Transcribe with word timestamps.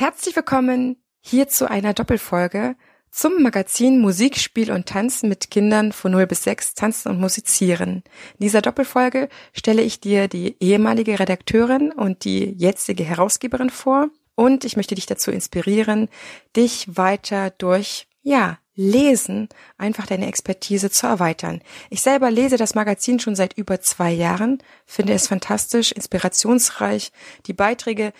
Herzlich 0.00 0.36
willkommen 0.36 0.94
hier 1.18 1.48
zu 1.48 1.68
einer 1.68 1.92
Doppelfolge 1.92 2.76
zum 3.10 3.42
Magazin 3.42 3.98
Musik, 3.98 4.36
Spiel 4.38 4.70
und 4.70 4.86
Tanzen 4.86 5.28
mit 5.28 5.50
Kindern 5.50 5.90
von 5.90 6.12
0 6.12 6.28
bis 6.28 6.44
6 6.44 6.74
Tanzen 6.74 7.08
und 7.08 7.18
Musizieren. 7.18 8.04
In 8.34 8.44
dieser 8.44 8.62
Doppelfolge 8.62 9.28
stelle 9.52 9.82
ich 9.82 9.98
dir 9.98 10.28
die 10.28 10.54
ehemalige 10.60 11.18
Redakteurin 11.18 11.90
und 11.90 12.22
die 12.22 12.44
jetzige 12.44 13.02
Herausgeberin 13.02 13.70
vor 13.70 14.08
und 14.36 14.64
ich 14.64 14.76
möchte 14.76 14.94
dich 14.94 15.06
dazu 15.06 15.32
inspirieren, 15.32 16.08
dich 16.54 16.96
weiter 16.96 17.50
durch, 17.50 18.06
ja, 18.22 18.58
Lesen 18.76 19.48
einfach 19.78 20.06
deine 20.06 20.28
Expertise 20.28 20.90
zu 20.92 21.08
erweitern. 21.08 21.60
Ich 21.90 22.02
selber 22.02 22.30
lese 22.30 22.56
das 22.56 22.76
Magazin 22.76 23.18
schon 23.18 23.34
seit 23.34 23.58
über 23.58 23.80
zwei 23.80 24.12
Jahren, 24.12 24.62
finde 24.86 25.14
es 25.14 25.26
fantastisch, 25.26 25.90
inspirationsreich. 25.90 27.10
Die 27.46 27.52
Beiträge 27.52 28.12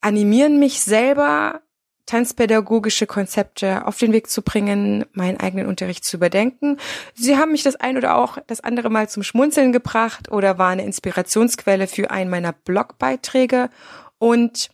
animieren 0.00 0.58
mich 0.58 0.80
selber, 0.80 1.60
tanzpädagogische 2.06 3.06
Konzepte 3.06 3.86
auf 3.86 3.98
den 3.98 4.12
Weg 4.12 4.28
zu 4.28 4.42
bringen, 4.42 5.04
meinen 5.12 5.38
eigenen 5.38 5.66
Unterricht 5.66 6.04
zu 6.04 6.16
überdenken. 6.16 6.76
Sie 7.14 7.36
haben 7.36 7.52
mich 7.52 7.62
das 7.62 7.76
ein 7.76 7.96
oder 7.96 8.16
auch 8.16 8.38
das 8.48 8.60
andere 8.60 8.90
Mal 8.90 9.08
zum 9.08 9.22
Schmunzeln 9.22 9.70
gebracht 9.70 10.30
oder 10.30 10.58
war 10.58 10.70
eine 10.70 10.84
Inspirationsquelle 10.84 11.86
für 11.86 12.10
einen 12.10 12.28
meiner 12.28 12.52
Blogbeiträge 12.52 13.70
und 14.18 14.70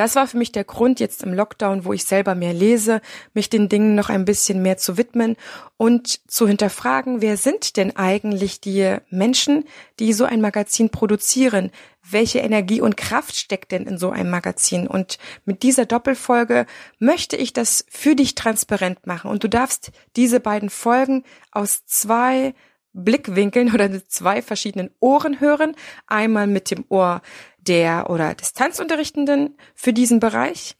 das 0.00 0.16
war 0.16 0.26
für 0.26 0.38
mich 0.38 0.50
der 0.50 0.64
Grund 0.64 0.98
jetzt 0.98 1.22
im 1.22 1.34
Lockdown, 1.34 1.84
wo 1.84 1.92
ich 1.92 2.06
selber 2.06 2.34
mehr 2.34 2.54
lese, 2.54 3.02
mich 3.34 3.50
den 3.50 3.68
Dingen 3.68 3.94
noch 3.94 4.08
ein 4.08 4.24
bisschen 4.24 4.62
mehr 4.62 4.78
zu 4.78 4.96
widmen 4.96 5.36
und 5.76 6.26
zu 6.26 6.48
hinterfragen, 6.48 7.20
wer 7.20 7.36
sind 7.36 7.76
denn 7.76 7.94
eigentlich 7.96 8.62
die 8.62 8.96
Menschen, 9.10 9.64
die 9.98 10.14
so 10.14 10.24
ein 10.24 10.40
Magazin 10.40 10.88
produzieren? 10.88 11.70
Welche 12.02 12.38
Energie 12.38 12.80
und 12.80 12.96
Kraft 12.96 13.36
steckt 13.36 13.72
denn 13.72 13.84
in 13.84 13.98
so 13.98 14.08
einem 14.08 14.30
Magazin? 14.30 14.86
Und 14.86 15.18
mit 15.44 15.62
dieser 15.62 15.84
Doppelfolge 15.84 16.64
möchte 16.98 17.36
ich 17.36 17.52
das 17.52 17.84
für 17.90 18.16
dich 18.16 18.34
transparent 18.34 19.06
machen. 19.06 19.30
Und 19.30 19.44
du 19.44 19.48
darfst 19.48 19.90
diese 20.16 20.40
beiden 20.40 20.70
Folgen 20.70 21.24
aus 21.52 21.84
zwei 21.84 22.54
Blickwinkeln 22.94 23.74
oder 23.74 23.90
zwei 24.08 24.40
verschiedenen 24.40 24.88
Ohren 24.98 25.40
hören. 25.40 25.76
Einmal 26.06 26.46
mit 26.46 26.70
dem 26.70 26.86
Ohr 26.88 27.20
der 27.62 28.10
oder 28.10 28.34
des 28.34 28.52
Tanzunterrichtenden 28.52 29.56
für 29.74 29.92
diesen 29.92 30.20
Bereich. 30.20 30.76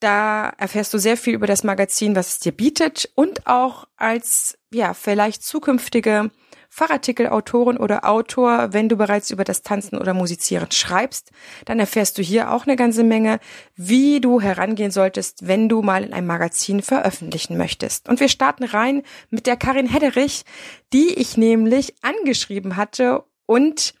Da 0.00 0.52
erfährst 0.58 0.92
du 0.94 0.98
sehr 0.98 1.16
viel 1.16 1.34
über 1.34 1.46
das 1.46 1.62
Magazin, 1.62 2.16
was 2.16 2.28
es 2.28 2.38
dir 2.40 2.52
bietet 2.52 3.10
und 3.14 3.46
auch 3.46 3.86
als, 3.96 4.58
ja, 4.72 4.94
vielleicht 4.94 5.44
zukünftige 5.44 6.30
Fachartikelautorin 6.74 7.76
oder 7.76 8.08
Autor, 8.08 8.72
wenn 8.72 8.88
du 8.88 8.96
bereits 8.96 9.30
über 9.30 9.44
das 9.44 9.60
Tanzen 9.60 9.98
oder 9.98 10.14
Musizieren 10.14 10.70
schreibst, 10.70 11.30
dann 11.66 11.78
erfährst 11.78 12.16
du 12.16 12.22
hier 12.22 12.50
auch 12.50 12.66
eine 12.66 12.76
ganze 12.76 13.04
Menge, 13.04 13.40
wie 13.76 14.22
du 14.22 14.40
herangehen 14.40 14.90
solltest, 14.90 15.46
wenn 15.46 15.68
du 15.68 15.82
mal 15.82 16.02
in 16.02 16.14
einem 16.14 16.26
Magazin 16.26 16.80
veröffentlichen 16.80 17.58
möchtest. 17.58 18.08
Und 18.08 18.20
wir 18.20 18.30
starten 18.30 18.64
rein 18.64 19.02
mit 19.28 19.46
der 19.46 19.58
Karin 19.58 19.86
Hedderich, 19.86 20.44
die 20.94 21.12
ich 21.12 21.36
nämlich 21.36 21.94
angeschrieben 22.00 22.76
hatte 22.76 23.22
und 23.44 23.92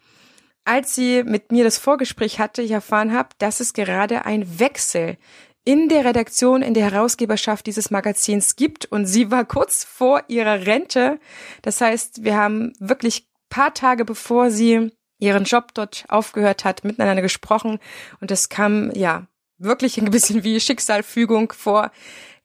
als 0.64 0.94
sie 0.94 1.22
mit 1.24 1.52
mir 1.52 1.64
das 1.64 1.78
Vorgespräch 1.78 2.38
hatte, 2.38 2.62
ich 2.62 2.70
erfahren 2.70 3.12
habe, 3.12 3.30
dass 3.38 3.60
es 3.60 3.72
gerade 3.72 4.24
ein 4.24 4.58
Wechsel 4.58 5.16
in 5.64 5.88
der 5.88 6.04
Redaktion, 6.04 6.62
in 6.62 6.74
der 6.74 6.90
Herausgeberschaft 6.90 7.66
dieses 7.66 7.90
Magazins 7.90 8.56
gibt 8.56 8.86
und 8.86 9.06
sie 9.06 9.30
war 9.30 9.44
kurz 9.44 9.84
vor 9.84 10.22
ihrer 10.28 10.66
Rente. 10.66 11.20
Das 11.62 11.80
heißt, 11.80 12.24
wir 12.24 12.36
haben 12.36 12.72
wirklich 12.80 13.28
paar 13.48 13.74
Tage 13.74 14.04
bevor 14.04 14.50
sie 14.50 14.90
ihren 15.18 15.44
Job 15.44 15.74
dort 15.74 16.04
aufgehört 16.08 16.64
hat, 16.64 16.84
miteinander 16.84 17.22
gesprochen 17.22 17.78
und 18.20 18.30
das 18.30 18.48
kam 18.48 18.90
ja 18.92 19.26
wirklich 19.58 19.98
ein 19.98 20.10
bisschen 20.10 20.42
wie 20.42 20.58
Schicksalfügung 20.58 21.52
vor. 21.52 21.92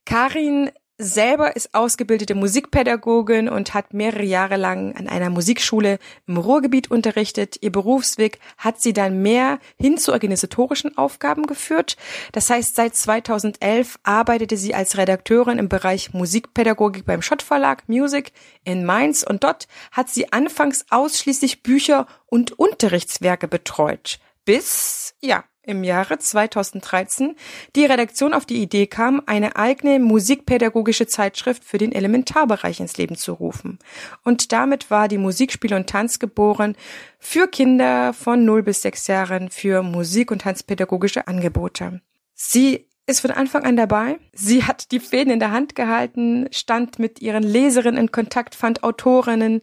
Karin 0.06 0.70
selber 0.98 1.56
ist 1.56 1.74
ausgebildete 1.74 2.34
Musikpädagogin 2.36 3.50
und 3.50 3.74
hat 3.74 3.94
mehrere 3.94 4.24
Jahre 4.24 4.58
lang 4.58 4.96
an 4.96 5.08
einer 5.08 5.30
Musikschule 5.30 6.00
im 6.26 6.38
Ruhrgebiet 6.38 6.90
unterrichtet. 6.90 7.58
Ihr 7.62 7.72
Berufsweg 7.72 8.40
hat 8.58 8.82
sie 8.82 8.94
dann 8.94 9.22
mehr 9.22 9.60
hin 9.78 9.98
zu 9.98 10.12
organisatorischen 10.12 10.98
Aufgaben 10.98 11.46
geführt. 11.46 11.98
Das 12.32 12.50
heißt, 12.50 12.76
seit 12.76 12.96
2011 12.96 14.00
arbeitete 14.04 14.58
sie 14.58 14.74
als 14.74 14.98
Redakteurin 14.98 15.60
im 15.60 15.70
Bereich 15.70 16.14
Musikpädagogik 16.14 17.06
beim 17.06 17.22
Schott 17.22 17.42
Verlag 17.42 17.88
Music 17.88 18.32
in 18.64 18.86
Mainz 18.86 19.24
und 19.24 19.44
dort 19.44 19.68
hat 19.92 20.10
sie 20.10 20.32
anfangs 20.34 20.86
ausschließlich 20.90 21.62
Bücher 21.62 22.08
und 22.26 22.58
Unterrichtswerke 22.58 23.48
betreut. 23.48 24.20
Bis, 24.46 25.14
ja, 25.22 25.44
im 25.68 25.84
Jahre 25.84 26.18
2013 26.18 27.36
die 27.76 27.86
Redaktion 27.86 28.34
auf 28.34 28.46
die 28.46 28.62
Idee 28.62 28.88
kam, 28.88 29.22
eine 29.26 29.56
eigene 29.58 30.00
musikpädagogische 30.00 31.08
Zeitschrift 31.08 31.64
für 31.64 31.78
den 31.78 31.92
Elementarbereich 31.92 32.80
ins 32.80 32.98
Leben 32.98 33.16
zu 33.16 33.34
rufen. 33.34 33.78
Und 34.24 34.52
damit 34.52 34.90
war 34.90 35.08
die 35.08 35.18
Musikspiel 35.18 35.74
und 35.74 35.90
Tanz 35.90 36.20
geboren 36.20 36.76
für 37.20 37.48
Kinder 37.48 38.14
von 38.14 38.46
0 38.46 38.64
bis 38.64 38.82
6 38.82 39.08
Jahren 39.08 39.50
für 39.50 39.84
Musik- 39.84 40.32
und 40.32 40.42
Tanzpädagogische 40.42 41.28
Angebote. 41.28 42.02
Sie 42.34 42.88
ist 43.06 43.22
von 43.22 43.32
Anfang 43.32 43.64
an 43.64 43.78
dabei. 43.78 44.20
Sie 44.34 44.64
hat 44.64 44.92
die 44.92 45.00
Fäden 45.00 45.32
in 45.32 45.40
der 45.40 45.52
Hand 45.52 45.76
gehalten, 45.76 46.48
stand 46.52 47.00
mit 47.00 47.22
ihren 47.22 47.44
Leserinnen 47.44 48.00
in 48.00 48.12
Kontakt, 48.12 48.56
fand 48.56 48.84
Autorinnen, 48.84 49.62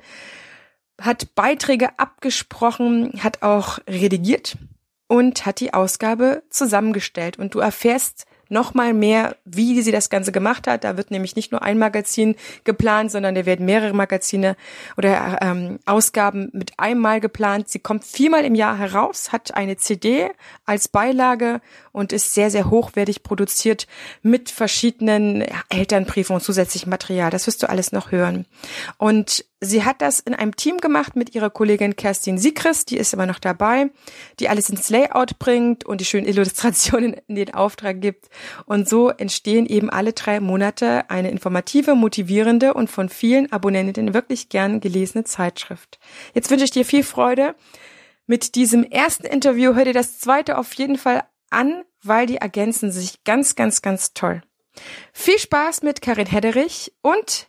hat 1.01 1.35
Beiträge 1.35 1.99
abgesprochen, 1.99 3.13
hat 3.23 3.43
auch 3.43 3.79
redigiert 3.89 4.57
und 5.15 5.47
hat 5.47 5.61
die 5.61 5.73
Ausgabe 5.73 6.43
zusammengestellt. 6.51 7.39
Und 7.39 7.55
du 7.55 7.61
erfährst 7.61 8.27
nochmal 8.49 8.93
mehr, 8.93 9.37
wie 9.45 9.81
sie 9.81 9.93
das 9.93 10.11
Ganze 10.11 10.33
gemacht 10.33 10.67
hat. 10.67 10.83
Da 10.83 10.97
wird 10.97 11.13
nämlich 11.13 11.37
nicht 11.37 11.53
nur 11.53 11.63
ein 11.63 11.79
Magazin 11.79 12.35
geplant, 12.65 13.13
sondern 13.13 13.37
da 13.37 13.47
werden 13.47 13.65
mehrere 13.65 13.95
Magazine 13.95 14.57
oder 14.97 15.39
ähm, 15.41 15.79
Ausgaben 15.87 16.51
mit 16.53 16.73
einmal 16.79 17.21
geplant. 17.21 17.69
Sie 17.69 17.79
kommt 17.79 18.05
viermal 18.05 18.45
im 18.45 18.57
Jahr 18.57 18.77
heraus, 18.77 19.31
hat 19.31 19.55
eine 19.55 19.77
CD 19.77 20.31
als 20.67 20.89
Beilage 20.89 21.61
und 21.93 22.13
ist 22.13 22.35
sehr, 22.35 22.51
sehr 22.51 22.69
hochwertig 22.69 23.23
produziert 23.23 23.87
mit 24.23 24.51
verschiedenen 24.51 25.45
Elternbriefen 25.69 26.35
und 26.35 26.43
zusätzlichem 26.43 26.91
Material. 26.91 27.31
Das 27.31 27.47
wirst 27.47 27.63
du 27.63 27.69
alles 27.69 27.93
noch 27.93 28.11
hören. 28.11 28.47
Und 28.99 29.45
sie 29.65 29.85
hat 29.85 30.01
das 30.01 30.21
in 30.21 30.35
einem 30.35 30.57
Team 30.57 30.79
gemacht 30.79 31.17
mit 31.17 31.35
ihrer 31.35 31.51
Kollegin 31.51 31.97
Kerstin 31.97 32.39
Sigrist, 32.39 32.91
die 32.91 32.97
ist 32.97 33.13
immer 33.15 33.27
noch 33.27 33.39
dabei, 33.39 33.91
die 34.41 34.49
alles 34.49 34.69
ins 34.71 34.91
Layout 34.91 35.39
bringt 35.39 35.85
und 35.85 36.01
die 36.01 36.05
schönen 36.05 36.27
Illustrationen 36.27 37.15
in 37.27 37.35
den 37.37 37.55
Auftrag 37.55 38.01
gibt. 38.01 38.29
Und 38.67 38.89
so 38.89 39.11
entstehen 39.11 39.67
eben 39.67 39.91
alle 39.91 40.13
drei 40.13 40.41
Monate 40.41 41.09
eine 41.11 41.31
informative, 41.31 41.95
motivierende 41.95 42.75
und 42.75 42.91
von 42.91 43.09
vielen 43.09 43.51
Abonnentinnen 43.53 44.15
wirklich 44.15 44.49
gern 44.49 44.81
gelesene 44.81 45.25
Zeitschrift. 45.25 45.99
Jetzt 46.35 46.51
wünsche 46.51 46.65
ich 46.65 46.71
dir 46.71 46.85
viel 46.85 47.03
Freude 47.03 47.55
mit 48.27 48.55
diesem 48.55 48.85
ersten 48.85 49.27
Interview. 49.27 49.75
Hör 49.75 49.85
dir 49.85 49.93
das 49.93 50.19
zweite 50.19 50.59
auf 50.59 50.73
jeden 50.75 50.99
Fall 50.99 51.25
an, 51.51 51.85
weil 52.03 52.27
die 52.27 52.37
ergänzen 52.37 52.93
sich 52.93 53.25
ganz, 53.25 53.55
ganz, 53.55 53.83
ganz 53.83 54.15
toll. 54.15 54.43
Viel 55.13 55.39
Spaß 55.39 55.83
mit 55.83 56.03
Karin 56.03 56.27
Hedderich 56.27 56.93
und 57.01 57.49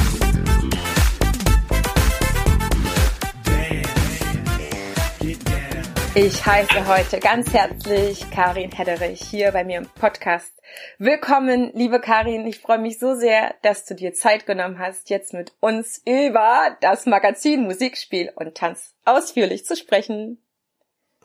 Ich 6.13 6.45
heiße 6.45 6.87
heute 6.87 7.21
ganz 7.21 7.53
herzlich 7.53 8.29
Karin 8.31 8.69
Hedderich 8.69 9.21
hier 9.21 9.53
bei 9.53 9.63
mir 9.63 9.77
im 9.77 9.87
Podcast. 9.87 10.61
Willkommen, 10.97 11.71
liebe 11.73 12.01
Karin. 12.01 12.45
Ich 12.47 12.59
freue 12.59 12.79
mich 12.79 12.99
so 12.99 13.15
sehr, 13.15 13.55
dass 13.61 13.85
du 13.85 13.95
dir 13.95 14.13
Zeit 14.13 14.45
genommen 14.45 14.77
hast, 14.77 15.09
jetzt 15.09 15.33
mit 15.33 15.53
uns 15.61 16.01
über 16.05 16.75
das 16.81 17.05
Magazin 17.05 17.63
Musikspiel 17.63 18.29
und 18.35 18.57
Tanz 18.57 18.93
ausführlich 19.05 19.65
zu 19.65 19.77
sprechen. 19.77 20.43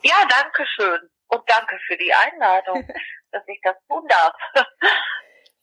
Ja, 0.05 0.15
danke 0.29 0.65
schön. 0.77 1.11
Und 1.27 1.43
danke 1.49 1.81
für 1.89 1.97
die 1.97 2.15
Einladung, 2.15 2.89
dass 3.33 3.43
ich 3.49 3.61
das 3.65 3.75
tun 3.89 4.07
darf. 4.09 4.35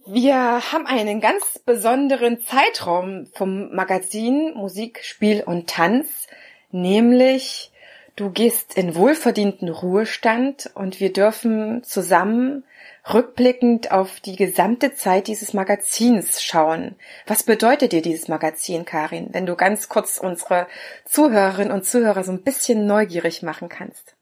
Wir 0.06 0.36
haben 0.74 0.86
einen 0.86 1.22
ganz 1.22 1.60
besonderen 1.60 2.42
Zeitraum 2.42 3.28
vom 3.34 3.74
Magazin 3.74 4.54
Musik, 4.54 5.00
Spiel 5.02 5.44
und 5.44 5.70
Tanz, 5.70 6.28
nämlich 6.72 7.73
Du 8.15 8.30
gehst 8.30 8.77
in 8.77 8.95
wohlverdienten 8.95 9.69
Ruhestand 9.69 10.69
und 10.75 11.00
wir 11.00 11.12
dürfen 11.12 11.83
zusammen 11.83 12.63
rückblickend 13.12 13.92
auf 13.92 14.19
die 14.19 14.36
gesamte 14.36 14.94
Zeit 14.94 15.27
dieses 15.27 15.54
Magazins 15.54 16.44
schauen. 16.44 16.95
Was 17.25 17.44
bedeutet 17.44 17.92
dir 17.92 18.04
dieses 18.04 18.27
Magazin, 18.27 18.86
Karin, 18.86 19.33
wenn 19.33 19.48
du 19.48 19.56
ganz 19.56 19.89
kurz 19.89 20.19
unsere 20.19 20.68
Zuhörerinnen 21.06 21.74
und 21.74 21.86
Zuhörer 21.86 22.24
so 22.24 22.31
ein 22.31 22.44
bisschen 22.44 22.86
neugierig 22.86 23.42
machen 23.42 23.68
kannst? 23.68 24.15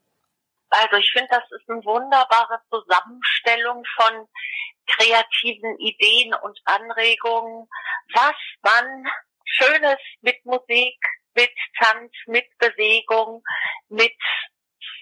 Also 0.70 0.96
ich 0.96 1.12
finde, 1.12 1.28
das 1.30 1.44
ist 1.50 1.68
eine 1.68 1.84
wunderbare 1.84 2.60
Zusammenstellung 2.70 3.84
von 3.94 4.26
kreativen 4.86 5.78
Ideen 5.78 6.34
und 6.42 6.58
Anregungen, 6.64 7.68
was 8.14 8.34
man 8.62 9.04
Schönes 9.44 9.98
mit 10.22 10.44
Musik, 10.46 10.96
mit 11.34 11.52
Tanz, 11.78 12.12
mit 12.26 12.46
Bewegung, 12.58 13.42
mit 13.88 14.16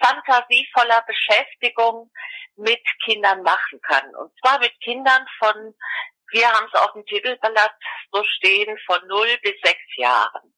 fantasievoller 0.03 1.03
Beschäftigung 1.07 2.11
mit 2.55 2.81
Kindern 3.03 3.41
machen 3.43 3.79
kann. 3.81 4.15
Und 4.15 4.31
zwar 4.39 4.59
mit 4.59 4.79
Kindern 4.81 5.25
von, 5.39 5.75
wir 6.31 6.49
haben 6.49 6.67
es 6.71 6.79
auf 6.79 6.93
dem 6.93 7.05
Titelblatt 7.05 7.75
so 8.11 8.23
stehen, 8.23 8.77
von 8.85 9.05
0 9.07 9.37
bis 9.41 9.55
6 9.63 9.79
Jahren. 9.97 10.53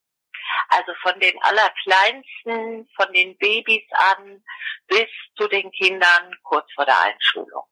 Also 0.69 0.93
von 1.01 1.19
den 1.19 1.41
allerkleinsten, 1.41 2.89
von 2.95 3.13
den 3.13 3.37
Babys 3.37 3.85
an 3.91 4.43
bis 4.87 5.09
zu 5.35 5.47
den 5.47 5.71
Kindern 5.71 6.35
kurz 6.43 6.71
vor 6.73 6.85
der 6.85 6.99
Einschulung. 6.99 7.63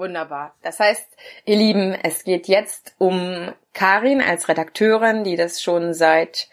Wunderbar. 0.00 0.54
Das 0.62 0.80
heißt, 0.80 1.06
ihr 1.44 1.56
Lieben, 1.56 1.92
es 1.92 2.24
geht 2.24 2.48
jetzt 2.48 2.94
um 2.96 3.52
Karin 3.74 4.22
als 4.22 4.48
Redakteurin, 4.48 5.24
die 5.24 5.36
das 5.36 5.60
schon 5.62 5.92
seit 5.92 6.48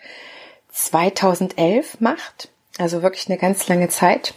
2011 0.72 2.02
macht. 2.02 2.50
Also 2.78 3.04
wirklich 3.04 3.30
eine 3.30 3.38
ganz 3.38 3.66
lange 3.70 3.88
Zeit. 3.88 4.34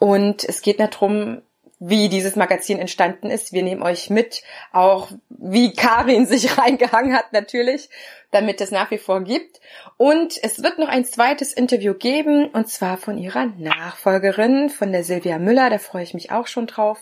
Und 0.00 0.42
es 0.42 0.60
geht 0.60 0.80
darum, 0.80 1.40
wie 1.78 2.08
dieses 2.08 2.34
Magazin 2.34 2.80
entstanden 2.80 3.30
ist. 3.30 3.52
Wir 3.52 3.62
nehmen 3.62 3.80
euch 3.80 4.10
mit, 4.10 4.42
auch 4.72 5.12
wie 5.28 5.72
Karin 5.72 6.26
sich 6.26 6.58
reingehangen 6.58 7.14
hat 7.14 7.32
natürlich, 7.32 7.90
damit 8.32 8.60
es 8.60 8.72
nach 8.72 8.90
wie 8.90 8.98
vor 8.98 9.20
gibt. 9.20 9.60
Und 9.98 10.34
es 10.42 10.64
wird 10.64 10.80
noch 10.80 10.88
ein 10.88 11.04
zweites 11.04 11.52
Interview 11.52 11.94
geben, 11.94 12.48
und 12.48 12.68
zwar 12.68 12.96
von 12.96 13.18
ihrer 13.18 13.46
Nachfolgerin, 13.56 14.68
von 14.68 14.90
der 14.90 15.04
Silvia 15.04 15.38
Müller. 15.38 15.70
Da 15.70 15.78
freue 15.78 16.02
ich 16.02 16.12
mich 16.12 16.32
auch 16.32 16.48
schon 16.48 16.66
drauf. 16.66 16.98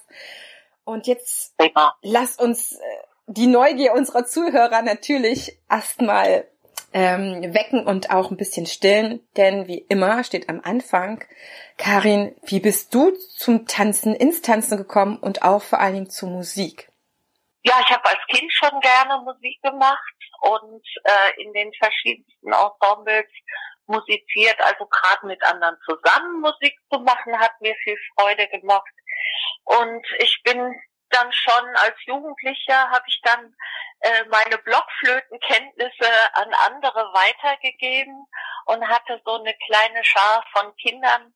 Und 0.87 1.09
jetzt 1.09 1.55
lass 2.03 2.39
uns 2.39 2.73
äh, 2.73 2.79
die 3.27 3.49
Neugier 3.49 3.93
unserer 3.93 4.25
Zuhörer 4.25 4.83
natürlich 4.83 5.59
erstmal 5.69 6.49
ähm, 6.93 7.53
wecken 7.53 7.85
und 7.85 8.11
auch 8.11 8.31
ein 8.31 8.37
bisschen 8.37 8.67
stillen, 8.67 9.27
denn 9.37 9.67
wie 9.67 9.79
immer 9.79 10.23
steht 10.23 10.49
am 10.49 10.61
Anfang, 10.63 11.25
Karin, 11.77 12.37
wie 12.45 12.61
bist 12.61 12.95
du 12.95 13.11
zum 13.37 13.67
Tanzen, 13.67 14.15
ins 14.15 14.43
Tanzen 14.43 14.79
gekommen 14.79 15.19
und 15.19 15.43
auch 15.43 15.61
vor 15.61 15.81
allen 15.81 15.95
Dingen 15.95 16.11
zur 16.11 16.31
Musik? 16.31 16.89
Ja, 17.65 17.75
ich 17.81 17.91
habe 17.93 18.09
als 18.09 18.21
Kind 18.29 18.51
schon 18.53 18.79
gerne 18.81 19.21
Musik 19.25 19.61
gemacht 19.63 20.15
und 20.43 20.85
äh, 21.03 21.43
in 21.43 21.53
den 21.53 21.73
verschiedensten 21.75 22.53
Ensembles 22.53 23.27
musiziert, 23.87 24.61
also 24.61 24.87
gerade 24.87 25.27
mit 25.27 25.43
anderen 25.45 25.77
zusammen 25.85 26.41
Musik 26.41 26.79
zu 26.91 27.01
machen, 27.01 27.39
hat 27.39 27.61
mir 27.61 27.75
viel 27.83 27.99
Freude 28.15 28.49
gemacht. 28.49 28.93
Und 29.65 30.07
ich 30.19 30.41
bin 30.45 30.75
dann 31.11 31.33
schon 31.33 31.77
als 31.77 31.97
Jugendlicher 32.05 32.91
habe 32.91 33.05
ich 33.07 33.21
dann 33.23 33.55
äh, 34.01 34.25
meine 34.25 34.59
Blockflötenkenntnisse 34.59 36.11
an 36.35 36.53
andere 36.53 37.13
weitergegeben 37.13 38.27
und 38.67 38.87
hatte 38.89 39.21
so 39.25 39.35
eine 39.35 39.55
kleine 39.67 40.05
Schar 40.05 40.45
von 40.53 40.75
Kindern, 40.77 41.33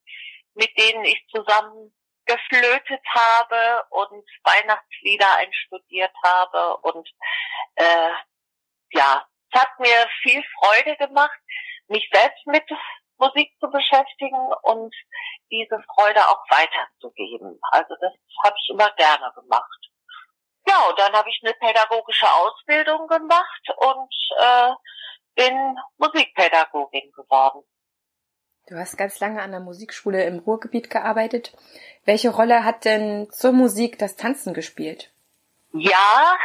mit 0.54 0.76
denen 0.78 1.04
ich 1.04 1.24
zusammen 1.28 1.94
geflötet 2.26 3.00
habe 3.08 3.84
und 3.90 4.24
Weihnachtslieder 4.44 5.36
einstudiert 5.36 6.12
habe 6.22 6.76
und 6.78 7.08
äh, 7.76 8.10
ja, 8.92 9.26
es 9.52 9.60
hat 9.60 9.78
mir 9.78 10.08
viel 10.22 10.42
Freude 10.60 10.96
gemacht, 10.96 11.38
mich 11.90 12.08
selbst 12.12 12.46
mit 12.46 12.64
Musik 13.18 13.52
zu 13.60 13.68
beschäftigen 13.70 14.52
und 14.62 14.94
diese 15.50 15.82
Freude 15.94 16.26
auch 16.26 16.42
weiterzugeben. 16.48 17.60
Also 17.70 17.94
das 18.00 18.12
habe 18.44 18.56
ich 18.58 18.70
immer 18.70 18.90
gerne 18.92 19.32
gemacht. 19.34 19.90
Ja, 20.66 20.88
und 20.88 20.98
dann 20.98 21.12
habe 21.12 21.28
ich 21.28 21.40
eine 21.42 21.54
pädagogische 21.54 22.30
Ausbildung 22.30 23.06
gemacht 23.08 23.68
und 23.76 24.14
äh, 24.38 24.70
bin 25.34 25.76
Musikpädagogin 25.98 27.12
geworden. 27.12 27.64
Du 28.66 28.76
hast 28.76 28.96
ganz 28.96 29.18
lange 29.20 29.42
an 29.42 29.50
der 29.50 29.60
Musikschule 29.60 30.24
im 30.24 30.38
Ruhrgebiet 30.38 30.90
gearbeitet. 30.90 31.52
Welche 32.04 32.30
Rolle 32.30 32.64
hat 32.64 32.84
denn 32.84 33.28
zur 33.30 33.52
Musik 33.52 33.98
das 33.98 34.16
Tanzen 34.16 34.54
gespielt? 34.54 35.12
Ja, 35.72 36.36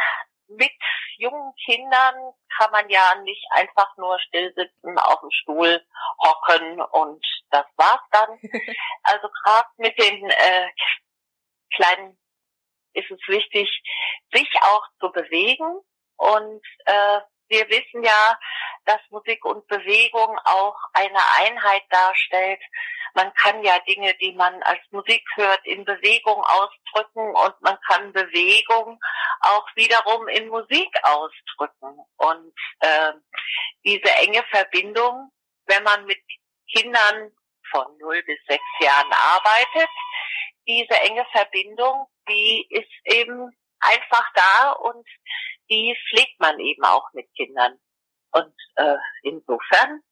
mit 0.48 0.72
jungen 1.18 1.54
Kindern 1.64 2.32
kann 2.56 2.70
man 2.70 2.88
ja 2.88 3.14
nicht 3.22 3.44
einfach 3.50 3.96
nur 3.96 4.18
still 4.20 4.52
sitzen, 4.54 4.98
auf 4.98 5.20
dem 5.20 5.30
Stuhl 5.30 5.84
hocken 6.22 6.80
und 6.80 7.24
das 7.50 7.66
war's 7.76 8.02
dann. 8.10 8.38
also 9.02 9.28
gerade 9.42 9.68
mit 9.76 9.98
den 9.98 10.30
äh, 10.30 10.68
kleinen 11.74 12.18
ist 12.94 13.10
es 13.10 13.20
wichtig, 13.28 13.68
sich 14.32 14.50
auch 14.62 14.86
zu 15.00 15.10
bewegen 15.12 15.80
und 16.16 16.62
äh, 16.86 17.20
wir 17.48 17.68
wissen 17.68 18.02
ja, 18.02 18.38
dass 18.86 19.00
Musik 19.10 19.44
und 19.44 19.66
Bewegung 19.66 20.38
auch 20.44 20.76
eine 20.92 21.20
Einheit 21.40 21.82
darstellt. 21.90 22.60
Man 23.14 23.32
kann 23.34 23.62
ja 23.62 23.78
Dinge, 23.80 24.14
die 24.20 24.32
man 24.32 24.62
als 24.62 24.80
Musik 24.90 25.22
hört, 25.34 25.64
in 25.66 25.84
Bewegung 25.84 26.42
ausdrücken 26.42 27.34
und 27.34 27.60
man 27.60 27.78
kann 27.86 28.12
Bewegung 28.12 28.98
auch 29.40 29.66
wiederum 29.74 30.28
in 30.28 30.48
Musik 30.48 30.90
ausdrücken. 31.02 31.98
Und 32.16 32.54
äh, 32.80 33.12
diese 33.84 34.12
enge 34.22 34.44
Verbindung, 34.50 35.30
wenn 35.66 35.82
man 35.82 36.04
mit 36.06 36.20
Kindern 36.72 37.32
von 37.70 37.86
0 37.98 38.22
bis 38.22 38.38
6 38.48 38.62
Jahren 38.80 39.12
arbeitet, 39.12 39.90
diese 40.66 41.00
enge 41.00 41.26
Verbindung, 41.32 42.06
die 42.28 42.66
ist 42.70 42.90
eben 43.04 43.50
einfach 43.80 44.26
da 44.34 44.72
und 44.72 45.06
die 45.70 45.96
pflegt 46.08 46.38
man 46.40 46.58
eben 46.60 46.84
auch 46.84 47.12
mit 47.12 47.32
Kindern. 47.34 47.78
Und 48.36 48.54
äh, 48.76 48.96
insofern 49.22 50.02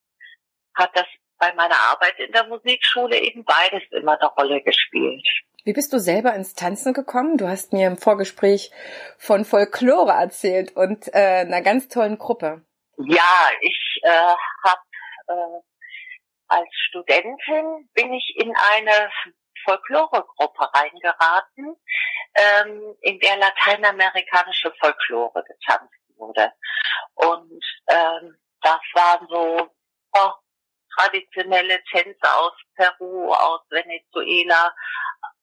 hat 0.74 0.90
das 0.94 1.06
bei 1.38 1.52
meiner 1.54 1.78
Arbeit 1.90 2.18
in 2.18 2.32
der 2.32 2.46
Musikschule 2.46 3.18
eben 3.20 3.44
beides 3.44 3.82
immer 3.90 4.18
eine 4.18 4.30
Rolle 4.30 4.62
gespielt. 4.62 5.26
Wie 5.64 5.72
bist 5.72 5.92
du 5.92 5.98
selber 5.98 6.34
ins 6.34 6.54
Tanzen 6.54 6.92
gekommen? 6.94 7.36
Du 7.36 7.48
hast 7.48 7.72
mir 7.72 7.86
im 7.86 7.96
Vorgespräch 7.96 8.70
von 9.18 9.44
Folklore 9.44 10.12
erzählt 10.12 10.76
und 10.76 11.08
äh, 11.14 11.44
einer 11.46 11.62
ganz 11.62 11.88
tollen 11.88 12.18
Gruppe. 12.18 12.64
Ja, 12.96 13.50
ich 13.60 14.00
äh, 14.02 14.34
habe 14.64 14.82
äh, 15.28 15.60
als 16.48 16.68
Studentin 16.88 17.88
bin 17.94 18.12
ich 18.12 18.34
in 18.36 18.54
eine 18.72 19.10
Folkloregruppe 19.64 20.68
reingeraten, 20.74 21.76
ähm, 22.34 22.96
in 23.00 23.18
der 23.20 23.36
lateinamerikanische 23.36 24.72
Folklore 24.78 25.42
getanzt 25.44 26.03
wurde. 26.16 26.52
Und 27.14 27.64
ähm, 27.88 28.36
das 28.62 28.80
waren 28.94 29.26
so 29.28 29.70
oh, 30.12 30.32
traditionelle 30.96 31.82
Tänze 31.90 32.34
aus 32.36 32.52
Peru, 32.76 33.32
aus 33.32 33.60
Venezuela, 33.70 34.74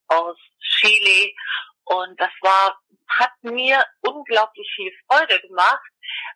aus 0.08 0.36
Chile. 0.60 1.32
Und 1.84 2.20
das 2.20 2.30
war, 2.40 2.78
hat 3.08 3.32
mir 3.42 3.84
unglaublich 4.02 4.70
viel 4.76 4.92
Freude 5.06 5.40
gemacht, 5.40 5.82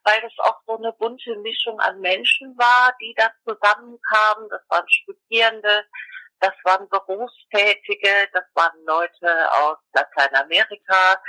weil 0.05 0.21
das 0.21 0.33
auch 0.39 0.61
so 0.67 0.77
eine 0.77 0.93
bunte 0.93 1.37
Mischung 1.37 1.79
an 1.81 2.01
Menschen 2.01 2.57
war, 2.59 2.95
die 3.01 3.15
da 3.17 3.31
zusammenkamen. 3.45 4.49
Das 4.49 4.63
waren 4.69 4.89
Studierende, 4.89 5.87
das 6.41 6.53
waren 6.65 6.89
Berufstätige, 6.89 8.29
das 8.33 8.45
waren 8.55 8.85
Leute 8.85 9.53
aus 9.53 9.79
Lateinamerika, 9.95 11.21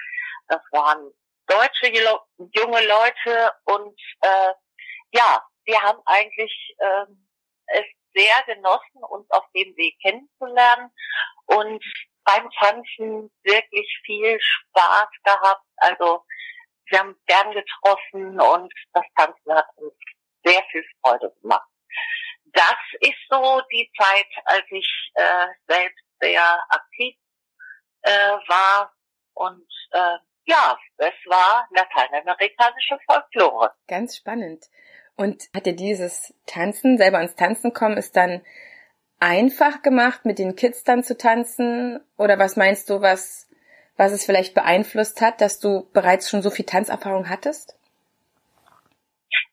das 0.48 0.62
waren 0.72 1.12
deutsche 1.48 1.92
junge 1.92 2.86
Leute 2.86 3.52
und 3.66 4.00
äh, 4.22 4.54
ja, 5.14 5.44
wir 5.66 5.82
haben 5.82 6.00
eigentlich 6.06 6.76
äh, 6.78 7.06
es 7.68 7.86
sehr 8.14 8.56
genossen, 8.56 9.04
uns 9.10 9.30
auf 9.32 9.46
dem 9.56 9.76
Weg 9.78 9.98
kennenzulernen 10.02 10.92
und 11.46 11.84
beim 12.24 12.50
Tanzen 12.60 13.32
wirklich 13.44 14.02
viel 14.06 14.38
Spaß 14.40 15.08
gehabt. 15.24 15.66
Also 15.78 16.26
wir 16.90 17.00
haben 17.00 17.16
gern 17.26 17.52
getroffen 17.52 18.40
und 18.40 18.74
das 18.94 19.06
Tanzen 19.16 19.54
hat 19.54 19.68
uns 19.78 19.94
sehr 20.44 20.64
viel 20.72 20.86
Freude 21.02 21.34
gemacht 21.42 21.68
das 22.54 22.78
ist 23.02 23.20
so 23.30 23.62
die 23.72 23.90
Zeit, 23.98 24.28
als 24.46 24.66
ich 24.70 25.12
äh, 25.14 25.48
selbst 25.68 26.04
sehr 26.20 26.66
aktiv 26.70 27.16
äh, 28.02 28.38
war 28.48 28.94
und 29.34 29.68
äh, 29.92 30.18
ja, 30.48 30.80
es 30.98 31.14
war 31.26 31.68
lateinamerikanische 31.72 32.98
Folklore. 33.06 33.74
Ganz 33.88 34.18
spannend. 34.18 34.66
Und 35.16 35.50
hat 35.54 35.66
dir 35.66 35.76
dieses 35.76 36.34
Tanzen, 36.46 36.98
selber 36.98 37.22
ins 37.22 37.36
Tanzen 37.36 37.74
kommen, 37.74 37.98
ist 37.98 38.16
dann 38.16 38.46
einfach 39.20 39.82
gemacht, 39.82 40.26
mit 40.26 40.40
den 40.40 40.56
Kids 40.56 40.84
dann 40.84 41.04
zu 41.04 41.18
tanzen? 41.18 42.00
Oder 42.18 42.40
was 42.40 42.56
meinst 42.56 42.90
du, 42.90 43.02
was, 43.02 43.50
was 43.98 44.12
es 44.12 44.26
vielleicht 44.26 44.54
beeinflusst 44.54 45.22
hat, 45.22 45.42
dass 45.42 45.60
du 45.60 45.90
bereits 45.92 46.30
schon 46.30 46.42
so 46.42 46.50
viel 46.50 46.66
Tanzerfahrung 46.66 47.30
hattest? 47.30 47.76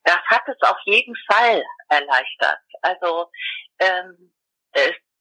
Das 0.05 0.21
hat 0.27 0.43
es 0.47 0.61
auf 0.69 0.79
jeden 0.85 1.17
Fall 1.31 1.63
erleichtert. 1.89 2.61
Also 2.83 3.31
ähm, 3.81 4.33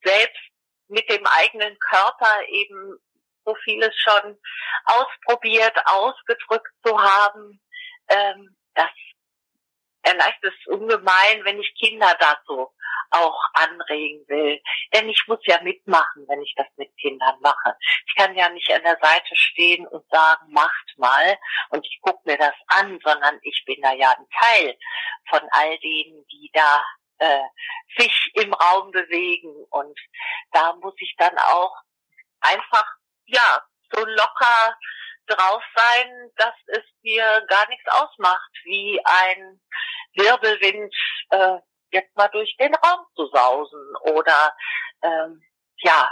selbst 0.03 0.41
mit 0.87 1.09
dem 1.09 1.25
eigenen 1.25 1.77
Körper 1.79 2.47
eben 2.49 2.99
so 3.45 3.55
vieles 3.63 3.95
schon 3.97 4.37
ausprobiert, 4.85 5.75
ausgedrückt 5.85 6.71
zu 6.85 6.99
haben, 6.99 7.61
ähm, 8.09 8.55
das 8.75 8.89
erleichtert 10.03 10.53
es 10.59 10.67
ungemein, 10.67 11.43
wenn 11.43 11.59
ich 11.59 11.73
Kinder 11.75 12.15
dazu 12.19 12.69
auch 13.11 13.39
anregen 13.53 14.27
will. 14.27 14.61
Denn 14.93 15.07
ich 15.07 15.23
muss 15.27 15.39
ja 15.43 15.61
mitmachen, 15.61 16.25
wenn 16.27 16.41
ich 16.41 16.53
das 16.55 16.67
mit 16.77 16.95
Kindern 16.97 17.35
mache. 17.41 17.75
Ich 18.07 18.15
kann 18.15 18.35
ja 18.35 18.49
nicht 18.49 18.71
an 18.71 18.83
der 18.83 18.97
Seite 19.01 19.35
stehen 19.35 19.87
und 19.87 20.03
sagen, 20.09 20.51
macht 20.51 20.97
mal 20.97 21.37
und 21.69 21.85
ich 21.85 21.99
gucke 22.01 22.21
mir 22.25 22.37
das 22.37 22.55
an, 22.67 22.99
sondern 23.03 23.39
ich 23.43 23.63
bin 23.65 23.81
da 23.81 23.93
ja 23.93 24.13
ein 24.17 24.27
Teil 24.39 24.77
von 25.29 25.41
all 25.51 25.77
denen, 25.79 26.25
die 26.27 26.49
da 26.53 26.83
äh, 27.19 27.43
sich 27.97 28.31
im 28.35 28.53
Raum 28.53 28.91
bewegen. 28.91 29.53
Und 29.69 29.97
da 30.51 30.73
muss 30.75 30.95
ich 30.97 31.15
dann 31.17 31.37
auch 31.37 31.75
einfach, 32.41 32.85
ja, 33.25 33.63
so 33.91 34.03
locker 34.05 34.77
drauf 35.27 35.63
sein, 35.75 36.31
dass 36.35 36.53
es 36.67 36.83
mir 37.01 37.45
gar 37.47 37.67
nichts 37.69 37.87
ausmacht, 37.91 38.51
wie 38.63 38.99
ein 39.03 39.61
Wirbelwind 40.15 40.93
äh, 41.29 41.59
jetzt 41.91 42.15
mal 42.15 42.27
durch 42.29 42.55
den 42.59 42.73
Raum 42.75 43.05
zu 43.15 43.27
sausen 43.27 43.95
oder 44.13 44.55
ähm, 45.01 45.41
ja, 45.77 46.09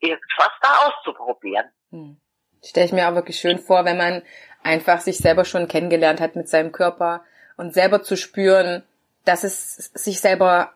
irgendwas 0.00 0.50
da 0.60 0.86
auszuprobieren. 0.86 1.70
Hm. 1.90 2.20
Stelle 2.64 2.86
ich 2.86 2.92
mir 2.92 3.08
auch 3.08 3.14
wirklich 3.14 3.38
schön 3.38 3.58
vor, 3.58 3.84
wenn 3.84 3.96
man 3.96 4.22
einfach 4.62 5.00
sich 5.00 5.18
selber 5.18 5.44
schon 5.44 5.68
kennengelernt 5.68 6.20
hat 6.20 6.36
mit 6.36 6.48
seinem 6.48 6.72
Körper 6.72 7.24
und 7.56 7.74
selber 7.74 8.02
zu 8.02 8.16
spüren, 8.16 8.86
dass 9.24 9.44
es 9.44 9.76
sich 9.76 10.20
selber 10.20 10.74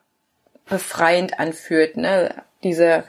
befreiend 0.68 1.38
anfühlt, 1.38 1.96
ne? 1.96 2.44
Diese 2.66 3.06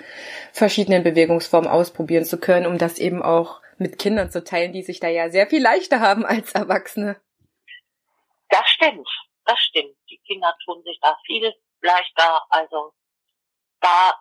verschiedenen 0.54 1.04
Bewegungsformen 1.04 1.70
ausprobieren 1.70 2.26
zu 2.26 2.40
können, 2.40 2.66
um 2.66 2.78
das 2.78 3.00
eben 3.00 3.22
auch 3.22 3.62
mit 3.78 4.00
Kindern 4.00 4.32
zu 4.32 4.44
teilen, 4.44 4.74
die 4.74 4.84
sich 4.84 5.00
da 5.00 5.08
ja 5.08 5.30
sehr 5.30 5.48
viel 5.48 5.62
leichter 5.62 6.00
haben 6.00 6.26
als 6.26 6.54
Erwachsene. 6.54 7.20
Das 8.50 8.68
stimmt, 8.68 9.08
das 9.46 9.60
stimmt. 9.60 9.96
Die 10.10 10.20
Kinder 10.26 10.56
tun 10.66 10.82
sich 10.84 10.98
da 11.02 11.18
viel 11.26 11.54
leichter. 11.82 12.42
Also 12.50 12.94
da 13.82 14.14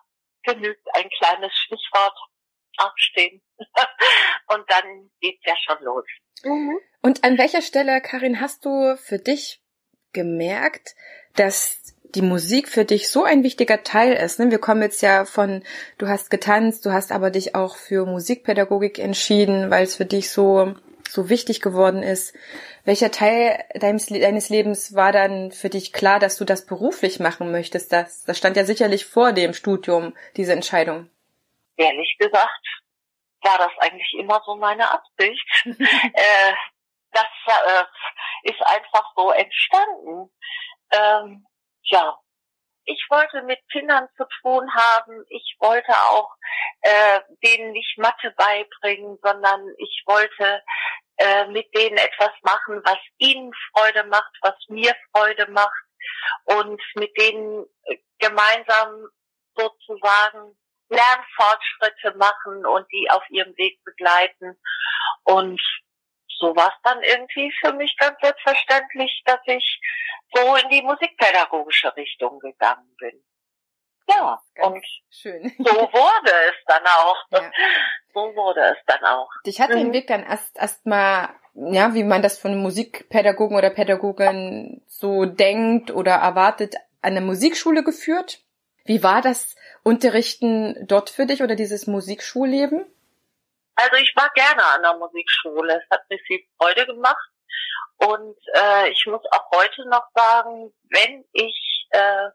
genügt 0.43 0.85
ein 0.93 1.09
kleines 1.09 1.53
Stichwort 1.53 2.17
aufstehen 2.77 3.41
und 4.47 4.69
dann 4.69 5.09
geht's 5.19 5.43
ja 5.45 5.55
schon 5.57 5.83
los. 5.83 6.05
Mhm. 6.43 6.79
Und 7.01 7.23
an 7.23 7.37
welcher 7.37 7.61
Stelle, 7.61 8.01
Karin, 8.01 8.39
hast 8.39 8.65
du 8.65 8.95
für 8.97 9.17
dich 9.17 9.61
gemerkt, 10.13 10.95
dass 11.35 11.96
die 12.15 12.21
Musik 12.21 12.69
für 12.69 12.85
dich 12.85 13.09
so 13.09 13.23
ein 13.23 13.43
wichtiger 13.43 13.83
Teil 13.83 14.13
ist. 14.13 14.39
Ne? 14.39 14.51
Wir 14.51 14.59
kommen 14.59 14.81
jetzt 14.81 15.01
ja 15.01 15.25
von, 15.25 15.63
du 15.97 16.07
hast 16.07 16.29
getanzt, 16.29 16.85
du 16.85 16.91
hast 16.91 17.11
aber 17.11 17.29
dich 17.29 17.55
auch 17.55 17.75
für 17.75 18.05
Musikpädagogik 18.05 18.99
entschieden, 18.99 19.69
weil 19.69 19.83
es 19.83 19.95
für 19.95 20.05
dich 20.05 20.31
so, 20.31 20.75
so 21.09 21.29
wichtig 21.29 21.61
geworden 21.61 22.03
ist. 22.03 22.35
Welcher 22.85 23.11
Teil 23.11 23.63
deines, 23.73 24.07
deines 24.07 24.49
Lebens 24.49 24.95
war 24.95 25.11
dann 25.11 25.51
für 25.51 25.69
dich 25.69 25.91
klar, 25.91 26.19
dass 26.19 26.37
du 26.37 26.45
das 26.45 26.65
beruflich 26.65 27.19
machen 27.19 27.51
möchtest? 27.51 27.91
Das, 27.91 28.23
das 28.23 28.37
stand 28.37 28.55
ja 28.55 28.63
sicherlich 28.63 29.05
vor 29.05 29.33
dem 29.33 29.53
Studium, 29.53 30.13
diese 30.37 30.53
Entscheidung. 30.53 31.09
Ehrlich 31.75 32.15
gesagt, 32.17 32.81
war 33.41 33.57
das 33.57 33.71
eigentlich 33.79 34.13
immer 34.19 34.41
so 34.45 34.55
meine 34.55 34.89
Absicht. 34.89 35.65
äh, 35.65 36.53
das 37.11 37.25
äh, 37.47 37.83
ist 38.49 38.61
einfach 38.61 39.11
so 39.15 39.31
entstanden. 39.31 40.29
Ähm, 40.91 41.46
ja, 41.87 42.17
ich 42.85 43.05
wollte 43.09 43.41
mit 43.43 43.59
Kindern 43.69 44.07
zu 44.15 44.25
tun 44.41 44.73
haben. 44.73 45.25
Ich 45.29 45.57
wollte 45.59 45.91
auch 45.91 46.33
äh, 46.81 47.19
denen 47.43 47.71
nicht 47.73 47.97
Mathe 47.97 48.31
beibringen, 48.31 49.17
sondern 49.21 49.61
ich 49.77 50.03
wollte 50.05 50.63
äh, 51.17 51.47
mit 51.47 51.67
denen 51.75 51.97
etwas 51.97 52.31
machen, 52.43 52.81
was 52.85 52.97
ihnen 53.17 53.51
Freude 53.73 54.05
macht, 54.05 54.31
was 54.41 54.55
mir 54.69 54.95
Freude 55.11 55.51
macht 55.51 55.83
und 56.45 56.81
mit 56.95 57.11
denen 57.19 57.65
äh, 57.83 57.97
gemeinsam 58.19 59.09
sozusagen 59.55 60.57
Lernfortschritte 60.89 62.17
machen 62.17 62.65
und 62.65 62.87
die 62.93 63.09
auf 63.11 63.23
ihrem 63.29 63.55
Weg 63.57 63.83
begleiten. 63.83 64.57
Und 65.23 65.61
so 66.39 66.55
war 66.55 66.67
es 66.67 66.81
dann 66.83 67.01
irgendwie 67.03 67.51
für 67.59 67.73
mich 67.73 67.95
ganz 67.97 68.19
selbstverständlich, 68.21 69.23
dass 69.25 69.39
ich 69.45 69.81
so 70.33 70.55
in 70.55 70.69
die 70.69 70.81
musikpädagogische 70.81 71.95
Richtung 71.95 72.39
gegangen 72.39 72.95
bin. 72.99 73.23
Ja, 74.09 74.39
und 74.61 74.85
schön. 75.09 75.51
so 75.57 75.65
wurde 75.65 76.31
es 76.49 76.55
dann 76.65 76.83
auch. 76.85 77.17
Ja. 77.31 77.51
So 78.13 78.21
wurde 78.35 78.61
es 78.61 78.77
dann 78.85 79.03
auch. 79.03 79.29
Dich 79.45 79.59
hat 79.59 79.69
mhm. 79.69 79.75
den 79.75 79.93
Weg 79.93 80.07
dann 80.07 80.23
erst 80.23 80.85
mal, 80.85 81.29
ja, 81.53 81.93
wie 81.93 82.03
man 82.03 82.21
das 82.21 82.37
von 82.37 82.57
Musikpädagogen 82.57 83.57
oder 83.57 83.69
Pädagogin 83.69 84.81
so 84.87 85.25
denkt 85.25 85.91
oder 85.91 86.15
erwartet, 86.15 86.75
an 87.01 87.13
der 87.13 87.23
Musikschule 87.23 87.83
geführt. 87.83 88.39
Wie 88.85 89.03
war 89.03 89.21
das 89.21 89.55
Unterrichten 89.83 90.87
dort 90.87 91.09
für 91.09 91.25
dich 91.25 91.43
oder 91.43 91.55
dieses 91.55 91.87
Musikschulleben? 91.87 92.85
Also 93.77 93.95
ich 93.97 94.11
war 94.15 94.29
gerne 94.33 94.65
an 94.65 94.81
der 94.81 94.97
Musikschule. 94.97 95.81
Es 95.81 95.89
hat 95.91 96.01
mir 96.09 96.17
viel 96.25 96.41
Freude 96.57 96.85
gemacht. 96.87 97.29
Und 97.97 98.37
äh, 98.53 98.89
ich 98.89 99.05
muss 99.05 99.21
auch 99.31 99.51
heute 99.55 99.87
noch 99.87 100.05
sagen, 100.15 100.73
wenn 100.89 101.23
ich 101.31 101.87
äh, 101.91 102.29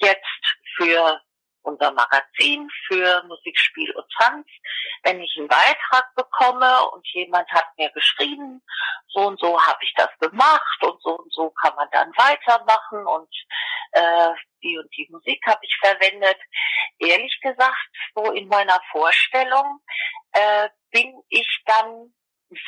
jetzt 0.00 0.44
für 0.76 1.20
unser 1.62 1.92
Magazin 1.92 2.68
für 2.86 3.22
Musikspiel 3.24 3.90
und 3.92 4.06
Tanz, 4.18 4.46
wenn 5.02 5.20
ich 5.20 5.34
einen 5.38 5.48
Beitrag 5.48 6.14
bekomme 6.14 6.90
und 6.90 7.06
jemand 7.08 7.48
hat 7.50 7.66
mir 7.78 7.90
geschrieben, 7.90 8.62
so 9.08 9.20
und 9.20 9.40
so 9.40 9.60
habe 9.60 9.78
ich 9.82 9.92
das 9.96 10.10
gemacht 10.20 10.82
und 10.82 11.00
so 11.02 11.18
und 11.18 11.32
so 11.32 11.50
kann 11.62 11.74
man 11.76 11.88
dann 11.92 12.10
weitermachen 12.16 13.06
und 13.06 13.28
äh, 13.92 14.30
die 14.62 14.78
und 14.78 14.88
die 14.96 15.08
Musik 15.10 15.40
habe 15.46 15.60
ich 15.62 15.76
verwendet. 15.80 16.38
Ehrlich 16.98 17.38
gesagt, 17.42 17.88
so 18.14 18.30
in 18.32 18.48
meiner 18.48 18.80
Vorstellung 18.90 19.80
äh, 20.32 20.68
bin 20.90 21.14
ich 21.28 21.62
dann 21.66 22.12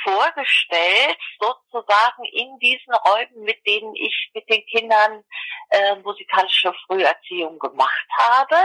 vorgestellt, 0.02 1.18
sozusagen 1.40 2.24
in 2.24 2.58
diesen 2.58 2.94
Räumen, 2.94 3.42
mit 3.44 3.64
denen 3.66 3.94
ich 3.94 4.30
mit 4.34 4.48
den 4.48 4.64
Kindern 4.66 5.24
äh, 5.70 5.96
musikalische 5.96 6.72
Früherziehung 6.86 7.58
gemacht 7.58 8.06
habe 8.18 8.56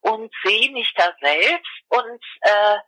und 0.00 0.32
sehe 0.44 0.70
mich 0.70 0.92
da 0.94 1.12
selbst 1.20 1.82
und 1.88 2.22
äh, 2.40 2.78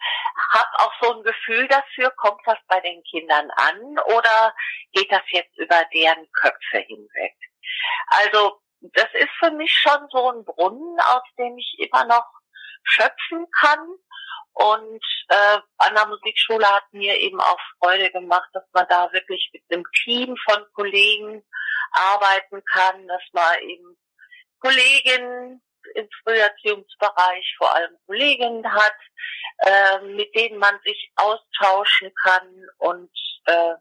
habe 0.52 0.70
auch 0.78 0.92
so 1.00 1.16
ein 1.16 1.22
Gefühl 1.22 1.68
dafür, 1.68 2.10
kommt 2.16 2.40
das 2.44 2.58
bei 2.68 2.80
den 2.80 3.02
Kindern 3.04 3.50
an 3.50 3.98
oder 4.06 4.54
geht 4.92 5.10
das 5.10 5.22
jetzt 5.28 5.56
über 5.58 5.84
deren 5.94 6.30
Köpfe 6.32 6.78
hinweg? 6.78 7.36
Also 8.08 8.60
das 8.80 9.08
ist 9.14 9.30
für 9.38 9.50
mich 9.50 9.72
schon 9.72 10.06
so 10.10 10.30
ein 10.30 10.44
Brunnen, 10.44 10.98
aus 11.00 11.22
dem 11.38 11.56
ich 11.58 11.76
immer 11.78 12.04
noch 12.04 12.26
schöpfen 12.84 13.46
kann 13.58 13.98
und 14.56 15.02
äh, 15.28 15.58
an 15.76 15.94
der 15.94 16.06
Musikschule 16.06 16.66
hat 16.66 16.90
mir 16.92 17.14
eben 17.18 17.38
auch 17.40 17.58
Freude 17.78 18.10
gemacht, 18.10 18.48
dass 18.54 18.64
man 18.72 18.86
da 18.88 19.12
wirklich 19.12 19.50
mit 19.52 19.62
einem 19.70 19.84
Team 20.02 20.34
von 20.48 20.64
Kollegen 20.72 21.44
arbeiten 21.92 22.64
kann, 22.64 23.06
dass 23.06 23.22
man 23.32 23.58
eben 23.60 23.98
Kolleginnen 24.60 25.62
im 25.94 26.08
Früherziehungsbereich 26.22 27.54
vor 27.58 27.74
allem 27.74 27.98
Kolleginnen 28.06 28.72
hat, 28.72 28.96
äh, 29.58 30.00
mit 30.14 30.34
denen 30.34 30.58
man 30.58 30.80
sich 30.84 31.12
austauschen 31.16 32.10
kann 32.22 32.48
und 32.78 33.10
äh, 33.44 33.74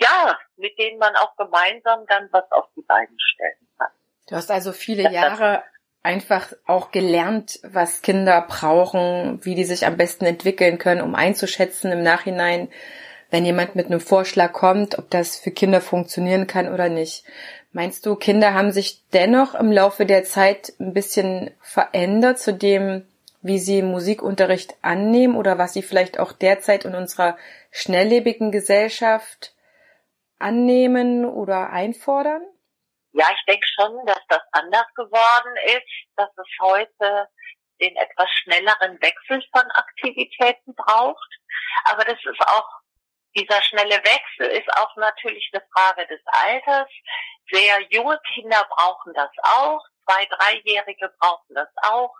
ja, 0.00 0.38
mit 0.56 0.76
denen 0.76 0.98
man 0.98 1.14
auch 1.14 1.36
gemeinsam 1.36 2.04
dann 2.08 2.28
was 2.32 2.50
auf 2.50 2.66
die 2.74 2.82
Beine 2.82 3.14
stellen 3.16 3.68
kann. 3.78 3.92
Du 4.26 4.34
hast 4.34 4.50
also 4.50 4.72
viele 4.72 5.08
Jahre 5.12 5.62
einfach 6.02 6.52
auch 6.66 6.90
gelernt, 6.90 7.60
was 7.62 8.02
Kinder 8.02 8.44
brauchen, 8.48 9.38
wie 9.42 9.54
die 9.54 9.64
sich 9.64 9.86
am 9.86 9.96
besten 9.96 10.24
entwickeln 10.24 10.78
können, 10.78 11.02
um 11.02 11.14
einzuschätzen 11.14 11.92
im 11.92 12.02
Nachhinein, 12.02 12.68
wenn 13.30 13.44
jemand 13.44 13.76
mit 13.76 13.86
einem 13.86 14.00
Vorschlag 14.00 14.52
kommt, 14.52 14.98
ob 14.98 15.10
das 15.10 15.36
für 15.36 15.50
Kinder 15.50 15.80
funktionieren 15.80 16.46
kann 16.46 16.72
oder 16.72 16.88
nicht. 16.88 17.24
Meinst 17.72 18.04
du, 18.04 18.16
Kinder 18.16 18.54
haben 18.54 18.72
sich 18.72 19.02
dennoch 19.12 19.54
im 19.54 19.70
Laufe 19.70 20.04
der 20.04 20.24
Zeit 20.24 20.72
ein 20.80 20.92
bisschen 20.92 21.50
verändert 21.60 22.38
zu 22.40 22.52
dem, 22.52 23.04
wie 23.42 23.58
sie 23.58 23.82
Musikunterricht 23.82 24.74
annehmen 24.82 25.36
oder 25.36 25.58
was 25.58 25.72
sie 25.72 25.82
vielleicht 25.82 26.18
auch 26.18 26.32
derzeit 26.32 26.84
in 26.84 26.94
unserer 26.94 27.36
schnelllebigen 27.70 28.50
Gesellschaft 28.50 29.54
annehmen 30.38 31.24
oder 31.24 31.70
einfordern? 31.70 32.42
Ja, 33.12 33.26
ich 33.34 33.44
denke 33.46 33.66
schon, 33.74 34.06
dass 34.06 34.20
das 34.28 34.42
anders 34.52 34.86
geworden 34.94 35.56
ist, 35.66 36.06
dass 36.16 36.30
es 36.36 36.48
heute 36.60 37.28
den 37.80 37.96
etwas 37.96 38.30
schnelleren 38.42 39.00
Wechsel 39.00 39.42
von 39.52 39.68
Aktivitäten 39.72 40.74
braucht. 40.74 41.30
Aber 41.84 42.04
das 42.04 42.18
ist 42.24 42.40
auch, 42.46 42.68
dieser 43.36 43.62
schnelle 43.62 43.96
Wechsel 43.96 44.46
ist 44.46 44.68
auch 44.76 44.94
natürlich 44.96 45.50
eine 45.52 45.64
Frage 45.72 46.06
des 46.08 46.20
Alters. 46.26 46.88
Sehr 47.50 47.80
junge 47.90 48.20
Kinder 48.34 48.66
brauchen 48.68 49.14
das 49.14 49.30
auch. 49.42 49.80
Zwei, 50.04 50.26
dreijährige 50.26 51.12
brauchen 51.18 51.54
das 51.54 51.68
auch. 51.82 52.14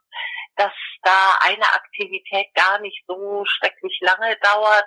Dass 0.56 0.72
da 1.02 1.38
eine 1.40 1.66
Aktivität 1.74 2.52
gar 2.54 2.78
nicht 2.80 3.04
so 3.06 3.44
schrecklich 3.44 3.98
lange 4.00 4.36
dauert, 4.36 4.86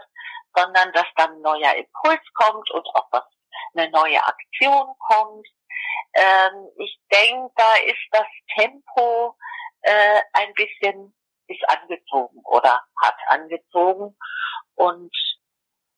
sondern 0.55 0.91
dass 0.93 1.07
dann 1.15 1.31
ein 1.33 1.41
neuer 1.41 1.75
Impuls 1.75 2.21
kommt 2.33 2.69
und 2.71 2.85
auch 2.87 3.07
was, 3.11 3.23
eine 3.75 3.89
neue 3.91 4.23
Aktion 4.23 4.93
kommt. 4.99 5.47
Ähm, 6.13 6.69
ich 6.77 6.99
denke, 7.11 7.51
da 7.55 7.75
ist 7.85 8.07
das 8.11 8.27
Tempo 8.55 9.35
äh, 9.81 10.21
ein 10.33 10.53
bisschen 10.53 11.13
ist 11.47 11.69
angezogen 11.69 12.39
oder 12.45 12.81
hat 13.01 13.15
angezogen 13.27 14.17
und 14.75 15.11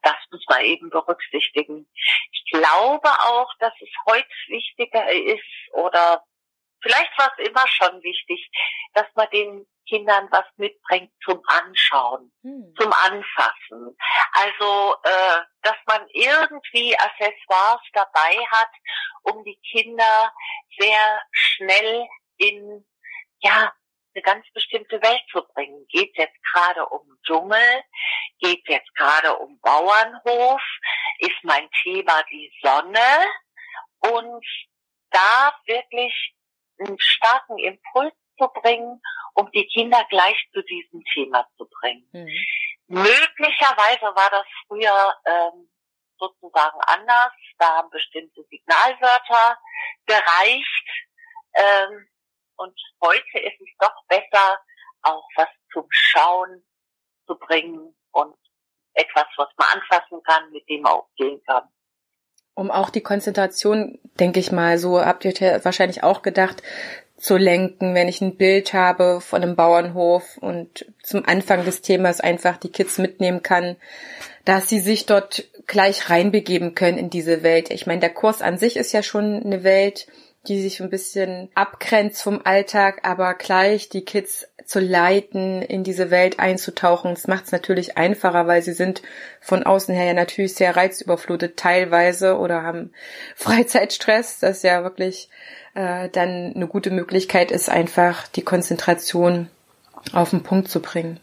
das 0.01 0.15
muss 0.31 0.43
man 0.49 0.61
eben 0.61 0.89
berücksichtigen. 0.89 1.89
Ich 2.31 2.45
glaube 2.51 3.09
auch, 3.09 3.51
dass 3.59 3.73
es 3.81 3.89
heute 4.07 4.27
wichtiger 4.47 5.11
ist 5.11 5.73
oder 5.73 6.23
vielleicht 6.81 7.17
war 7.17 7.31
es 7.37 7.47
immer 7.47 7.67
schon 7.67 8.01
wichtig, 8.03 8.49
dass 8.93 9.07
man 9.15 9.29
den 9.31 9.67
Kindern 9.87 10.27
was 10.31 10.45
mitbringt 10.57 11.11
zum 11.23 11.41
Anschauen, 11.47 12.31
hm. 12.41 12.73
zum 12.79 12.91
Anfassen. 12.93 13.97
Also, 14.33 14.95
äh, 15.03 15.41
dass 15.61 15.77
man 15.87 16.07
irgendwie 16.09 16.97
Accessoires 16.97 17.81
dabei 17.93 18.37
hat, 18.51 18.71
um 19.23 19.43
die 19.43 19.59
Kinder 19.71 20.33
sehr 20.77 21.21
schnell 21.31 22.07
in, 22.37 22.85
ja, 23.39 23.71
eine 24.15 24.21
ganz 24.21 24.45
bestimmte 24.53 25.01
Welt 25.01 25.23
zu 25.31 25.43
bringen. 25.53 25.85
Geht 25.89 26.17
jetzt 26.17 26.41
gerade 26.53 26.85
um 26.85 27.01
Dschungel? 27.25 27.83
Geht 28.39 28.67
jetzt 28.67 28.93
gerade 28.95 29.35
um 29.37 29.59
Bauernhof? 29.59 30.61
Ist 31.19 31.43
mein 31.43 31.69
Thema 31.83 32.23
die 32.31 32.51
Sonne? 32.61 32.99
Und 33.99 34.45
da 35.11 35.53
wirklich 35.65 36.33
einen 36.79 36.97
starken 36.99 37.57
Impuls 37.57 38.13
zu 38.37 38.47
bringen, 38.61 39.01
um 39.33 39.49
die 39.51 39.67
Kinder 39.67 40.05
gleich 40.09 40.37
zu 40.53 40.61
diesem 40.63 41.03
Thema 41.13 41.47
zu 41.57 41.67
bringen. 41.67 42.07
Mhm. 42.11 42.29
Möglicherweise 42.87 44.05
war 44.15 44.29
das 44.29 44.45
früher 44.67 45.13
ähm, 45.25 45.69
sozusagen 46.19 46.79
anders. 46.87 47.31
Da 47.57 47.77
haben 47.77 47.89
bestimmte 47.89 48.43
Signalwörter 48.49 49.57
gereicht. 50.05 50.87
Ähm, 51.55 52.07
und 52.57 52.79
heute 53.01 53.39
ist 53.39 53.59
es 53.59 53.69
doch 53.79 54.05
besser, 54.07 54.59
auch 55.01 55.27
was 55.35 55.49
zum 55.73 55.85
Schauen 55.89 56.63
zu 57.27 57.35
bringen 57.37 57.95
und 58.11 58.35
etwas, 58.93 59.25
was 59.37 59.49
man 59.57 59.67
anfassen 59.73 60.21
kann, 60.23 60.51
mit 60.51 60.67
dem 60.69 60.81
man 60.81 60.93
auch 60.93 61.09
gehen 61.15 61.41
kann. 61.45 61.67
Um 62.53 62.71
auch 62.71 62.89
die 62.89 63.03
Konzentration, 63.03 63.99
denke 64.19 64.39
ich 64.39 64.51
mal, 64.51 64.77
so 64.77 65.03
habt 65.03 65.25
ihr 65.25 65.33
wahrscheinlich 65.65 66.03
auch 66.03 66.21
gedacht, 66.21 66.63
zu 67.17 67.37
lenken, 67.37 67.95
wenn 67.95 68.07
ich 68.07 68.21
ein 68.21 68.35
Bild 68.35 68.73
habe 68.73 69.21
von 69.21 69.41
einem 69.41 69.55
Bauernhof 69.55 70.37
und 70.37 70.85
zum 71.01 71.25
Anfang 71.25 71.63
des 71.63 71.81
Themas 71.81 72.19
einfach 72.19 72.57
die 72.57 72.71
Kids 72.71 72.97
mitnehmen 72.97 73.41
kann, 73.41 73.77
dass 74.43 74.69
sie 74.69 74.79
sich 74.79 75.05
dort 75.05 75.45
gleich 75.65 76.09
reinbegeben 76.09 76.75
können 76.75 76.97
in 76.97 77.09
diese 77.09 77.41
Welt. 77.41 77.71
Ich 77.71 77.87
meine, 77.87 78.01
der 78.01 78.13
Kurs 78.13 78.41
an 78.41 78.57
sich 78.57 78.77
ist 78.77 78.91
ja 78.91 79.01
schon 79.01 79.43
eine 79.43 79.63
Welt, 79.63 80.07
die 80.47 80.61
sich 80.61 80.79
ein 80.79 80.89
bisschen 80.89 81.49
abgrenzt 81.55 82.21
vom 82.21 82.41
Alltag, 82.43 82.99
aber 83.03 83.33
gleich 83.33 83.89
die 83.89 84.05
Kids 84.05 84.47
zu 84.65 84.79
leiten, 84.79 85.61
in 85.61 85.83
diese 85.83 86.11
Welt 86.11 86.39
einzutauchen. 86.39 87.13
Das 87.13 87.27
macht 87.27 87.45
es 87.45 87.51
natürlich 87.51 87.97
einfacher, 87.97 88.47
weil 88.47 88.61
sie 88.61 88.73
sind 88.73 89.01
von 89.39 89.63
außen 89.63 89.93
her 89.93 90.05
ja 90.05 90.13
natürlich 90.13 90.55
sehr 90.55 90.75
reizüberflutet 90.75 91.57
teilweise 91.57 92.37
oder 92.37 92.63
haben 92.63 92.91
Freizeitstress, 93.35 94.39
das 94.39 94.63
ja 94.63 94.83
wirklich 94.83 95.29
äh, 95.75 96.09
dann 96.09 96.53
eine 96.55 96.67
gute 96.67 96.89
Möglichkeit 96.89 97.51
ist, 97.51 97.69
einfach 97.69 98.27
die 98.29 98.43
Konzentration 98.43 99.49
auf 100.13 100.31
den 100.31 100.43
Punkt 100.43 100.69
zu 100.69 100.81
bringen. 100.81 101.19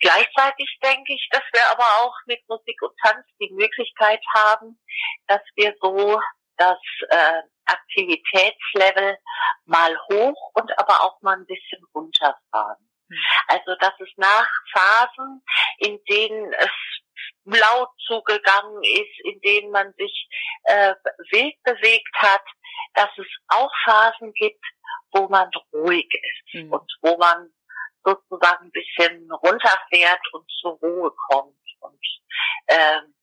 Gleichzeitig 0.00 0.78
denke 0.82 1.14
ich, 1.14 1.28
dass 1.30 1.42
wir 1.52 1.62
aber 1.70 1.84
auch 2.00 2.14
mit 2.26 2.40
Musik 2.48 2.82
und 2.82 2.92
Tanz 3.04 3.24
die 3.40 3.52
Möglichkeit 3.52 4.20
haben, 4.34 4.78
dass 5.28 5.40
wir 5.54 5.74
so 5.80 6.20
das 6.56 6.78
äh, 7.08 7.42
Aktivitätslevel 7.66 9.16
mal 9.64 9.96
hoch 10.10 10.50
und 10.54 10.78
aber 10.78 11.00
auch 11.02 11.20
mal 11.22 11.36
ein 11.36 11.46
bisschen 11.46 11.82
runterfahren. 11.94 12.88
Mhm. 13.08 13.16
Also 13.48 13.76
dass 13.80 13.94
es 14.00 14.10
nach 14.16 14.48
Phasen, 14.72 15.42
in 15.78 16.00
denen 16.10 16.52
es 16.54 16.70
laut 17.44 17.88
zugegangen 18.06 18.82
ist, 18.82 19.20
in 19.24 19.40
denen 19.40 19.70
man 19.70 19.92
sich 19.94 20.28
äh, 20.64 20.94
wild 21.30 21.54
bewegt 21.62 22.14
hat, 22.16 22.44
dass 22.94 23.10
es 23.16 23.26
auch 23.48 23.70
Phasen 23.84 24.32
gibt, 24.34 24.64
wo 25.12 25.28
man 25.28 25.50
ruhig 25.72 26.08
ist 26.12 26.54
mhm. 26.54 26.72
und 26.72 26.92
wo 27.02 27.16
man 27.16 27.52
sozusagen 28.04 28.66
ein 28.66 28.70
bisschen 28.70 29.30
runterfährt 29.30 30.32
und 30.32 30.50
zur 30.60 30.72
Ruhe 30.80 31.12
kommt 31.28 31.56
und 31.80 32.00
ähm, 32.68 33.14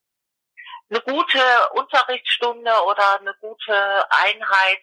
eine 0.90 1.00
gute 1.02 1.40
Unterrichtsstunde 1.74 2.72
oder 2.86 3.20
eine 3.20 3.34
gute 3.40 4.04
Einheit 4.10 4.82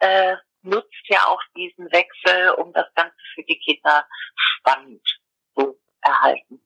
äh, 0.00 0.36
nutzt 0.62 1.04
ja 1.04 1.26
auch 1.26 1.40
diesen 1.56 1.90
Wechsel, 1.92 2.50
um 2.50 2.72
das 2.72 2.92
Ganze 2.94 3.16
für 3.34 3.44
die 3.44 3.58
Kinder 3.58 4.06
spannend 4.34 5.06
zu 5.54 5.78
erhalten. 6.02 6.60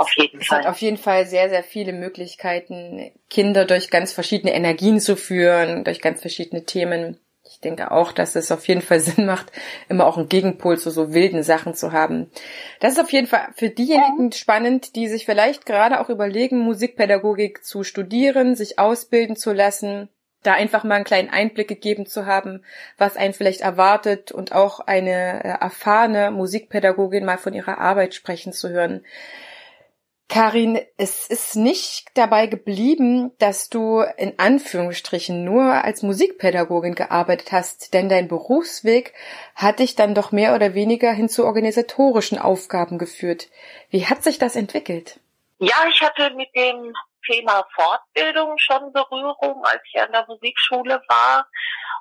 Auf 0.00 0.16
jeden 0.16 0.40
es 0.40 0.46
Fall. 0.46 0.60
hat 0.60 0.66
auf 0.66 0.78
jeden 0.78 0.96
Fall 0.96 1.26
sehr, 1.26 1.50
sehr 1.50 1.62
viele 1.62 1.92
Möglichkeiten, 1.92 3.12
Kinder 3.28 3.66
durch 3.66 3.90
ganz 3.90 4.12
verschiedene 4.12 4.54
Energien 4.54 4.98
zu 4.98 5.14
führen, 5.14 5.84
durch 5.84 6.00
ganz 6.00 6.22
verschiedene 6.22 6.64
Themen 6.64 7.18
ich 7.50 7.58
denke 7.58 7.90
auch, 7.90 8.12
dass 8.12 8.36
es 8.36 8.52
auf 8.52 8.68
jeden 8.68 8.80
Fall 8.80 9.00
Sinn 9.00 9.26
macht, 9.26 9.50
immer 9.88 10.06
auch 10.06 10.16
einen 10.16 10.28
Gegenpol 10.28 10.78
zu 10.78 10.90
so 10.90 11.12
wilden 11.12 11.42
Sachen 11.42 11.74
zu 11.74 11.92
haben. 11.92 12.30
Das 12.78 12.92
ist 12.92 13.00
auf 13.00 13.12
jeden 13.12 13.26
Fall 13.26 13.48
für 13.56 13.70
diejenigen 13.70 14.32
spannend, 14.32 14.94
die 14.94 15.08
sich 15.08 15.26
vielleicht 15.26 15.66
gerade 15.66 16.00
auch 16.00 16.08
überlegen, 16.08 16.60
Musikpädagogik 16.60 17.64
zu 17.64 17.82
studieren, 17.82 18.54
sich 18.54 18.78
ausbilden 18.78 19.36
zu 19.36 19.52
lassen, 19.52 20.08
da 20.42 20.54
einfach 20.54 20.84
mal 20.84 20.94
einen 20.94 21.04
kleinen 21.04 21.28
Einblick 21.28 21.68
gegeben 21.68 22.06
zu 22.06 22.24
haben, 22.24 22.62
was 22.96 23.16
einen 23.16 23.34
vielleicht 23.34 23.60
erwartet 23.60 24.32
und 24.32 24.52
auch 24.52 24.80
eine 24.80 25.44
äh, 25.44 25.48
erfahrene 25.60 26.30
Musikpädagogin 26.30 27.24
mal 27.24 27.36
von 27.36 27.52
ihrer 27.52 27.78
Arbeit 27.78 28.14
sprechen 28.14 28.52
zu 28.52 28.70
hören. 28.70 29.04
Karin, 30.30 30.80
es 30.96 31.26
ist 31.26 31.56
nicht 31.56 32.06
dabei 32.14 32.46
geblieben, 32.46 33.32
dass 33.38 33.68
du 33.68 34.00
in 34.16 34.38
Anführungsstrichen 34.38 35.44
nur 35.44 35.84
als 35.84 36.02
Musikpädagogin 36.02 36.94
gearbeitet 36.94 37.50
hast, 37.50 37.92
denn 37.94 38.08
dein 38.08 38.28
Berufsweg 38.28 39.12
hat 39.56 39.80
dich 39.80 39.96
dann 39.96 40.14
doch 40.14 40.30
mehr 40.30 40.54
oder 40.54 40.72
weniger 40.74 41.12
hin 41.12 41.28
zu 41.28 41.44
organisatorischen 41.44 42.38
Aufgaben 42.38 42.96
geführt. 42.96 43.48
Wie 43.90 44.06
hat 44.06 44.22
sich 44.22 44.38
das 44.38 44.54
entwickelt? 44.54 45.18
Ja, 45.58 45.74
ich 45.88 46.00
hatte 46.00 46.32
mit 46.36 46.54
dem 46.54 46.94
Thema 47.26 47.66
Fortbildung 47.74 48.58
schon 48.58 48.92
Berührung, 48.92 49.64
als 49.64 49.82
ich 49.92 50.00
an 50.00 50.12
der 50.12 50.26
Musikschule 50.26 51.02
war 51.08 51.46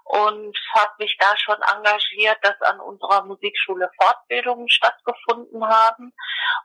und 0.03 0.57
habe 0.73 0.91
mich 0.99 1.15
da 1.19 1.37
schon 1.37 1.61
engagiert, 1.75 2.37
dass 2.41 2.59
an 2.61 2.79
unserer 2.79 3.25
Musikschule 3.25 3.89
Fortbildungen 4.01 4.69
stattgefunden 4.69 5.67
haben 5.67 6.13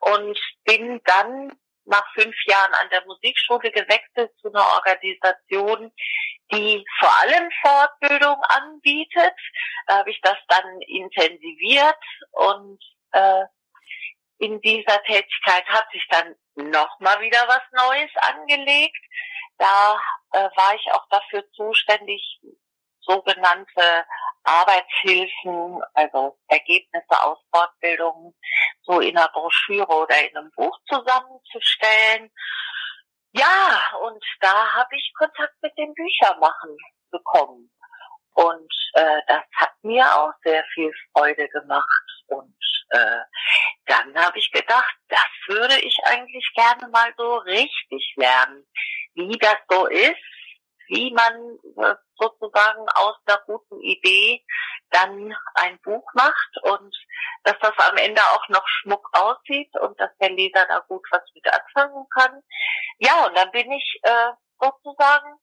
und 0.00 0.38
bin 0.64 1.00
dann 1.04 1.52
nach 1.86 2.06
fünf 2.14 2.34
Jahren 2.46 2.72
an 2.80 2.88
der 2.90 3.04
Musikschule 3.04 3.70
gewechselt 3.70 4.32
zu 4.40 4.48
einer 4.48 4.66
Organisation, 4.76 5.92
die 6.52 6.84
vor 6.98 7.10
allem 7.20 7.50
Fortbildung 7.60 8.42
anbietet. 8.48 9.34
Da 9.86 9.98
habe 9.98 10.10
ich 10.10 10.20
das 10.22 10.38
dann 10.48 10.80
intensiviert 10.80 11.98
und 12.32 12.82
äh, 13.12 13.44
in 14.44 14.60
dieser 14.60 15.02
Tätigkeit 15.04 15.66
hat 15.68 15.86
sich 15.90 16.06
dann 16.10 16.34
nochmal 16.56 17.20
wieder 17.20 17.48
was 17.48 17.62
Neues 17.72 18.10
angelegt. 18.16 18.98
Da 19.56 19.98
äh, 20.32 20.50
war 20.54 20.74
ich 20.74 20.92
auch 20.92 21.06
dafür 21.08 21.44
zuständig, 21.52 22.40
sogenannte 23.00 24.06
Arbeitshilfen, 24.42 25.82
also 25.94 26.38
Ergebnisse 26.48 27.22
aus 27.22 27.38
Fortbildungen, 27.50 28.34
so 28.82 29.00
in 29.00 29.16
einer 29.16 29.28
Broschüre 29.28 29.88
oder 29.88 30.20
in 30.28 30.36
einem 30.36 30.50
Buch 30.56 30.78
zusammenzustellen. 30.88 32.30
Ja, 33.32 33.96
und 34.02 34.22
da 34.40 34.74
habe 34.74 34.96
ich 34.96 35.12
Kontakt 35.18 35.54
mit 35.62 35.76
dem 35.78 35.92
Büchermachen 35.94 36.76
bekommen. 37.10 37.70
Und 38.34 38.72
äh, 38.94 39.20
das 39.26 39.42
hat 39.56 39.72
mir 39.82 40.04
auch 40.16 40.32
sehr 40.42 40.64
viel 40.74 40.92
Freude 41.12 41.48
gemacht. 41.48 42.24
Und 42.28 42.56
äh, 42.90 43.20
dann 43.86 44.14
habe 44.16 44.38
ich 44.38 44.50
gedacht, 44.50 44.94
das 45.08 45.28
würde 45.48 45.78
ich 45.80 45.98
eigentlich 46.04 46.50
gerne 46.54 46.88
mal 46.88 47.12
so 47.16 47.36
richtig 47.36 48.14
lernen, 48.16 48.66
wie 49.14 49.38
das 49.38 49.56
so 49.68 49.86
ist, 49.86 50.16
wie 50.88 51.12
man 51.12 51.58
äh, 51.76 51.94
sozusagen 52.16 52.86
aus 52.94 53.16
einer 53.26 53.40
guten 53.46 53.80
Idee 53.80 54.44
dann 54.90 55.34
ein 55.54 55.78
Buch 55.80 56.06
macht 56.14 56.56
und 56.62 56.94
dass 57.44 57.56
das 57.60 57.72
am 57.90 57.96
Ende 57.96 58.20
auch 58.22 58.48
noch 58.48 58.66
schmuck 58.66 59.08
aussieht 59.12 59.70
und 59.80 59.98
dass 59.98 60.10
der 60.20 60.30
Leser 60.30 60.66
da 60.66 60.80
gut 60.80 61.06
was 61.10 61.22
mit 61.34 61.46
anfangen 61.46 62.06
kann. 62.14 62.42
Ja, 62.98 63.26
und 63.26 63.36
dann 63.36 63.50
bin 63.50 63.70
ich 63.72 64.00
äh, 64.02 64.32
sozusagen 64.60 65.38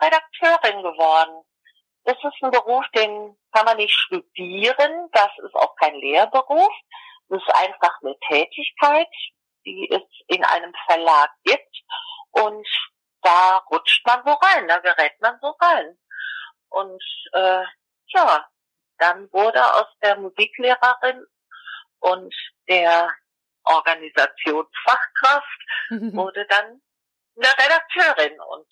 Redakteurin 0.00 0.82
geworden. 0.82 1.44
Das 2.04 2.16
ist 2.16 2.42
ein 2.42 2.50
Beruf, 2.50 2.84
den 2.94 3.36
kann 3.54 3.64
man 3.66 3.76
nicht 3.76 3.94
studieren. 3.94 5.08
Das 5.12 5.30
ist 5.44 5.54
auch 5.54 5.74
kein 5.76 5.94
Lehrberuf. 5.94 6.72
Das 7.28 7.40
ist 7.40 7.54
einfach 7.54 7.98
eine 8.02 8.16
Tätigkeit, 8.28 9.08
die 9.64 9.88
es 9.90 10.02
in 10.26 10.44
einem 10.44 10.74
Verlag 10.86 11.30
gibt. 11.44 11.76
Und 12.32 12.66
da 13.22 13.58
rutscht 13.70 14.06
man 14.06 14.22
so 14.24 14.32
rein, 14.32 14.68
da 14.68 14.78
gerät 14.78 15.18
man 15.20 15.38
so 15.40 15.54
rein. 15.60 15.96
Und 16.68 17.02
äh, 17.32 17.64
ja, 18.08 18.46
dann 18.98 19.32
wurde 19.32 19.64
aus 19.74 19.86
der 20.02 20.16
Musiklehrerin 20.16 21.24
und 22.00 22.34
der 22.68 23.14
Organisationsfachkraft 23.64 25.60
wurde 26.14 26.46
dann 26.46 26.82
eine 27.36 27.48
Redakteurin. 27.58 28.40
Und 28.40 28.68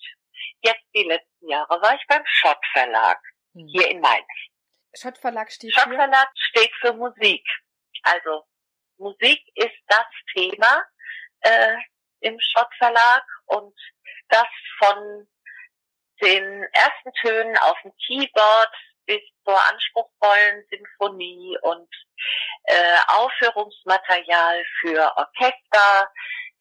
jetzt 0.61 0.85
die 0.93 1.03
letzten 1.03 1.47
Jahre 1.47 1.81
war 1.81 1.95
ich 1.95 2.05
beim 2.07 2.23
Schott 2.25 2.59
Verlag 2.73 3.19
hm. 3.53 3.67
hier 3.67 3.89
in 3.89 4.01
Mainz. 4.01 4.27
Schott 4.95 5.17
Verlag 5.17 5.51
steht 5.51 5.73
Schott 5.73 5.93
Verlag 5.93 6.29
steht 6.35 6.71
für 6.79 6.93
Musik. 6.93 7.45
Also 8.03 8.45
Musik 8.97 9.41
ist 9.55 9.79
das 9.87 10.05
Thema 10.33 10.83
äh, 11.41 11.75
im 12.21 12.37
Schott 12.39 12.69
Verlag 12.77 13.23
und 13.45 13.75
das 14.29 14.47
von 14.77 15.27
den 16.21 16.63
ersten 16.71 17.11
Tönen 17.21 17.57
auf 17.57 17.77
dem 17.83 17.91
Keyboard 18.05 18.73
bis 19.05 19.21
zur 19.43 19.59
anspruchsvollen 19.69 20.65
Symphonie 20.69 21.57
und 21.61 21.89
äh, 22.65 22.97
Aufführungsmaterial 23.07 24.63
für 24.79 25.11
Orchester, 25.17 26.11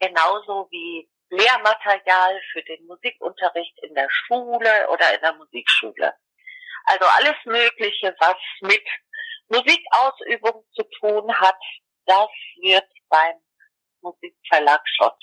genauso 0.01 0.69
wie 0.71 1.09
Lehrmaterial 1.31 2.41
für 2.53 2.63
den 2.65 2.85
Musikunterricht 2.87 3.79
in 3.83 3.95
der 3.95 4.09
Schule 4.11 4.89
oder 4.91 5.15
in 5.15 5.21
der 5.21 5.35
Musikschule. 5.35 6.15
Also 6.85 7.05
alles 7.07 7.37
Mögliche, 7.45 8.15
was 8.19 8.37
mit 8.61 8.83
Musikausübung 9.49 10.65
zu 10.75 10.83
tun 11.01 11.33
hat, 11.35 11.59
das 12.07 12.29
wird 12.61 12.89
beim 13.09 13.37
Musikverlag 14.01 14.81
Schott 14.85 15.19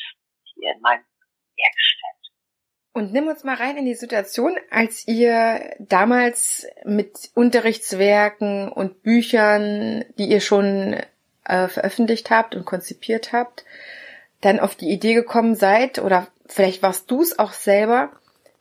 hier 0.54 0.72
in 0.74 0.82
meinem 0.82 1.06
hergestellt. 1.56 2.20
Und 2.94 3.14
nimm 3.14 3.28
uns 3.28 3.44
mal 3.44 3.56
rein 3.56 3.78
in 3.78 3.86
die 3.86 3.96
Situation, 3.96 4.58
als 4.72 5.08
ihr 5.08 5.76
damals 5.80 6.68
mit 6.84 7.30
Unterrichtswerken 7.36 8.72
und 8.72 9.04
Büchern, 9.04 10.06
die 10.18 10.26
ihr 10.26 10.42
schon 10.42 11.00
äh, 11.46 11.68
veröffentlicht 11.68 12.30
habt 12.30 12.56
und 12.56 12.66
konzipiert 12.66 13.32
habt, 13.32 13.66
dann 14.42 14.60
auf 14.60 14.76
die 14.76 14.90
Idee 14.90 15.14
gekommen 15.14 15.56
seid, 15.56 16.00
oder 16.00 16.28
vielleicht 16.48 16.82
warst 16.82 17.12
du 17.12 17.22
es 17.22 17.38
auch 17.38 17.54
selber, 17.54 18.12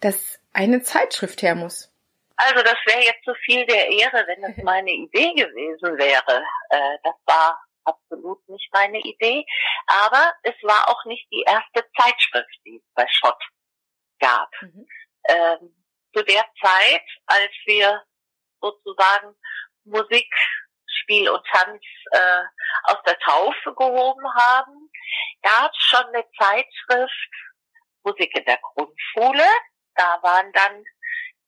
dass 0.00 0.38
eine 0.52 0.82
Zeitschrift 0.82 1.42
her 1.42 1.54
muss. 1.54 1.90
Also 2.38 2.62
das 2.62 2.76
wäre 2.86 3.02
jetzt 3.02 3.24
zu 3.24 3.34
viel 3.44 3.66
der 3.66 3.88
Ehre, 3.90 4.24
wenn 4.26 4.42
das 4.42 4.56
meine 4.64 4.90
Idee 4.90 5.34
gewesen 5.34 5.98
wäre. 5.98 6.44
Äh, 6.70 6.98
das 7.02 7.14
war 7.26 7.60
absolut 7.84 8.46
nicht 8.48 8.68
meine 8.72 8.98
Idee. 8.98 9.44
Aber 9.86 10.32
es 10.42 10.54
war 10.62 10.88
auch 10.88 11.04
nicht 11.04 11.26
die 11.32 11.42
erste 11.46 11.84
Zeitschrift, 12.00 12.60
die 12.64 12.76
es 12.76 12.94
bei 12.94 13.06
Schott 13.08 13.42
gab. 14.20 14.50
Mhm. 14.60 14.86
Ähm, 15.28 15.84
zu 16.14 16.24
der 16.24 16.44
Zeit, 16.60 17.04
als 17.26 17.52
wir 17.66 18.02
sozusagen 18.60 19.34
Musik, 19.84 20.32
Spiel 20.86 21.28
und 21.28 21.44
Tanz 21.46 21.82
äh, 22.12 22.42
aus 22.84 22.98
der 23.06 23.18
Taufe 23.20 23.74
gehoben 23.74 24.34
haben, 24.34 24.90
gab 25.42 25.70
es 25.70 25.78
schon 25.78 26.06
eine 26.06 26.24
Zeitschrift 26.38 27.30
Musik 28.04 28.34
in 28.36 28.44
der 28.44 28.58
Grundschule. 28.58 29.44
Da 29.94 30.18
waren 30.22 30.52
dann 30.52 30.84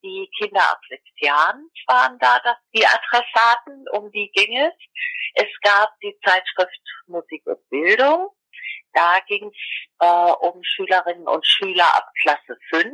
die 0.02 0.30
Kinder 0.38 0.62
ab 0.70 0.80
sechs 0.88 1.10
Jahren 1.16 1.70
waren 1.86 2.18
da 2.18 2.40
das, 2.40 2.56
die 2.74 2.86
Adressaten, 2.86 3.86
um 3.92 4.10
die 4.12 4.30
ging 4.32 4.56
es. 4.56 4.74
Es 5.34 5.48
gab 5.62 5.90
die 6.02 6.16
Zeitschrift 6.24 6.80
Musik 7.06 7.42
und 7.46 7.68
Bildung. 7.68 8.30
Da 8.92 9.20
ging 9.26 9.48
es 9.48 10.06
äh, 10.06 10.32
um 10.32 10.62
Schülerinnen 10.64 11.28
und 11.28 11.46
Schüler 11.46 11.86
ab 11.96 12.10
Klasse 12.20 12.58
5. 12.70 12.92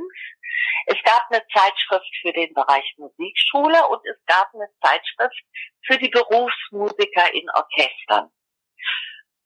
Es 0.87 0.97
gab 1.05 1.31
eine 1.31 1.43
Zeitschrift 1.53 2.17
für 2.21 2.33
den 2.33 2.53
Bereich 2.55 2.95
Musikschule 2.99 3.87
und 3.89 4.05
es 4.07 4.19
gab 4.27 4.53
eine 4.55 4.69
Zeitschrift 4.83 5.43
für 5.87 5.99
die 5.99 6.09
Berufsmusiker 6.09 7.33
in 7.33 7.49
Orchestern. 7.51 8.31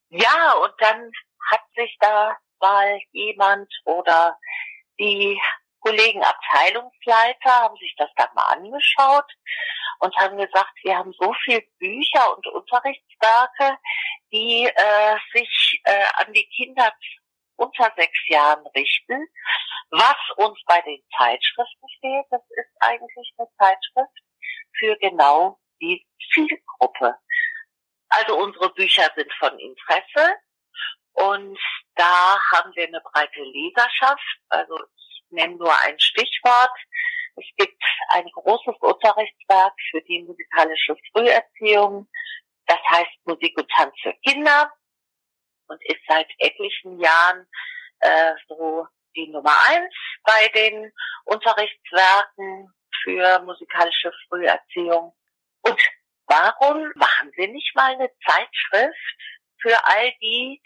Ja, 0.09 0.53
und 0.61 0.73
dann 0.79 1.11
hat 1.49 1.61
sich 1.75 1.95
da 1.99 2.37
mal 2.59 2.99
jemand 3.11 3.71
oder 3.85 4.37
die 4.99 5.39
Kollegen 5.81 6.23
Abteilungsleiter 6.23 7.51
haben 7.51 7.75
sich 7.77 7.93
das 7.97 8.09
dann 8.15 8.29
mal 8.35 8.45
angeschaut 8.45 9.31
und 9.99 10.15
haben 10.17 10.37
gesagt, 10.37 10.71
wir 10.83 10.97
haben 10.97 11.13
so 11.19 11.33
viel 11.43 11.61
Bücher 11.79 12.35
und 12.35 12.45
Unterrichtswerke, 12.47 13.77
die 14.31 14.65
äh, 14.65 15.17
sich 15.33 15.81
äh, 15.83 16.05
an 16.15 16.33
die 16.33 16.47
Kinder 16.55 16.93
unter 17.55 17.91
sechs 17.95 18.17
Jahren 18.27 18.65
richten. 18.75 19.27
Was 19.91 20.17
uns 20.37 20.59
bei 20.65 20.81
den 20.81 21.01
Zeitschriften 21.17 21.87
fehlt, 21.99 22.25
das 22.29 22.41
ist 22.49 22.71
eigentlich 22.79 23.33
eine 23.37 23.47
Zeitschrift 23.57 24.17
für 24.77 24.97
genau 24.97 25.59
die 25.81 26.05
Zielgruppe. 26.33 27.15
Also 28.09 28.37
unsere 28.37 28.73
Bücher 28.73 29.09
sind 29.15 29.31
von 29.39 29.57
Interesse 29.59 30.35
und 31.13 31.59
da 31.95 32.39
haben 32.51 32.73
wir 32.75 32.87
eine 32.87 33.01
breite 33.01 33.41
Leserschaft. 33.41 34.39
Also 34.49 34.77
nenne 35.31 35.55
nur 35.55 35.73
ein 35.83 35.99
Stichwort. 35.99 36.71
Es 37.35 37.45
gibt 37.57 37.81
ein 38.09 38.25
großes 38.33 38.75
Unterrichtswerk 38.79 39.73
für 39.89 40.01
die 40.01 40.23
musikalische 40.23 40.95
Früherziehung. 41.11 42.07
Das 42.67 42.79
heißt 42.89 43.25
Musik 43.25 43.57
und 43.57 43.69
Tanz 43.71 43.93
für 44.01 44.13
Kinder 44.25 44.71
und 45.67 45.81
ist 45.85 46.01
seit 46.07 46.27
etlichen 46.39 46.99
Jahren 46.99 47.47
äh, 47.99 48.33
so 48.47 48.87
die 49.15 49.27
Nummer 49.29 49.55
eins 49.67 49.93
bei 50.23 50.47
den 50.49 50.91
Unterrichtswerken 51.25 52.73
für 53.03 53.39
musikalische 53.39 54.11
Früherziehung. 54.27 55.13
Und 55.61 55.81
warum 56.27 56.91
machen 56.95 57.31
wir 57.35 57.47
nicht 57.47 57.75
mal 57.75 57.93
eine 57.93 58.09
Zeitschrift 58.25 59.17
für 59.61 59.77
all 59.85 60.11
die, 60.21 60.61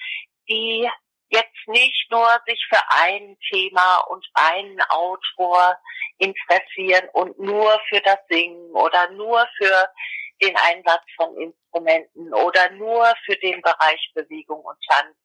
die 0.48 0.90
jetzt 1.36 1.68
nicht 1.68 2.12
nur 2.12 2.28
sich 2.48 2.66
für 2.70 2.82
ein 2.90 3.38
Thema 3.52 3.98
und 4.08 4.26
einen 4.34 4.82
Autor 4.90 5.78
interessieren 6.18 7.10
und 7.14 7.38
nur 7.40 7.80
für 7.90 8.02
das 8.02 8.20
Singen 8.30 8.72
oder 8.72 9.10
nur 9.12 9.46
für 9.58 9.90
den 10.42 10.56
Einsatz 10.58 11.04
von 11.16 11.36
Instrumenten 11.38 12.34
oder 12.34 12.70
nur 12.72 13.14
für 13.26 13.36
den 13.38 13.62
Bereich 13.62 14.12
Bewegung 14.14 14.62
und 14.62 14.78
Tanz. 14.90 15.16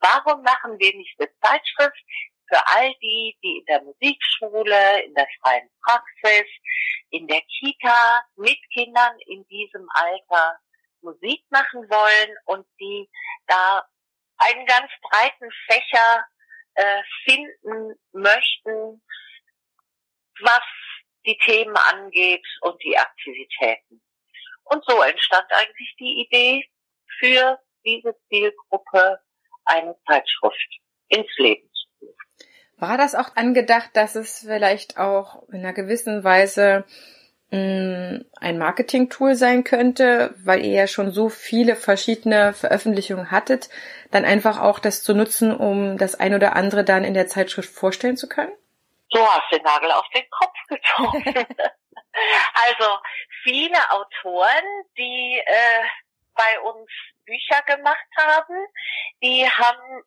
Warum 0.00 0.42
machen 0.42 0.78
wir 0.78 0.94
nicht 0.96 1.14
eine 1.18 1.30
Zeitschrift 1.40 2.02
für 2.48 2.66
all 2.66 2.92
die, 3.02 3.36
die 3.42 3.58
in 3.58 3.64
der 3.66 3.82
Musikschule, 3.82 5.02
in 5.04 5.14
der 5.14 5.26
freien 5.40 5.68
Praxis, 5.84 6.48
in 7.10 7.26
der 7.26 7.40
Kita 7.42 8.22
mit 8.36 8.58
Kindern 8.72 9.18
in 9.26 9.46
diesem 9.48 9.88
Alter 9.94 10.58
Musik 11.02 11.44
machen 11.50 11.88
wollen 11.90 12.36
und 12.46 12.66
die 12.78 13.08
da 13.46 13.84
einen 14.44 14.66
ganz 14.66 14.90
breiten 15.02 15.50
Fächer 15.66 16.26
äh, 16.74 17.02
finden 17.24 17.94
möchten, 18.12 19.02
was 20.40 20.62
die 21.26 21.38
Themen 21.44 21.76
angeht 21.76 22.46
und 22.62 22.82
die 22.82 22.96
Aktivitäten. 22.96 24.02
Und 24.64 24.84
so 24.86 25.02
entstand 25.02 25.46
eigentlich 25.50 25.94
die 25.98 26.26
Idee 26.26 26.68
für 27.18 27.58
diese 27.84 28.16
Zielgruppe 28.28 29.20
eine 29.64 29.96
Zeitschrift 30.06 30.80
ins 31.08 31.30
Leben 31.36 31.68
zu 31.72 32.06
rufen. 32.06 32.16
War 32.76 32.96
das 32.96 33.14
auch 33.14 33.36
angedacht, 33.36 33.90
dass 33.94 34.16
es 34.16 34.40
vielleicht 34.40 34.98
auch 34.98 35.48
in 35.48 35.58
einer 35.60 35.72
gewissen 35.72 36.24
Weise 36.24 36.84
Mm, 37.54 38.24
ein 38.40 38.56
Marketing-Tool 38.56 39.34
sein 39.34 39.62
könnte, 39.62 40.34
weil 40.42 40.64
ihr 40.64 40.72
ja 40.72 40.86
schon 40.86 41.12
so 41.12 41.28
viele 41.28 41.76
verschiedene 41.76 42.54
Veröffentlichungen 42.54 43.30
hattet, 43.30 43.68
dann 44.12 44.24
einfach 44.24 44.60
auch 44.60 44.78
das 44.78 45.02
zu 45.02 45.14
nutzen, 45.14 45.54
um 45.54 45.98
das 45.98 46.14
ein 46.14 46.34
oder 46.34 46.54
andere 46.54 46.84
dann 46.84 47.04
in 47.04 47.14
der 47.14 47.26
Zeitschrift 47.26 47.70
vorstellen 47.70 48.16
zu 48.16 48.28
können? 48.28 48.52
Du 49.10 49.20
hast 49.20 49.50
den 49.50 49.62
Nagel 49.62 49.90
auf 49.90 50.06
den 50.14 50.24
Kopf 50.30 50.56
getroffen. 50.68 51.24
also 52.66 52.98
viele 53.42 53.78
Autoren, 53.90 54.64
die 54.96 55.42
äh, 55.44 55.82
bei 56.34 56.60
uns 56.60 56.88
Bücher 57.24 57.62
gemacht 57.66 58.06
haben, 58.18 58.54
die 59.22 59.48
haben 59.48 60.02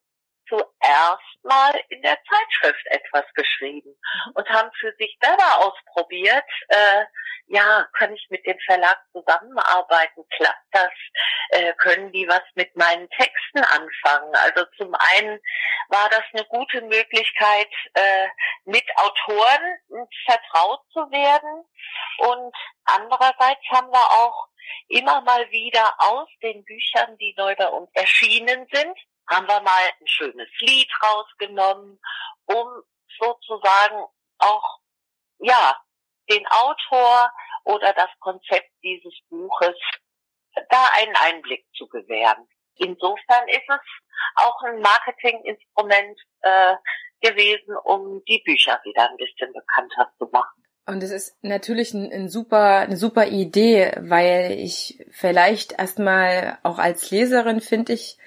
zuerst 0.47 1.43
mal 1.43 1.73
in 1.89 2.01
der 2.01 2.17
Zeitschrift 2.29 2.85
etwas 2.87 3.25
geschrieben 3.33 3.89
mhm. 3.89 4.31
und 4.35 4.49
haben 4.49 4.71
für 4.79 4.93
sich 4.99 5.17
selber 5.21 5.65
ausprobiert, 5.65 6.45
äh, 6.69 7.05
ja, 7.47 7.87
kann 7.97 8.13
ich 8.13 8.25
mit 8.29 8.45
dem 8.45 8.57
Verlag 8.65 8.97
zusammenarbeiten? 9.11 10.25
Klappt 10.35 10.65
das? 10.71 10.91
Äh, 11.49 11.73
können 11.73 12.11
die 12.11 12.27
was 12.27 12.41
mit 12.55 12.75
meinen 12.75 13.07
Texten 13.11 13.59
anfangen? 13.59 14.33
Also 14.35 14.65
zum 14.77 14.95
einen 14.95 15.39
war 15.89 16.09
das 16.09 16.23
eine 16.33 16.45
gute 16.45 16.81
Möglichkeit, 16.81 17.69
äh, 17.93 18.27
mit 18.65 18.85
Autoren 18.97 20.07
vertraut 20.25 20.81
zu 20.91 20.99
werden 21.11 21.65
und 22.17 22.55
andererseits 22.85 23.61
haben 23.69 23.91
wir 23.91 24.11
auch 24.11 24.47
immer 24.87 25.21
mal 25.21 25.49
wieder 25.51 25.93
aus 25.97 26.27
den 26.41 26.63
Büchern, 26.63 27.17
die 27.17 27.35
neu 27.37 27.55
bei 27.55 27.67
uns 27.67 27.89
erschienen 27.93 28.67
sind, 28.71 28.97
haben 29.27 29.47
wir 29.47 29.61
mal 29.61 29.89
ein 29.99 30.07
schönes 30.07 30.49
Lied 30.59 30.89
rausgenommen, 31.01 31.99
um 32.45 32.67
sozusagen 33.19 34.05
auch, 34.39 34.79
ja, 35.39 35.77
den 36.29 36.45
Autor 36.47 37.31
oder 37.63 37.93
das 37.93 38.09
Konzept 38.19 38.69
dieses 38.83 39.13
Buches 39.29 39.75
da 40.69 40.87
einen 40.95 41.15
Einblick 41.15 41.65
zu 41.75 41.87
gewähren. 41.87 42.47
Insofern 42.75 43.47
ist 43.47 43.67
es 43.67 43.79
auch 44.35 44.61
ein 44.63 44.79
Marketinginstrument 44.81 46.19
äh, 46.41 46.75
gewesen, 47.21 47.75
um 47.83 48.23
die 48.25 48.41
Bücher 48.45 48.79
wieder 48.83 49.09
ein 49.09 49.17
bisschen 49.17 49.53
bekannter 49.53 50.11
zu 50.17 50.29
machen. 50.31 50.63
Und 50.87 51.01
es 51.01 51.11
ist 51.11 51.37
natürlich 51.41 51.93
ein, 51.93 52.11
ein, 52.11 52.29
super, 52.29 52.81
eine 52.81 52.97
super 52.97 53.25
Idee, 53.25 53.91
weil 53.97 54.51
ich 54.51 55.03
vielleicht 55.09 55.71
erstmal 55.79 56.59
auch 56.63 56.77
als 56.77 57.09
Leserin 57.09 57.59
finde 57.59 57.93
ich 57.93 58.17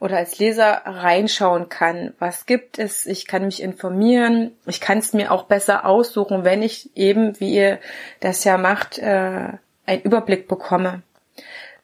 oder 0.00 0.16
als 0.16 0.38
Leser 0.38 0.82
reinschauen 0.84 1.68
kann. 1.68 2.14
Was 2.18 2.46
gibt 2.46 2.78
es? 2.78 3.06
Ich 3.06 3.26
kann 3.26 3.44
mich 3.44 3.62
informieren. 3.62 4.52
Ich 4.66 4.80
kann 4.80 4.98
es 4.98 5.12
mir 5.12 5.32
auch 5.32 5.44
besser 5.44 5.84
aussuchen, 5.86 6.44
wenn 6.44 6.62
ich 6.62 6.96
eben, 6.96 7.38
wie 7.40 7.54
ihr 7.54 7.78
das 8.20 8.44
ja 8.44 8.58
macht, 8.58 8.98
äh, 8.98 9.48
einen 9.86 10.02
Überblick 10.02 10.48
bekomme. 10.48 11.02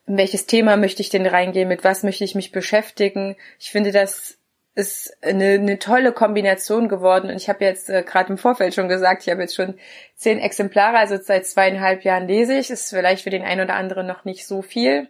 In 0.06 0.16
welches 0.16 0.46
Thema 0.46 0.76
möchte 0.76 1.02
ich 1.02 1.10
denn 1.10 1.26
reingehen? 1.26 1.68
Mit 1.68 1.84
was 1.84 2.02
möchte 2.02 2.24
ich 2.24 2.34
mich 2.34 2.52
beschäftigen? 2.52 3.36
Ich 3.58 3.70
finde, 3.70 3.92
das 3.92 4.38
ist 4.74 5.16
eine, 5.22 5.54
eine 5.54 5.78
tolle 5.78 6.12
Kombination 6.12 6.88
geworden. 6.88 7.30
Und 7.30 7.36
ich 7.36 7.48
habe 7.48 7.64
jetzt 7.64 7.90
äh, 7.90 8.02
gerade 8.02 8.30
im 8.30 8.38
Vorfeld 8.38 8.74
schon 8.74 8.88
gesagt, 8.88 9.22
ich 9.22 9.30
habe 9.30 9.42
jetzt 9.42 9.54
schon 9.54 9.74
zehn 10.14 10.38
Exemplare, 10.38 10.98
also 10.98 11.16
seit 11.20 11.46
zweieinhalb 11.46 12.04
Jahren 12.04 12.28
lese 12.28 12.54
ich. 12.54 12.70
Ist 12.70 12.90
vielleicht 12.90 13.24
für 13.24 13.30
den 13.30 13.42
einen 13.42 13.62
oder 13.62 13.74
anderen 13.74 14.06
noch 14.06 14.24
nicht 14.24 14.46
so 14.46 14.62
viel. 14.62 15.08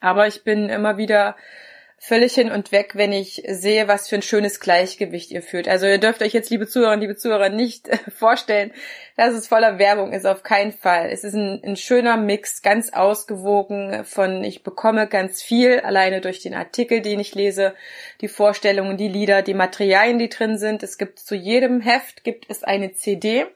Aber 0.00 0.26
ich 0.26 0.44
bin 0.44 0.68
immer 0.68 0.96
wieder 0.96 1.36
völlig 2.00 2.34
hin 2.34 2.50
und 2.50 2.70
weg, 2.70 2.92
wenn 2.94 3.12
ich 3.12 3.42
sehe, 3.48 3.88
was 3.88 4.08
für 4.08 4.14
ein 4.14 4.22
schönes 4.22 4.60
Gleichgewicht 4.60 5.32
ihr 5.32 5.42
führt. 5.42 5.66
Also 5.66 5.86
ihr 5.86 5.98
dürft 5.98 6.22
euch 6.22 6.32
jetzt, 6.32 6.48
liebe 6.48 6.68
Zuhörer 6.68 6.92
und 6.92 7.00
liebe 7.00 7.16
Zuhörer, 7.16 7.48
nicht 7.48 7.88
vorstellen, 8.16 8.72
dass 9.16 9.34
es 9.34 9.48
voller 9.48 9.78
Werbung 9.78 10.12
ist, 10.12 10.24
auf 10.24 10.44
keinen 10.44 10.72
Fall. 10.72 11.10
Es 11.10 11.24
ist 11.24 11.34
ein, 11.34 11.60
ein 11.64 11.76
schöner 11.76 12.16
Mix, 12.16 12.62
ganz 12.62 12.92
ausgewogen 12.92 14.04
von, 14.04 14.44
ich 14.44 14.62
bekomme 14.62 15.08
ganz 15.08 15.42
viel, 15.42 15.80
alleine 15.80 16.20
durch 16.20 16.40
den 16.40 16.54
Artikel, 16.54 17.00
den 17.00 17.18
ich 17.18 17.34
lese, 17.34 17.74
die 18.20 18.28
Vorstellungen, 18.28 18.96
die 18.96 19.08
Lieder, 19.08 19.42
die 19.42 19.54
Materialien, 19.54 20.18
die 20.18 20.28
drin 20.28 20.56
sind. 20.56 20.84
Es 20.84 20.98
gibt 20.98 21.18
zu 21.18 21.34
jedem 21.34 21.80
Heft 21.80 22.22
gibt 22.22 22.46
es 22.48 22.62
eine 22.62 22.92
CD. 22.92 23.46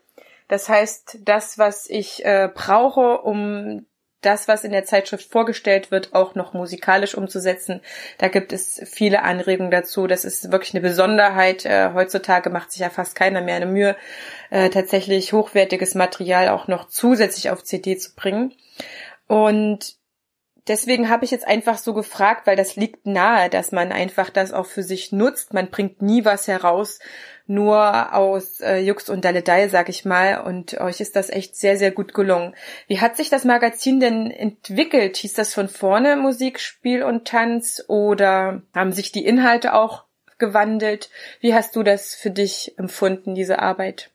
Das 0.48 0.68
heißt, 0.68 1.20
das, 1.24 1.58
was 1.58 1.88
ich 1.88 2.24
äh, 2.24 2.50
brauche, 2.52 3.18
um 3.22 3.86
das, 4.22 4.48
was 4.48 4.64
in 4.64 4.72
der 4.72 4.84
Zeitschrift 4.84 5.30
vorgestellt 5.30 5.90
wird, 5.90 6.14
auch 6.14 6.34
noch 6.34 6.54
musikalisch 6.54 7.14
umzusetzen. 7.14 7.80
Da 8.18 8.28
gibt 8.28 8.52
es 8.52 8.80
viele 8.84 9.22
Anregungen 9.22 9.70
dazu. 9.70 10.06
Das 10.06 10.24
ist 10.24 10.50
wirklich 10.50 10.74
eine 10.74 10.80
Besonderheit. 10.80 11.66
Äh, 11.66 11.90
heutzutage 11.92 12.50
macht 12.50 12.72
sich 12.72 12.80
ja 12.80 12.90
fast 12.90 13.14
keiner 13.14 13.40
mehr 13.42 13.56
eine 13.56 13.66
Mühe, 13.66 13.96
äh, 14.50 14.70
tatsächlich 14.70 15.32
hochwertiges 15.32 15.94
Material 15.94 16.48
auch 16.48 16.68
noch 16.68 16.88
zusätzlich 16.88 17.50
auf 17.50 17.62
CD 17.64 17.96
zu 17.98 18.14
bringen. 18.14 18.54
Und 19.26 19.96
deswegen 20.68 21.08
habe 21.08 21.24
ich 21.24 21.30
jetzt 21.30 21.46
einfach 21.46 21.78
so 21.78 21.94
gefragt, 21.94 22.46
weil 22.46 22.56
das 22.56 22.76
liegt 22.76 23.06
nahe, 23.06 23.50
dass 23.50 23.72
man 23.72 23.92
einfach 23.92 24.30
das 24.30 24.52
auch 24.52 24.66
für 24.66 24.82
sich 24.82 25.12
nutzt. 25.12 25.52
Man 25.52 25.70
bringt 25.70 26.02
nie 26.02 26.24
was 26.24 26.48
heraus, 26.48 26.98
nur 27.46 28.14
aus 28.14 28.60
äh, 28.60 28.78
Jux 28.78 29.08
und 29.08 29.24
Dalledei, 29.24 29.68
sag 29.68 29.88
ich 29.88 30.04
mal. 30.04 30.42
Und 30.42 30.80
euch 30.80 31.00
ist 31.00 31.16
das 31.16 31.30
echt 31.30 31.56
sehr, 31.56 31.76
sehr 31.76 31.90
gut 31.90 32.14
gelungen. 32.14 32.54
Wie 32.86 33.00
hat 33.00 33.16
sich 33.16 33.30
das 33.30 33.44
Magazin 33.44 34.00
denn 34.00 34.30
entwickelt? 34.30 35.16
Hieß 35.16 35.34
das 35.34 35.54
von 35.54 35.68
vorne 35.68 36.16
Musik, 36.16 36.60
Spiel 36.60 37.02
und 37.02 37.26
Tanz 37.26 37.84
oder 37.88 38.62
haben 38.74 38.92
sich 38.92 39.12
die 39.12 39.24
Inhalte 39.24 39.74
auch 39.74 40.04
gewandelt? 40.38 41.10
Wie 41.40 41.54
hast 41.54 41.76
du 41.76 41.82
das 41.82 42.14
für 42.14 42.30
dich 42.30 42.78
empfunden, 42.78 43.34
diese 43.34 43.60
Arbeit? 43.60 44.10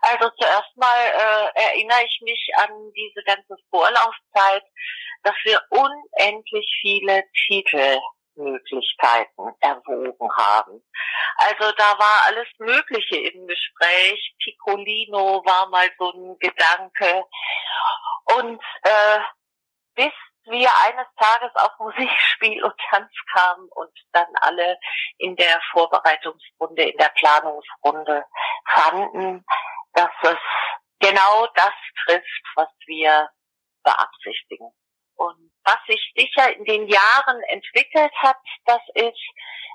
Also 0.00 0.30
zuerst 0.38 0.76
mal 0.76 1.04
äh, 1.06 1.60
erinnere 1.68 2.04
ich 2.04 2.20
mich 2.22 2.50
an 2.56 2.70
diese 2.96 3.22
ganze 3.24 3.54
Vorlaufzeit, 3.68 4.62
dass 5.22 5.34
wir 5.44 5.60
unendlich 5.70 6.66
viele 6.80 7.22
Titel 7.46 7.98
Möglichkeiten 8.42 9.54
erwogen 9.60 10.30
haben. 10.36 10.82
Also 11.36 11.72
da 11.72 11.98
war 11.98 12.26
alles 12.26 12.48
Mögliche 12.58 13.16
im 13.16 13.46
Gespräch. 13.46 14.34
Piccolino 14.42 15.44
war 15.44 15.68
mal 15.68 15.90
so 15.98 16.12
ein 16.12 16.38
Gedanke. 16.38 17.24
Und 18.36 18.62
äh, 18.82 19.20
bis 19.94 20.12
wir 20.44 20.68
eines 20.86 21.06
Tages 21.16 21.50
auf 21.54 21.70
Musikspiel 21.78 22.62
und 22.64 22.74
Tanz 22.90 23.10
kamen 23.32 23.68
und 23.70 23.92
dann 24.12 24.28
alle 24.40 24.78
in 25.18 25.36
der 25.36 25.60
Vorbereitungsrunde, 25.72 26.82
in 26.82 26.98
der 26.98 27.10
Planungsrunde 27.10 28.24
fanden, 28.68 29.44
dass 29.92 30.10
es 30.22 30.38
genau 31.00 31.46
das 31.54 31.74
trifft, 32.04 32.42
was 32.54 32.68
wir 32.86 33.30
beabsichtigen. 33.82 34.72
Und 35.20 35.52
was 35.64 35.76
sich 35.86 36.00
sicher 36.16 36.56
in 36.56 36.64
den 36.64 36.88
Jahren 36.88 37.42
entwickelt 37.48 38.12
hat, 38.22 38.38
das 38.64 38.80
ist, 38.94 39.20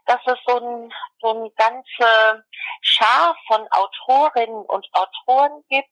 dass 0.07 0.19
es 0.25 0.39
so 0.47 0.57
ein, 0.57 0.91
so 1.21 1.43
ein 1.43 1.51
ganze 1.55 2.43
Schar 2.81 3.37
von 3.47 3.67
Autorinnen 3.69 4.65
und 4.65 4.87
Autoren 4.93 5.63
gibt, 5.69 5.87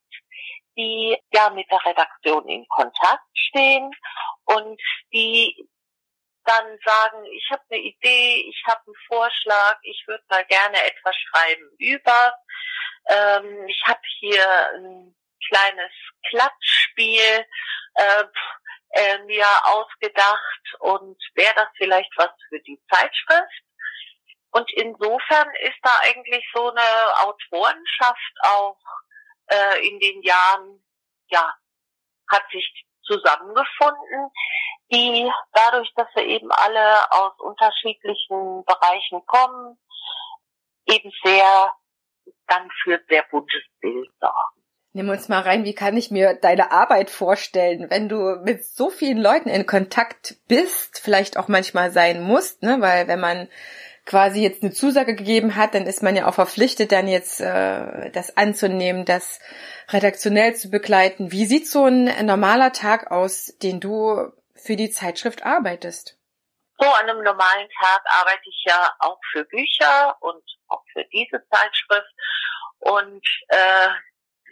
die 0.75 1.15
ja 1.31 1.51
mit 1.51 1.69
der 1.69 1.85
Redaktion 1.85 2.47
in 2.49 2.67
Kontakt 2.67 3.27
stehen 3.35 3.91
und 4.45 4.81
die 5.13 5.69
dann 6.45 6.79
sagen, 6.83 7.23
ich 7.31 7.47
habe 7.51 7.61
eine 7.69 7.79
Idee, 7.79 8.49
ich 8.49 8.63
habe 8.65 8.81
einen 8.87 8.95
Vorschlag, 9.07 9.77
ich 9.83 10.03
würde 10.07 10.23
mal 10.29 10.45
gerne 10.45 10.81
etwas 10.81 11.15
schreiben 11.15 11.69
über. 11.77 12.35
Ähm, 13.07 13.67
ich 13.67 13.81
habe 13.85 14.01
hier 14.19 14.71
ein 14.77 15.15
kleines 15.47 15.91
Klatschspiel. 16.27 17.45
Äh, 17.95 18.23
äh, 18.93 19.17
mir 19.25 19.45
ausgedacht 19.63 20.61
und 20.79 21.17
wäre 21.35 21.53
das 21.55 21.67
vielleicht 21.77 22.11
was 22.17 22.31
für 22.49 22.59
die 22.61 22.81
Zeitschrift. 22.91 23.63
Und 24.51 24.71
insofern 24.73 25.49
ist 25.61 25.79
da 25.81 25.91
eigentlich 26.03 26.45
so 26.53 26.69
eine 26.69 27.17
Autorenschaft 27.23 28.33
auch 28.41 28.77
äh, 29.47 29.87
in 29.87 29.99
den 29.99 30.21
Jahren, 30.21 30.83
ja, 31.29 31.53
hat 32.29 32.43
sich 32.51 32.85
zusammengefunden, 33.03 34.31
die 34.91 35.31
dadurch, 35.53 35.91
dass 35.95 36.07
wir 36.15 36.25
eben 36.25 36.51
alle 36.51 37.11
aus 37.11 37.33
unterschiedlichen 37.39 38.63
Bereichen 38.65 39.25
kommen, 39.25 39.77
eben 40.85 41.11
sehr 41.23 41.75
dann 42.47 42.69
für 42.83 43.01
sehr 43.09 43.23
buntes 43.23 43.63
Bild 43.79 44.11
sorgen. 44.19 44.62
Nimm 44.95 45.09
uns 45.09 45.27
mal 45.27 45.41
rein, 45.41 45.65
wie 45.65 45.73
kann 45.73 45.97
ich 45.97 46.11
mir 46.11 46.35
deine 46.35 46.71
Arbeit 46.71 47.09
vorstellen, 47.09 47.89
wenn 47.89 48.09
du 48.09 48.37
mit 48.43 48.63
so 48.63 48.91
vielen 48.91 49.17
Leuten 49.17 49.49
in 49.49 49.65
Kontakt 49.65 50.35
bist, 50.47 50.99
vielleicht 50.99 51.35
auch 51.37 51.47
manchmal 51.47 51.89
sein 51.91 52.21
musst, 52.21 52.61
ne? 52.61 52.79
Weil 52.79 53.07
wenn 53.07 53.19
man 53.19 53.49
quasi 54.05 54.43
jetzt 54.43 54.61
eine 54.61 54.71
Zusage 54.71 55.15
gegeben 55.15 55.55
hat, 55.55 55.73
dann 55.73 55.87
ist 55.87 56.03
man 56.03 56.15
ja 56.15 56.27
auch 56.27 56.35
verpflichtet, 56.35 56.91
dann 56.91 57.07
jetzt 57.07 57.41
äh, 57.41 58.11
das 58.11 58.37
anzunehmen, 58.37 59.03
das 59.03 59.39
redaktionell 59.89 60.55
zu 60.55 60.69
begleiten. 60.69 61.31
Wie 61.31 61.45
sieht 61.45 61.67
so 61.67 61.85
ein 61.85 62.25
normaler 62.25 62.71
Tag 62.71 63.09
aus, 63.09 63.57
den 63.63 63.79
du 63.79 64.31
für 64.55 64.75
die 64.75 64.91
Zeitschrift 64.91 65.43
arbeitest? 65.43 66.19
So 66.77 66.85
an 66.85 67.09
einem 67.09 67.23
normalen 67.23 67.69
Tag 67.79 68.01
arbeite 68.21 68.43
ich 68.45 68.63
ja 68.67 68.93
auch 68.99 69.19
für 69.31 69.45
Bücher 69.45 70.17
und 70.19 70.43
auch 70.67 70.83
für 70.91 71.05
diese 71.05 71.43
Zeitschrift. 71.49 72.13
Und 72.79 73.25
äh, 73.47 73.89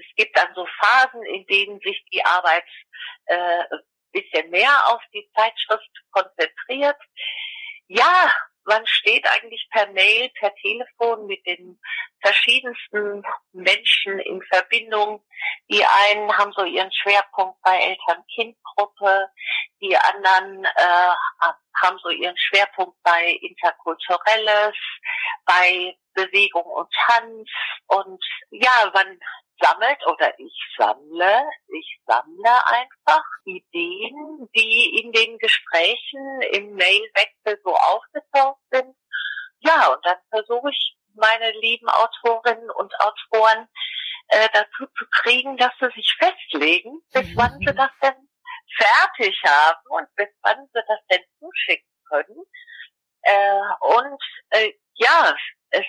es 0.01 0.15
gibt 0.15 0.35
dann 0.37 0.53
so 0.55 0.65
Phasen, 0.79 1.23
in 1.23 1.45
denen 1.45 1.79
sich 1.79 2.03
die 2.11 2.23
Arbeit 2.23 2.65
äh, 3.25 3.63
bisschen 4.11 4.49
mehr 4.49 4.87
auf 4.87 5.01
die 5.13 5.29
Zeitschrift 5.35 5.89
konzentriert. 6.11 6.97
Ja, 7.87 8.33
man 8.65 8.85
steht 8.85 9.25
eigentlich 9.27 9.67
per 9.71 9.87
Mail, 9.91 10.29
per 10.39 10.53
Telefon 10.55 11.25
mit 11.25 11.45
den 11.45 11.79
verschiedensten 12.21 13.23
Menschen 13.53 14.19
in 14.19 14.41
Verbindung, 14.43 15.23
Die 15.69 15.83
einen 15.83 16.37
haben 16.37 16.51
so 16.53 16.63
ihren 16.63 16.91
Schwerpunkt 16.91 17.59
bei 17.63 17.75
Eltern-Kind-Gruppe, 17.75 19.29
die 19.81 19.97
anderen 19.97 20.65
äh, 20.65 21.13
haben 21.81 21.97
so 22.03 22.09
ihren 22.09 22.37
Schwerpunkt 22.37 23.01
bei 23.03 23.31
Interkulturelles, 23.41 24.75
bei 25.45 25.97
Bewegung 26.13 26.63
und 26.63 26.93
Tanz 27.07 27.49
und 27.87 28.23
ja, 28.51 28.91
man 28.93 29.19
sammelt 29.61 30.05
oder 30.07 30.37
ich 30.39 30.57
sammle, 30.77 31.43
ich 31.67 31.99
sammle 32.05 32.67
einfach 32.67 33.23
Ideen, 33.45 34.49
die 34.55 35.01
in 35.01 35.11
den 35.11 35.37
Gesprächen 35.37 36.41
im 36.51 36.75
Mailwechsel 36.75 37.59
so 37.63 37.75
aufgetaucht 37.75 38.61
sind. 38.71 38.95
Ja, 39.59 39.93
und 39.93 40.05
dann 40.05 40.17
versuche 40.29 40.71
ich 40.71 40.97
meine 41.13 41.51
lieben 41.59 41.87
Autorinnen 41.89 42.69
und 42.71 42.93
Autoren 42.99 43.67
äh, 44.29 44.47
dazu 44.53 44.87
zu 44.97 45.05
kriegen, 45.21 45.57
dass 45.57 45.73
sie 45.79 45.89
sich 45.95 46.15
festlegen, 46.17 47.01
bis 47.13 47.27
mhm. 47.27 47.37
wann 47.37 47.59
sie 47.59 47.75
das 47.75 47.91
denn 48.01 48.29
fertig 48.77 49.41
haben 49.45 49.81
und 49.89 50.15
bis 50.15 50.29
wann 50.41 50.67
sie 50.73 50.81
das 50.87 50.99
denn 51.09 51.23
zuschicken 51.39 51.89
können. 52.07 52.43
Äh, 53.23 53.61
und 53.81 54.23
äh, 54.51 54.73
ja, 54.95 55.35
es, 55.71 55.85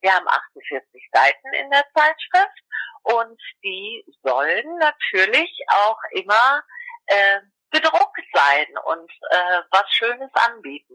wir 0.00 0.14
haben 0.14 0.28
48 0.28 1.08
Seiten 1.12 1.52
in 1.54 1.70
der 1.70 1.84
Zeitschrift 1.94 2.62
und 3.02 3.40
die 3.62 4.04
sollen 4.22 4.78
natürlich 4.78 5.52
auch 5.68 5.98
immer 6.12 6.62
äh, 7.06 7.40
gedruckt 7.70 8.24
sein 8.32 8.66
und 8.84 9.10
äh, 9.30 9.62
was 9.70 9.90
Schönes 9.90 10.30
anbieten. 10.34 10.94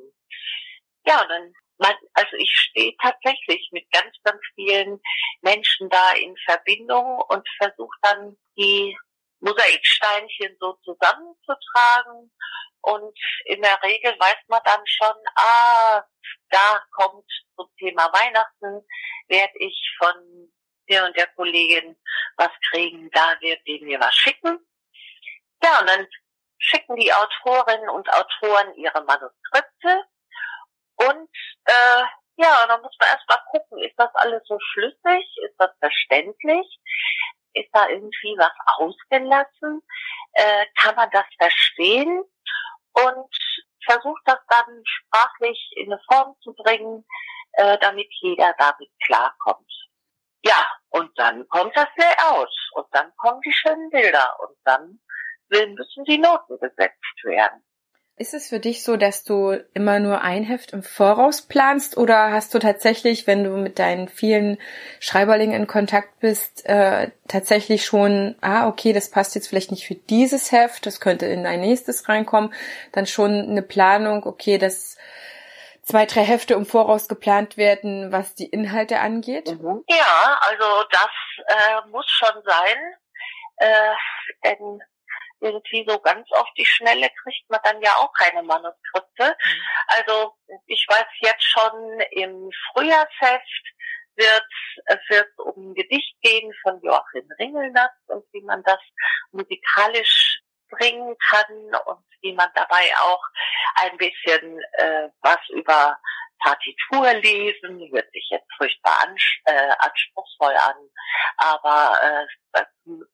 Ja, 1.06 1.22
und 1.22 1.30
dann 1.30 1.54
man, 1.78 1.94
also 2.14 2.36
ich 2.38 2.52
stehe 2.52 2.96
tatsächlich 3.02 3.70
mit 3.72 3.90
ganz, 3.92 4.16
ganz 4.24 4.40
vielen 4.56 5.02
Menschen 5.42 5.90
da 5.90 6.14
in 6.14 6.36
Verbindung 6.46 7.22
und 7.30 7.48
versuche 7.58 7.98
dann 8.02 8.38
die 8.58 8.98
Mosaiksteinchen 9.44 10.58
so 10.60 10.74
zusammenzutragen. 10.84 12.32
Und 12.82 13.18
in 13.46 13.62
der 13.62 13.82
Regel 13.82 14.14
weiß 14.20 14.38
man 14.48 14.62
dann 14.66 14.82
schon, 14.86 15.16
ah, 15.36 16.04
da 16.50 16.84
kommt 16.92 17.26
zum 17.56 17.68
Thema 17.78 18.12
Weihnachten, 18.12 18.86
werde 19.28 19.54
ich 19.60 19.96
von 19.98 20.52
der 20.90 21.06
und 21.06 21.16
der 21.16 21.28
Kollegin 21.28 21.96
was 22.36 22.52
kriegen, 22.72 23.10
da 23.12 23.40
wird 23.40 23.66
die 23.66 23.80
mir 23.84 24.00
was 24.00 24.14
schicken. 24.14 24.60
Ja, 25.64 25.80
und 25.80 25.88
dann 25.88 26.08
schicken 26.58 26.96
die 26.98 27.14
Autorinnen 27.14 27.90
und 27.90 28.12
Autoren 28.12 28.76
ihre 28.76 29.02
Manuskripte 29.04 30.04
und 30.96 31.30
äh, 31.66 32.04
ja, 32.38 32.66
dann 32.68 32.82
muss 32.82 32.96
man 33.00 33.10
erstmal 33.10 33.40
gucken, 33.52 33.78
ist 33.84 33.98
das 33.98 34.14
alles 34.16 34.42
so 34.46 34.58
schlüssig, 34.60 35.38
ist 35.46 35.56
das 35.58 35.72
verständlich, 35.80 36.80
ist 37.54 37.70
da 37.72 37.88
irgendwie 37.88 38.36
was 38.38 38.52
ausgelassen, 38.78 39.82
äh, 40.34 40.66
kann 40.80 40.96
man 40.96 41.10
das 41.12 41.26
verstehen 41.38 42.24
und 42.94 43.38
versucht 43.86 44.22
das 44.26 44.40
dann 44.50 44.84
sprachlich 44.84 45.72
in 45.76 45.92
eine 45.92 46.02
Form 46.10 46.36
zu 46.42 46.54
bringen, 46.54 47.06
äh, 47.54 47.78
damit 47.80 48.08
jeder 48.22 48.54
damit 48.58 48.90
klarkommt. 49.06 49.72
Ja, 50.46 50.66
und 50.90 51.18
dann 51.18 51.48
kommt 51.50 51.76
das 51.76 51.88
Layout 51.96 52.54
und 52.74 52.88
dann 52.92 53.12
kommen 53.18 53.42
die 53.42 53.54
schönen 53.54 53.90
Bilder 53.90 54.36
und 54.42 54.58
dann 54.66 55.00
müssen 55.50 56.04
die 56.06 56.18
Noten 56.18 56.60
gesetzt 56.60 57.24
werden. 57.24 57.64
Ist 58.16 58.36
es 58.36 58.50
für 58.50 58.60
dich 58.60 58.84
so, 58.84 58.96
dass 58.96 59.24
du 59.24 59.60
immer 59.74 60.00
nur 60.00 60.22
ein 60.22 60.44
Heft 60.44 60.72
im 60.72 60.84
Voraus 60.84 61.42
planst 61.42 61.98
oder 61.98 62.32
hast 62.32 62.54
du 62.54 62.60
tatsächlich, 62.60 63.26
wenn 63.26 63.44
du 63.44 63.52
mit 63.58 63.80
deinen 63.80 64.08
vielen 64.08 64.60
Schreiberlingen 65.00 65.62
in 65.62 65.68
Kontakt 65.68 66.20
bist, 66.20 66.64
äh, 66.68 67.10
tatsächlich 67.28 67.86
schon, 67.86 68.36
ah, 68.42 68.68
okay, 68.68 68.94
das 68.94 69.10
passt 69.10 69.34
jetzt 69.34 69.48
vielleicht 69.48 69.72
nicht 69.72 69.88
für 69.88 69.96
dieses 69.96 70.52
Heft, 70.52 70.86
das 70.86 71.00
könnte 71.00 71.26
in 71.26 71.48
ein 71.48 71.62
nächstes 71.62 72.08
reinkommen, 72.08 72.54
dann 72.92 73.08
schon 73.08 73.50
eine 73.50 73.64
Planung, 73.64 74.28
okay, 74.28 74.60
dass 74.60 74.96
zwei, 75.82 76.06
drei 76.06 76.22
Hefte 76.22 76.54
im 76.54 76.68
Voraus 76.68 77.08
geplant 77.08 77.58
werden, 77.58 78.12
was 78.12 78.36
die 78.36 78.46
Inhalte 78.46 79.00
angeht? 79.00 79.60
Mhm. 79.60 79.84
Ja, 79.88 80.40
also 80.50 80.84
das 80.92 81.10
äh, 81.48 81.90
muss 81.90 82.06
schon 82.08 82.44
sein, 82.44 82.96
äh, 83.58 83.94
denn 84.46 84.80
irgendwie 85.44 85.86
so 85.88 86.00
ganz 86.00 86.28
auf 86.32 86.48
die 86.58 86.66
Schnelle 86.66 87.10
kriegt 87.22 87.50
man 87.50 87.60
dann 87.64 87.82
ja 87.82 87.96
auch 87.98 88.14
keine 88.14 88.44
Manuskripte. 88.44 89.36
Mhm. 89.46 89.62
Also 89.88 90.34
ich 90.68 90.86
weiß 90.90 91.06
jetzt 91.22 91.44
schon 91.44 92.00
im 92.12 92.50
Frühjahrsheft 92.72 93.64
wird 94.16 94.46
es 94.86 95.00
wird 95.10 95.28
um 95.40 95.72
ein 95.72 95.74
Gedicht 95.74 96.16
gehen 96.22 96.54
von 96.62 96.80
Joachim 96.82 97.28
Ringelnatz 97.40 97.96
und 98.08 98.24
wie 98.32 98.44
man 98.44 98.62
das 98.64 98.80
musikalisch 99.32 100.40
bringen 100.70 101.16
kann 101.30 101.76
und 101.86 102.06
wie 102.22 102.34
man 102.34 102.50
dabei 102.56 102.92
auch 103.02 103.24
ein 103.82 103.98
bisschen 103.98 104.60
äh, 104.78 105.10
was 105.22 105.40
über 105.50 105.98
Partitur 106.44 107.14
lesen, 107.14 107.90
hört 107.92 108.12
sich 108.12 108.28
jetzt 108.30 108.52
furchtbar 108.58 109.00
an, 109.04 109.16
äh, 109.46 109.72
anspruchsvoll 109.80 110.54
an, 110.54 110.76
aber 111.38 111.98
äh, 112.02 112.64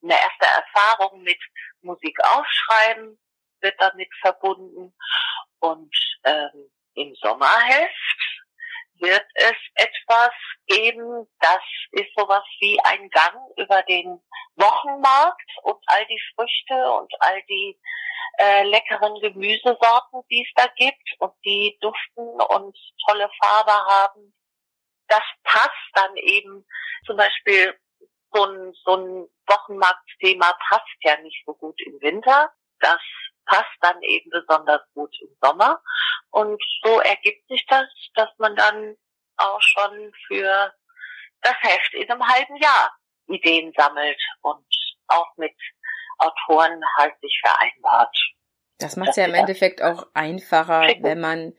eine 0.03 0.13
erste 0.13 0.45
Erfahrung 0.45 1.21
mit 1.21 1.39
Musik 1.81 2.17
aufschreiben 2.23 3.19
wird 3.61 3.75
damit 3.79 4.09
verbunden 4.21 4.95
und 5.59 5.95
ähm, 6.23 6.71
im 6.95 7.15
Sommerheft 7.15 8.39
wird 8.99 9.25
es 9.35 9.55
etwas 9.75 10.31
geben, 10.67 11.27
das 11.39 11.61
ist 11.91 12.09
sowas 12.15 12.43
wie 12.59 12.79
ein 12.83 13.09
Gang 13.09 13.35
über 13.57 13.81
den 13.83 14.21
Wochenmarkt 14.55 15.49
und 15.63 15.81
all 15.87 16.05
die 16.07 16.21
Früchte 16.35 16.91
und 16.91 17.11
all 17.21 17.41
die 17.43 17.79
äh, 18.37 18.63
leckeren 18.63 19.19
Gemüsesorten, 19.21 20.21
die 20.29 20.45
es 20.45 20.51
da 20.55 20.67
gibt 20.75 21.15
und 21.19 21.33
die 21.45 21.77
duften 21.81 22.41
und 22.41 22.77
tolle 23.07 23.29
Farbe 23.41 23.71
haben. 23.71 24.33
Das 25.07 25.23
passt 25.43 25.89
dann 25.93 26.15
eben 26.17 26.65
zum 27.05 27.17
Beispiel 27.17 27.77
so 28.33 28.45
ein, 28.45 28.73
so 28.85 28.95
ein 28.95 29.27
Wochenmarktthema 29.47 30.53
passt 30.69 30.85
ja 31.01 31.19
nicht 31.21 31.43
so 31.45 31.53
gut 31.53 31.79
im 31.85 31.99
Winter. 32.01 32.51
Das 32.79 32.99
passt 33.45 33.75
dann 33.81 34.01
eben 34.03 34.29
besonders 34.29 34.81
gut 34.93 35.15
im 35.21 35.35
Sommer. 35.41 35.81
Und 36.31 36.61
so 36.83 36.99
ergibt 36.99 37.47
sich 37.47 37.65
das, 37.67 37.87
dass 38.15 38.29
man 38.37 38.55
dann 38.55 38.95
auch 39.37 39.61
schon 39.61 40.13
für 40.27 40.73
das 41.41 41.55
Heft 41.61 41.93
in 41.93 42.09
einem 42.09 42.27
halben 42.27 42.57
Jahr 42.57 42.91
Ideen 43.27 43.73
sammelt 43.75 44.19
und 44.41 44.65
auch 45.07 45.37
mit 45.37 45.55
Autoren 46.17 46.81
halt 46.97 47.13
sich 47.21 47.41
vereinbart. 47.43 48.15
Das 48.79 48.95
macht 48.95 49.09
es 49.09 49.15
ja 49.17 49.25
im 49.25 49.33
Endeffekt 49.33 49.81
auch 49.81 50.07
einfacher, 50.13 50.87
wenn 50.99 51.19
man 51.19 51.53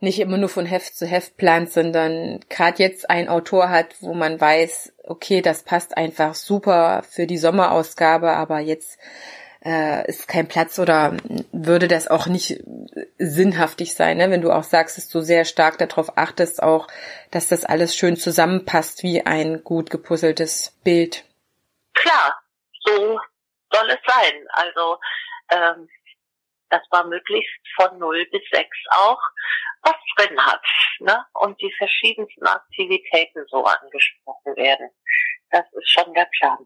nicht 0.00 0.18
immer 0.18 0.38
nur 0.38 0.48
von 0.48 0.66
Heft 0.66 0.96
zu 0.96 1.06
Heft 1.06 1.36
plant, 1.36 1.70
sondern 1.70 2.40
gerade 2.48 2.82
jetzt 2.82 3.10
ein 3.10 3.28
Autor 3.28 3.68
hat, 3.68 3.94
wo 4.00 4.14
man 4.14 4.40
weiß, 4.40 4.94
okay, 5.04 5.42
das 5.42 5.62
passt 5.62 5.96
einfach 5.96 6.34
super 6.34 7.02
für 7.08 7.26
die 7.26 7.38
Sommerausgabe, 7.38 8.32
aber 8.32 8.60
jetzt 8.60 8.98
äh, 9.62 10.08
ist 10.08 10.26
kein 10.26 10.48
Platz 10.48 10.78
oder 10.78 11.16
würde 11.52 11.86
das 11.86 12.08
auch 12.08 12.26
nicht 12.26 12.62
sinnhaftig 13.18 13.94
sein, 13.94 14.16
ne? 14.16 14.30
wenn 14.30 14.40
du 14.40 14.50
auch 14.50 14.62
sagst, 14.62 14.96
dass 14.96 15.08
du 15.10 15.20
sehr 15.20 15.44
stark 15.44 15.76
darauf 15.76 16.16
achtest, 16.16 16.62
auch, 16.62 16.88
dass 17.30 17.48
das 17.48 17.66
alles 17.66 17.94
schön 17.94 18.16
zusammenpasst 18.16 19.02
wie 19.02 19.26
ein 19.26 19.62
gut 19.62 19.90
gepuzzeltes 19.90 20.78
Bild. 20.82 21.24
Klar, 21.92 22.40
so 22.86 23.20
soll 23.70 23.90
es 23.90 24.00
sein. 24.06 24.46
Also 24.52 24.98
ähm, 25.50 25.88
dass 26.70 26.82
man 26.90 27.08
möglichst 27.08 27.60
von 27.76 27.98
0 27.98 28.26
bis 28.30 28.42
6 28.52 28.66
auch 28.92 29.20
was 29.82 29.96
drin 30.16 30.38
hat 30.38 30.62
ne? 31.00 31.24
und 31.34 31.60
die 31.60 31.72
verschiedensten 31.76 32.46
Aktivitäten 32.46 33.44
so 33.48 33.64
angesprochen 33.64 34.56
werden. 34.56 34.90
Das 35.50 35.64
ist 35.72 35.90
schon 35.90 36.12
der 36.14 36.28
Plan. 36.38 36.58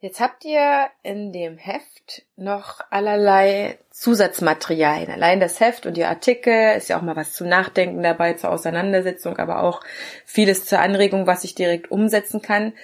Jetzt 0.00 0.20
habt 0.20 0.44
ihr 0.44 0.90
in 1.02 1.32
dem 1.32 1.58
Heft 1.58 2.22
noch 2.36 2.80
allerlei 2.90 3.78
Zusatzmaterialien. 3.90 5.10
Allein 5.10 5.40
das 5.40 5.58
Heft 5.58 5.86
und 5.86 5.96
die 5.96 6.04
Artikel 6.04 6.76
ist 6.76 6.88
ja 6.88 6.96
auch 6.96 7.02
mal 7.02 7.16
was 7.16 7.32
zum 7.32 7.48
Nachdenken 7.48 8.00
dabei, 8.04 8.34
zur 8.34 8.50
Auseinandersetzung, 8.50 9.38
aber 9.38 9.64
auch 9.64 9.80
vieles 10.24 10.66
zur 10.66 10.78
Anregung, 10.78 11.26
was 11.26 11.42
ich 11.42 11.56
direkt 11.56 11.90
umsetzen 11.90 12.40
kann. 12.42 12.74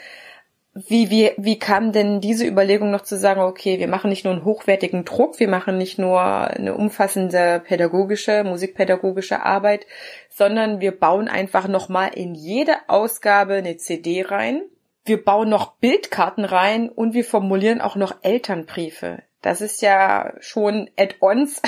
Wie, 0.76 1.08
wie, 1.08 1.30
wie 1.36 1.58
kam 1.60 1.92
denn 1.92 2.20
diese 2.20 2.44
Überlegung 2.44 2.90
noch 2.90 3.02
zu 3.02 3.16
sagen, 3.16 3.40
okay, 3.40 3.78
wir 3.78 3.86
machen 3.86 4.10
nicht 4.10 4.24
nur 4.24 4.34
einen 4.34 4.44
hochwertigen 4.44 5.04
Druck, 5.04 5.38
wir 5.38 5.46
machen 5.46 5.78
nicht 5.78 6.00
nur 6.00 6.20
eine 6.20 6.74
umfassende 6.74 7.62
pädagogische, 7.64 8.42
musikpädagogische 8.42 9.42
Arbeit, 9.42 9.86
sondern 10.30 10.80
wir 10.80 10.90
bauen 10.98 11.28
einfach 11.28 11.68
nochmal 11.68 12.10
in 12.14 12.34
jede 12.34 12.74
Ausgabe 12.88 13.54
eine 13.54 13.76
CD 13.76 14.22
rein. 14.22 14.62
Wir 15.04 15.22
bauen 15.22 15.48
noch 15.48 15.76
Bildkarten 15.76 16.44
rein 16.44 16.88
und 16.88 17.14
wir 17.14 17.24
formulieren 17.24 17.80
auch 17.80 17.94
noch 17.94 18.16
Elternbriefe. 18.22 19.22
Das 19.44 19.60
ist 19.60 19.82
ja 19.82 20.32
schon 20.40 20.90
Add-ons, 20.96 21.60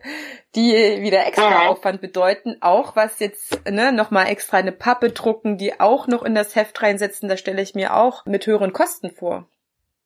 die 0.54 0.72
wieder 1.02 1.26
extra 1.26 1.66
Aufwand 1.66 2.00
bedeuten. 2.00 2.58
Auch 2.60 2.94
was 2.94 3.18
jetzt 3.18 3.68
ne, 3.68 3.90
nochmal 3.90 4.28
extra 4.28 4.58
eine 4.58 4.70
Pappe 4.70 5.10
drucken, 5.10 5.58
die 5.58 5.80
auch 5.80 6.06
noch 6.06 6.22
in 6.22 6.36
das 6.36 6.54
Heft 6.54 6.80
reinsetzen, 6.80 7.28
da 7.28 7.36
stelle 7.36 7.60
ich 7.60 7.74
mir 7.74 7.96
auch 7.96 8.24
mit 8.24 8.46
höheren 8.46 8.72
Kosten 8.72 9.10
vor. 9.10 9.48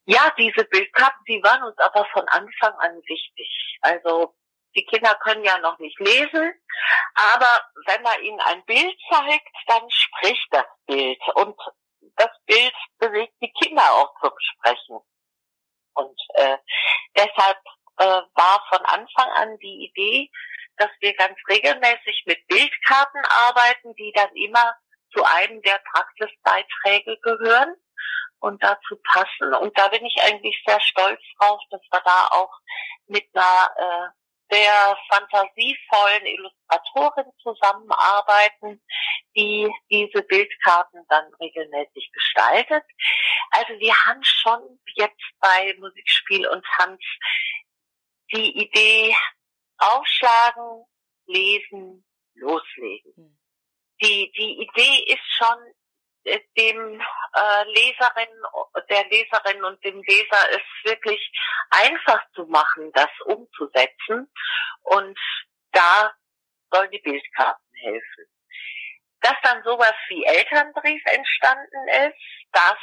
Ja, 0.07 0.33
diese 0.39 0.65
Bildkarten, 0.65 1.23
die 1.29 1.43
waren 1.43 1.65
uns 1.65 1.77
aber 1.77 2.07
von 2.15 2.27
Anfang 2.29 2.73
an 2.79 2.97
wichtig. 3.07 3.79
Also 3.83 4.35
die 4.75 4.87
Kinder 4.87 5.15
können 5.23 5.45
ja 5.45 5.59
noch 5.59 5.79
nicht 5.81 6.01
lesen, 6.01 6.55
aber 7.15 7.51
wenn 7.89 8.01
man 8.01 8.23
ihnen 8.23 8.41
ein 8.41 8.65
Bild 8.65 8.97
zeigt, 9.11 9.51
dann 9.67 9.83
spricht 9.91 10.49
das 10.51 10.67
Bild 10.87 11.21
und 11.35 11.61
das 12.17 12.31
Bild 12.47 12.75
bewegt 12.99 13.35
die 13.43 13.53
Kinder 13.53 13.83
auch 13.83 14.15
zum 14.23 14.33
Sprechen. 14.39 15.01
Und 15.95 16.19
äh, 16.35 16.59
deshalb 17.17 17.59
äh, 17.99 18.05
war 18.05 18.65
von 18.69 18.85
Anfang 18.87 19.31
an 19.33 19.59
die 19.59 19.91
Idee, 19.91 20.31
dass 20.77 20.91
wir 21.01 21.15
ganz 21.15 21.37
regelmäßig 21.49 22.25
mit 22.27 22.47
Bildkarten 22.47 23.23
arbeiten, 23.49 23.95
die 23.97 24.13
dann 24.15 24.35
immer 24.35 24.75
zu 25.13 25.25
einem 25.25 25.61
der 25.63 25.81
Praxisbeiträge 25.93 27.19
gehören 27.23 27.75
und 28.41 28.63
dazu 28.63 28.97
passen. 29.05 29.55
Und 29.55 29.77
da 29.77 29.89
bin 29.89 30.05
ich 30.05 30.23
eigentlich 30.23 30.63
sehr 30.67 30.81
stolz 30.81 31.21
drauf, 31.39 31.61
dass 31.71 31.81
wir 31.91 32.01
da 32.05 32.29
auch 32.31 32.53
mit 33.07 33.25
einer 33.35 33.71
äh, 33.77 34.09
sehr 34.51 34.97
fantasievollen 35.09 36.27
Illustratorin 36.27 37.33
zusammenarbeiten, 37.43 38.83
die 39.37 39.71
diese 39.91 40.23
Bildkarten 40.23 41.05
dann 41.09 41.33
regelmäßig 41.41 42.11
gestaltet. 42.13 42.85
Also 43.51 43.79
wir 43.79 43.95
haben 44.07 44.23
schon 44.23 44.81
jetzt 44.95 45.31
bei 45.41 45.75
Musikspiel 45.79 46.47
und 46.49 46.65
Tanz 46.77 47.01
die 48.33 48.59
Idee 48.59 49.15
aufschlagen, 49.79 50.85
lesen, 51.27 52.05
loslegen. 52.35 53.15
Hm. 53.17 53.39
Die, 54.01 54.31
die 54.37 54.63
Idee 54.63 55.13
ist 55.13 55.25
schon 55.37 55.75
dem 56.57 57.01
äh, 57.01 57.65
Leserin, 57.65 58.29
der 58.89 59.05
Leserin 59.09 59.65
und 59.65 59.83
dem 59.85 60.03
Leser 60.03 60.51
es 60.51 60.63
wirklich 60.85 61.21
einfach 61.71 62.23
zu 62.35 62.47
machen, 62.47 62.91
das 62.93 63.11
umzusetzen. 63.25 64.31
Und 64.83 65.19
da 65.73 66.15
sollen 66.71 66.91
die 66.91 67.01
Bildkarten 67.01 67.75
helfen. 67.83 68.27
Dass 69.21 69.35
dann 69.43 69.63
sowas 69.65 69.95
wie 70.09 70.25
Elternbrief 70.25 71.03
entstanden 71.07 71.89
ist, 71.89 72.49
das 72.53 72.79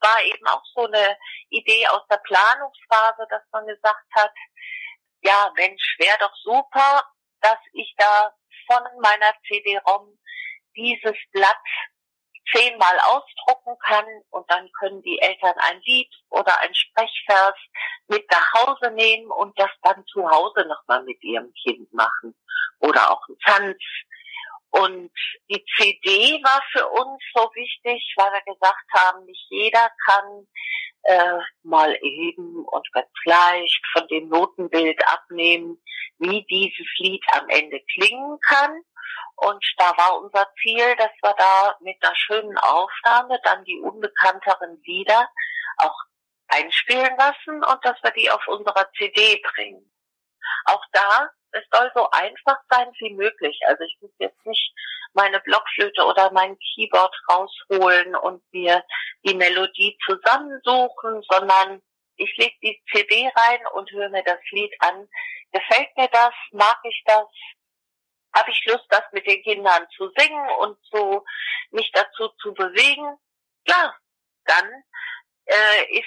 war 0.00 0.22
eben 0.22 0.46
auch 0.46 0.64
so 0.74 0.86
eine 0.86 1.16
Idee 1.50 1.86
aus 1.88 2.06
der 2.10 2.18
Planungsphase, 2.18 3.26
dass 3.28 3.42
man 3.52 3.66
gesagt 3.66 4.06
hat, 4.14 4.32
ja 5.22 5.52
Mensch, 5.56 5.96
wäre 5.98 6.18
doch 6.18 6.34
super, 6.36 7.04
dass 7.40 7.58
ich 7.72 7.94
da 7.96 8.34
von 8.66 8.82
meiner 9.00 9.34
CD-ROM 9.46 10.18
dieses 10.76 11.16
Blatt 11.32 11.56
zehnmal 12.52 12.98
ausdrucken 13.00 13.76
kann 13.84 14.06
und 14.30 14.50
dann 14.50 14.70
können 14.78 15.02
die 15.02 15.20
Eltern 15.20 15.54
ein 15.58 15.80
Lied 15.82 16.10
oder 16.30 16.58
ein 16.60 16.74
Sprechvers 16.74 17.56
mit 18.08 18.30
nach 18.30 18.52
Hause 18.54 18.90
nehmen 18.92 19.30
und 19.30 19.58
das 19.58 19.70
dann 19.82 20.04
zu 20.06 20.28
Hause 20.28 20.66
nochmal 20.66 21.02
mit 21.04 21.22
ihrem 21.22 21.52
Kind 21.62 21.92
machen 21.92 22.34
oder 22.80 23.10
auch 23.10 23.22
einen 23.28 23.38
Tanz. 23.38 23.78
Und 24.72 25.10
die 25.48 25.64
CD 25.76 26.40
war 26.44 26.62
für 26.70 26.86
uns 26.86 27.22
so 27.34 27.50
wichtig, 27.54 28.14
weil 28.16 28.32
wir 28.32 28.54
gesagt 28.54 28.86
haben, 28.94 29.24
nicht 29.24 29.46
jeder 29.50 29.90
kann 30.06 30.46
äh, 31.02 31.38
mal 31.62 31.96
eben 32.02 32.64
und 32.64 32.92
ganz 32.92 33.08
leicht 33.24 33.82
von 33.92 34.06
dem 34.08 34.28
Notenbild 34.28 35.00
abnehmen, 35.08 35.82
wie 36.18 36.44
dieses 36.48 36.86
Lied 36.98 37.24
am 37.32 37.48
Ende 37.48 37.80
klingen 37.94 38.38
kann. 38.46 38.82
Und 39.36 39.64
da 39.78 39.96
war 39.96 40.20
unser 40.20 40.46
Ziel, 40.60 40.96
dass 40.96 41.10
wir 41.22 41.34
da 41.34 41.76
mit 41.80 41.96
einer 42.02 42.14
schönen 42.14 42.58
Aufnahme 42.58 43.40
dann 43.42 43.64
die 43.64 43.80
unbekannteren 43.80 44.80
Lieder 44.84 45.28
auch 45.78 45.96
einspielen 46.48 47.16
lassen 47.16 47.64
und 47.64 47.84
dass 47.84 47.96
wir 48.02 48.10
die 48.10 48.30
auf 48.30 48.46
unserer 48.48 48.90
CD 48.98 49.40
bringen. 49.54 49.90
Auch 50.66 50.84
da, 50.92 51.30
es 51.52 51.64
soll 51.72 51.90
so 51.94 52.08
einfach 52.10 52.58
sein 52.68 52.90
wie 52.98 53.14
möglich. 53.14 53.58
Also 53.66 53.84
ich 53.84 53.96
muss 54.00 54.12
jetzt 54.18 54.44
nicht 54.46 54.74
meine 55.12 55.40
Blockflöte 55.40 56.04
oder 56.04 56.30
mein 56.32 56.56
Keyboard 56.58 57.14
rausholen 57.28 58.14
und 58.14 58.42
mir 58.52 58.84
die 59.24 59.34
Melodie 59.34 59.96
zusammensuchen, 60.04 61.22
sondern 61.28 61.82
ich 62.16 62.36
lege 62.36 62.56
die 62.62 62.82
CD 62.92 63.30
rein 63.34 63.60
und 63.72 63.90
höre 63.90 64.10
mir 64.10 64.22
das 64.24 64.40
Lied 64.50 64.74
an. 64.80 65.08
Gefällt 65.52 65.96
mir 65.96 66.08
das? 66.08 66.34
Mag 66.52 66.78
ich 66.84 67.02
das? 67.06 67.26
Habe 68.34 68.50
ich 68.50 68.64
Lust, 68.66 68.86
das 68.90 69.02
mit 69.12 69.26
den 69.26 69.42
Kindern 69.42 69.86
zu 69.96 70.10
singen 70.16 70.48
und 70.60 70.78
so 70.90 71.24
mich 71.70 71.90
dazu 71.92 72.28
zu 72.40 72.54
bewegen? 72.54 73.16
Ja, 73.66 73.94
dann 74.44 74.70
äh, 75.46 75.98
ist 75.98 76.06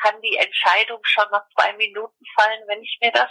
kann 0.00 0.20
die 0.22 0.36
Entscheidung 0.36 1.00
schon 1.02 1.24
nach 1.30 1.44
zwei 1.54 1.72
Minuten 1.74 2.24
fallen, 2.34 2.62
wenn 2.66 2.82
ich 2.82 2.98
mir 3.00 3.12
das 3.12 3.30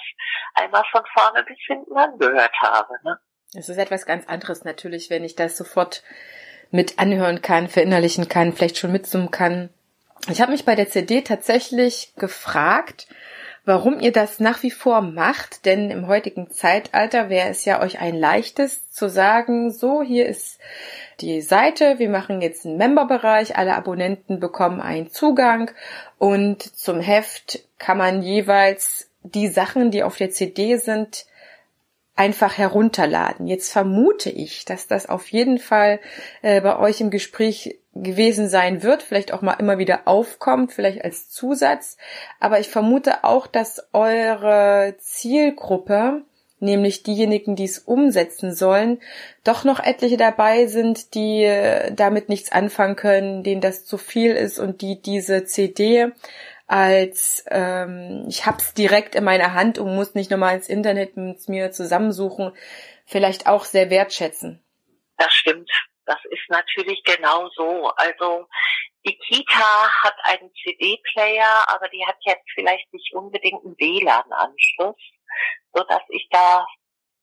einmal 0.54 0.84
von 0.92 1.04
vorne 1.14 1.44
bis 1.44 1.58
hinten 1.66 1.96
angehört 1.98 2.54
habe. 2.62 2.94
Ne? 3.04 3.18
Es 3.56 3.70
ist 3.70 3.78
etwas 3.78 4.06
ganz 4.06 4.28
anderes 4.28 4.64
natürlich, 4.64 5.10
wenn 5.10 5.24
ich 5.24 5.36
das 5.36 5.58
sofort 5.58 6.04
mit 6.70 7.00
anhören 7.00 7.42
kann, 7.42 7.70
verinnerlichen 7.70 8.28
kann, 8.28 8.54
vielleicht 8.54 8.78
schon 8.78 8.92
mitsummen 8.92 9.32
kann. 9.32 9.70
Ich 10.30 10.42
habe 10.42 10.52
mich 10.52 10.66
bei 10.66 10.76
der 10.76 10.90
CD 10.90 11.22
tatsächlich 11.22 12.14
gefragt, 12.16 13.08
warum 13.68 14.00
ihr 14.00 14.14
das 14.14 14.40
nach 14.40 14.64
wie 14.64 14.72
vor 14.72 15.02
macht, 15.02 15.66
denn 15.66 15.92
im 15.92 16.08
heutigen 16.08 16.50
Zeitalter 16.50 17.30
wäre 17.30 17.50
es 17.50 17.66
ja 17.66 17.82
euch 17.82 18.00
ein 18.00 18.16
leichtes 18.16 18.90
zu 18.92 19.10
sagen, 19.10 19.72
so, 19.72 20.02
hier 20.02 20.26
ist 20.26 20.58
die 21.20 21.42
Seite, 21.42 22.00
wir 22.00 22.08
machen 22.08 22.42
jetzt 22.42 22.66
einen 22.66 22.78
Memberbereich, 22.78 23.58
alle 23.58 23.76
Abonnenten 23.76 24.40
bekommen 24.40 24.80
einen 24.80 25.12
Zugang 25.12 25.70
und 26.18 26.62
zum 26.62 27.02
Heft 27.02 27.68
kann 27.78 27.98
man 27.98 28.22
jeweils 28.22 29.10
die 29.24 29.50
Sachen, 29.50 29.92
die 29.92 30.02
auf 30.02 30.16
der 30.16 30.32
CD 30.32 30.78
sind, 30.78 31.26
einfach 32.16 32.58
herunterladen. 32.58 33.48
Jetzt 33.48 33.74
vermute 33.74 34.30
ich, 34.30 34.64
dass 34.64 34.88
das 34.88 35.10
auf 35.10 35.28
jeden 35.28 35.58
Fall 35.58 36.00
äh, 36.42 36.62
bei 36.62 36.80
euch 36.80 37.02
im 37.02 37.10
Gespräch 37.10 37.78
gewesen 38.04 38.50
sein 38.50 38.84
wird, 38.84 39.04
vielleicht 39.04 39.34
auch 39.34 39.42
mal 39.42 39.54
immer 39.54 39.78
wieder 39.78 40.02
aufkommt, 40.08 40.72
vielleicht 40.74 41.04
als 41.04 41.30
Zusatz. 41.30 41.98
Aber 42.40 42.60
ich 42.60 42.70
vermute 42.70 43.24
auch, 43.24 43.48
dass 43.48 43.88
eure 43.94 44.96
Zielgruppe, 45.00 46.24
nämlich 46.60 47.04
diejenigen, 47.04 47.56
die 47.56 47.66
es 47.66 47.80
umsetzen 47.80 48.54
sollen, 48.54 49.00
doch 49.44 49.64
noch 49.64 49.80
etliche 49.80 50.18
dabei 50.18 50.66
sind, 50.68 51.14
die 51.14 51.44
äh, 51.44 51.92
damit 51.94 52.30
nichts 52.30 52.52
anfangen 52.52 52.96
können, 52.96 53.44
denen 53.44 53.62
das 53.62 53.86
zu 53.86 53.98
viel 53.98 54.32
ist 54.32 54.60
und 54.60 54.82
die 54.82 55.02
diese 55.02 55.46
CD 55.46 56.12
als 56.68 57.46
ähm, 57.50 58.26
ich 58.28 58.46
hab's 58.46 58.74
direkt 58.74 59.16
in 59.16 59.24
meiner 59.24 59.54
Hand 59.54 59.80
und 59.80 59.96
muss 59.96 60.16
nicht 60.16 60.30
nochmal 60.30 60.56
ins 60.56 60.68
Internet 60.68 61.16
mit 61.16 61.48
mir 61.48 61.72
zusammensuchen, 61.72 62.52
vielleicht 63.06 63.48
auch 63.48 63.64
sehr 63.64 63.90
wertschätzen. 63.90 64.62
Das 65.18 65.34
stimmt. 65.34 65.72
Das 66.08 66.20
ist 66.26 66.50
natürlich 66.50 67.04
genau 67.04 67.50
so. 67.50 67.92
Also 67.98 68.48
die 69.06 69.18
Kita 69.18 69.92
hat 70.04 70.16
einen 70.24 70.52
CD-Player, 70.64 71.66
aber 71.68 71.88
die 71.90 72.06
hat 72.06 72.18
jetzt 72.22 72.50
vielleicht 72.56 72.92
nicht 72.94 73.14
unbedingt 73.14 73.64
einen 73.64 73.78
WLAN-Anschluss, 73.78 74.96
so 75.74 75.84
dass 75.84 76.02
ich 76.10 76.28
da 76.32 76.66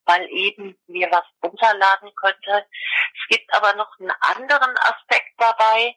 mal 0.05 0.25
eben 0.29 0.77
mir 0.87 1.09
was 1.11 1.25
runterladen 1.43 2.13
könnte. 2.15 2.67
Es 3.13 3.27
gibt 3.27 3.53
aber 3.55 3.73
noch 3.73 3.89
einen 3.99 4.13
anderen 4.21 4.77
Aspekt 4.77 5.33
dabei. 5.37 5.95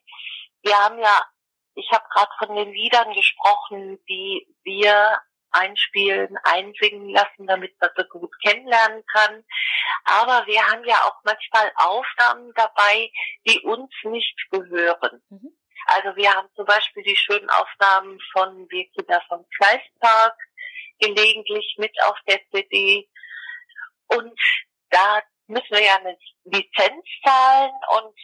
Wir 0.62 0.76
haben 0.76 0.98
ja 0.98 1.22
ich 1.78 1.88
habe 1.92 2.04
gerade 2.12 2.32
von 2.38 2.56
den 2.56 2.72
Liedern 2.72 3.12
gesprochen, 3.12 3.98
die 4.08 4.46
wir 4.64 5.20
einspielen, 5.50 6.36
einsingen 6.44 7.10
lassen, 7.10 7.46
damit 7.46 7.74
man 7.80 7.90
so 7.96 8.04
gut 8.04 8.32
kennenlernen 8.42 9.04
kann. 9.06 9.44
Aber 10.04 10.46
wir 10.46 10.62
haben 10.66 10.84
ja 10.84 10.96
auch 11.04 11.20
manchmal 11.24 11.72
Aufnahmen 11.76 12.52
dabei, 12.54 13.10
die 13.46 13.60
uns 13.60 13.90
nicht 14.04 14.36
gehören. 14.50 15.22
Mhm. 15.30 15.56
Also 15.86 16.16
wir 16.16 16.32
haben 16.32 16.48
zum 16.54 16.66
Beispiel 16.66 17.02
die 17.02 17.16
schönen 17.16 17.48
Aufnahmen 17.48 18.18
von 18.32 18.68
Wir 18.68 18.86
Kinder 18.90 19.22
vom 19.28 19.46
Fleißpark 19.56 20.36
gelegentlich 20.98 21.76
mit 21.78 21.96
auf 22.04 22.16
der 22.26 22.40
CD. 22.50 23.08
Und 24.08 24.38
da 24.90 25.22
müssen 25.46 25.70
wir 25.70 25.82
ja 25.82 25.96
eine 25.96 26.18
Lizenz 26.44 27.04
zahlen 27.24 27.72
und 27.96 28.14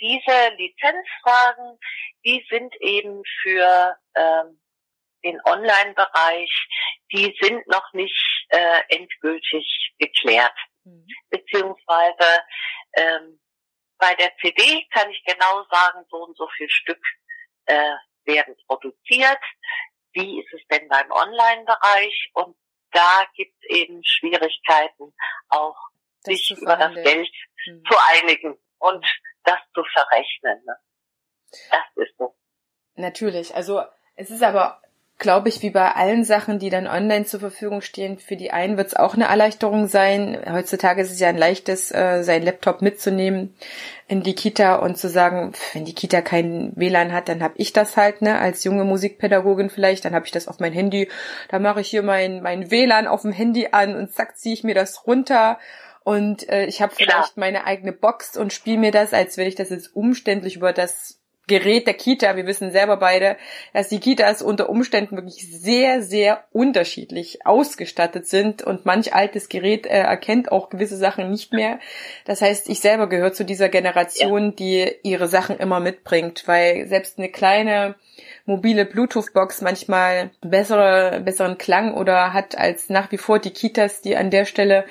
diese 0.00 0.54
Lizenzfragen, 0.56 1.78
die 2.24 2.44
sind 2.50 2.74
eben 2.80 3.22
für 3.42 3.96
ähm, 4.16 4.60
den 5.24 5.40
Online-Bereich, 5.44 6.68
die 7.12 7.36
sind 7.40 7.66
noch 7.66 7.92
nicht 7.92 8.46
äh, 8.48 8.80
endgültig 8.88 9.94
geklärt. 9.98 10.56
Mhm. 10.84 11.06
Beziehungsweise 11.30 12.44
ähm, 12.94 13.40
bei 13.98 14.14
der 14.14 14.36
CD 14.38 14.86
kann 14.90 15.10
ich 15.10 15.22
genau 15.24 15.64
sagen, 15.70 16.04
so 16.10 16.16
und 16.24 16.36
so 16.36 16.48
viel 16.56 16.68
Stück 16.68 17.00
äh, 17.66 17.94
werden 18.24 18.56
produziert. 18.66 19.40
Wie 20.12 20.40
ist 20.40 20.52
es 20.52 20.60
denn 20.70 20.88
beim 20.88 21.10
Online-Bereich? 21.10 22.30
Und 22.34 22.56
da 22.90 23.26
gibt 23.34 23.54
es 23.62 23.76
eben 23.76 24.04
Schwierigkeiten, 24.04 25.14
auch 25.48 25.76
das 26.24 26.34
sich 26.34 26.50
über 26.50 26.76
das 26.76 26.94
Geld 26.94 27.30
mhm. 27.66 27.84
zu 27.84 27.96
einigen. 28.14 28.58
Und 28.78 29.06
das 29.44 29.58
zu 29.74 29.84
verrechnen. 29.84 30.64
Ne? 30.64 30.76
Das 31.70 32.04
ist 32.06 32.16
so. 32.18 32.34
Natürlich. 32.94 33.54
Also 33.54 33.84
es 34.16 34.30
ist 34.30 34.42
aber 34.42 34.82
glaube 35.22 35.48
ich, 35.48 35.62
wie 35.62 35.70
bei 35.70 35.92
allen 35.92 36.24
Sachen, 36.24 36.58
die 36.58 36.68
dann 36.68 36.88
online 36.88 37.24
zur 37.24 37.38
Verfügung 37.38 37.80
stehen, 37.80 38.18
für 38.18 38.34
die 38.34 38.50
einen 38.50 38.76
wird 38.76 38.88
es 38.88 38.96
auch 38.96 39.14
eine 39.14 39.26
Erleichterung 39.26 39.86
sein. 39.86 40.36
Heutzutage 40.50 41.00
ist 41.00 41.12
es 41.12 41.20
ja 41.20 41.28
ein 41.28 41.38
leichtes, 41.38 41.92
äh, 41.92 42.24
seinen 42.24 42.42
Laptop 42.42 42.82
mitzunehmen 42.82 43.54
in 44.08 44.24
die 44.24 44.34
Kita 44.34 44.74
und 44.74 44.98
zu 44.98 45.08
sagen, 45.08 45.52
wenn 45.72 45.84
die 45.84 45.94
Kita 45.94 46.22
kein 46.22 46.72
WLAN 46.74 47.12
hat, 47.12 47.28
dann 47.28 47.40
habe 47.40 47.54
ich 47.56 47.72
das 47.72 47.96
halt, 47.96 48.20
ne, 48.20 48.38
als 48.38 48.64
junge 48.64 48.84
Musikpädagogin 48.84 49.70
vielleicht, 49.70 50.04
dann 50.04 50.14
habe 50.14 50.26
ich 50.26 50.32
das 50.32 50.48
auf 50.48 50.58
mein 50.58 50.72
Handy, 50.72 51.08
da 51.48 51.60
mache 51.60 51.80
ich 51.80 51.88
hier 51.88 52.02
mein, 52.02 52.42
mein 52.42 52.72
WLAN 52.72 53.06
auf 53.06 53.22
dem 53.22 53.32
Handy 53.32 53.68
an 53.70 53.94
und 53.94 54.12
zack, 54.12 54.36
ziehe 54.36 54.54
ich 54.54 54.64
mir 54.64 54.74
das 54.74 55.06
runter. 55.06 55.60
Und 56.02 56.48
äh, 56.48 56.66
ich 56.66 56.82
habe 56.82 56.92
vielleicht 56.94 57.36
meine 57.36 57.64
eigene 57.64 57.92
Box 57.92 58.36
und 58.36 58.52
spiele 58.52 58.78
mir 58.78 58.90
das, 58.90 59.14
als 59.14 59.36
wenn 59.36 59.46
ich 59.46 59.54
das 59.54 59.70
jetzt 59.70 59.94
umständlich 59.94 60.56
über 60.56 60.72
das 60.72 61.21
Gerät 61.48 61.88
der 61.88 61.94
Kita. 61.94 62.36
Wir 62.36 62.46
wissen 62.46 62.70
selber 62.70 62.96
beide, 62.96 63.36
dass 63.72 63.88
die 63.88 63.98
Kitas 63.98 64.42
unter 64.42 64.70
Umständen 64.70 65.16
wirklich 65.16 65.50
sehr, 65.50 66.00
sehr 66.00 66.44
unterschiedlich 66.52 67.44
ausgestattet 67.44 68.28
sind 68.28 68.62
und 68.62 68.86
manch 68.86 69.12
altes 69.12 69.48
Gerät 69.48 69.86
äh, 69.86 69.98
erkennt 69.98 70.52
auch 70.52 70.70
gewisse 70.70 70.96
Sachen 70.96 71.30
nicht 71.30 71.52
mehr. 71.52 71.80
Das 72.26 72.42
heißt, 72.42 72.68
ich 72.68 72.78
selber 72.78 73.08
gehöre 73.08 73.32
zu 73.32 73.44
dieser 73.44 73.68
Generation, 73.68 74.44
ja. 74.44 74.52
die 74.52 74.92
ihre 75.02 75.26
Sachen 75.26 75.58
immer 75.58 75.80
mitbringt, 75.80 76.44
weil 76.46 76.86
selbst 76.86 77.18
eine 77.18 77.28
kleine 77.28 77.96
mobile 78.44 78.84
Bluetooth-Box 78.84 79.62
manchmal 79.62 80.30
bessere, 80.42 81.20
besseren 81.24 81.58
Klang 81.58 81.94
oder 81.94 82.32
hat 82.32 82.56
als 82.56 82.88
nach 82.88 83.10
wie 83.10 83.18
vor 83.18 83.40
die 83.40 83.50
Kitas, 83.50 84.00
die 84.00 84.16
an 84.16 84.30
der 84.30 84.44
Stelle, 84.44 84.84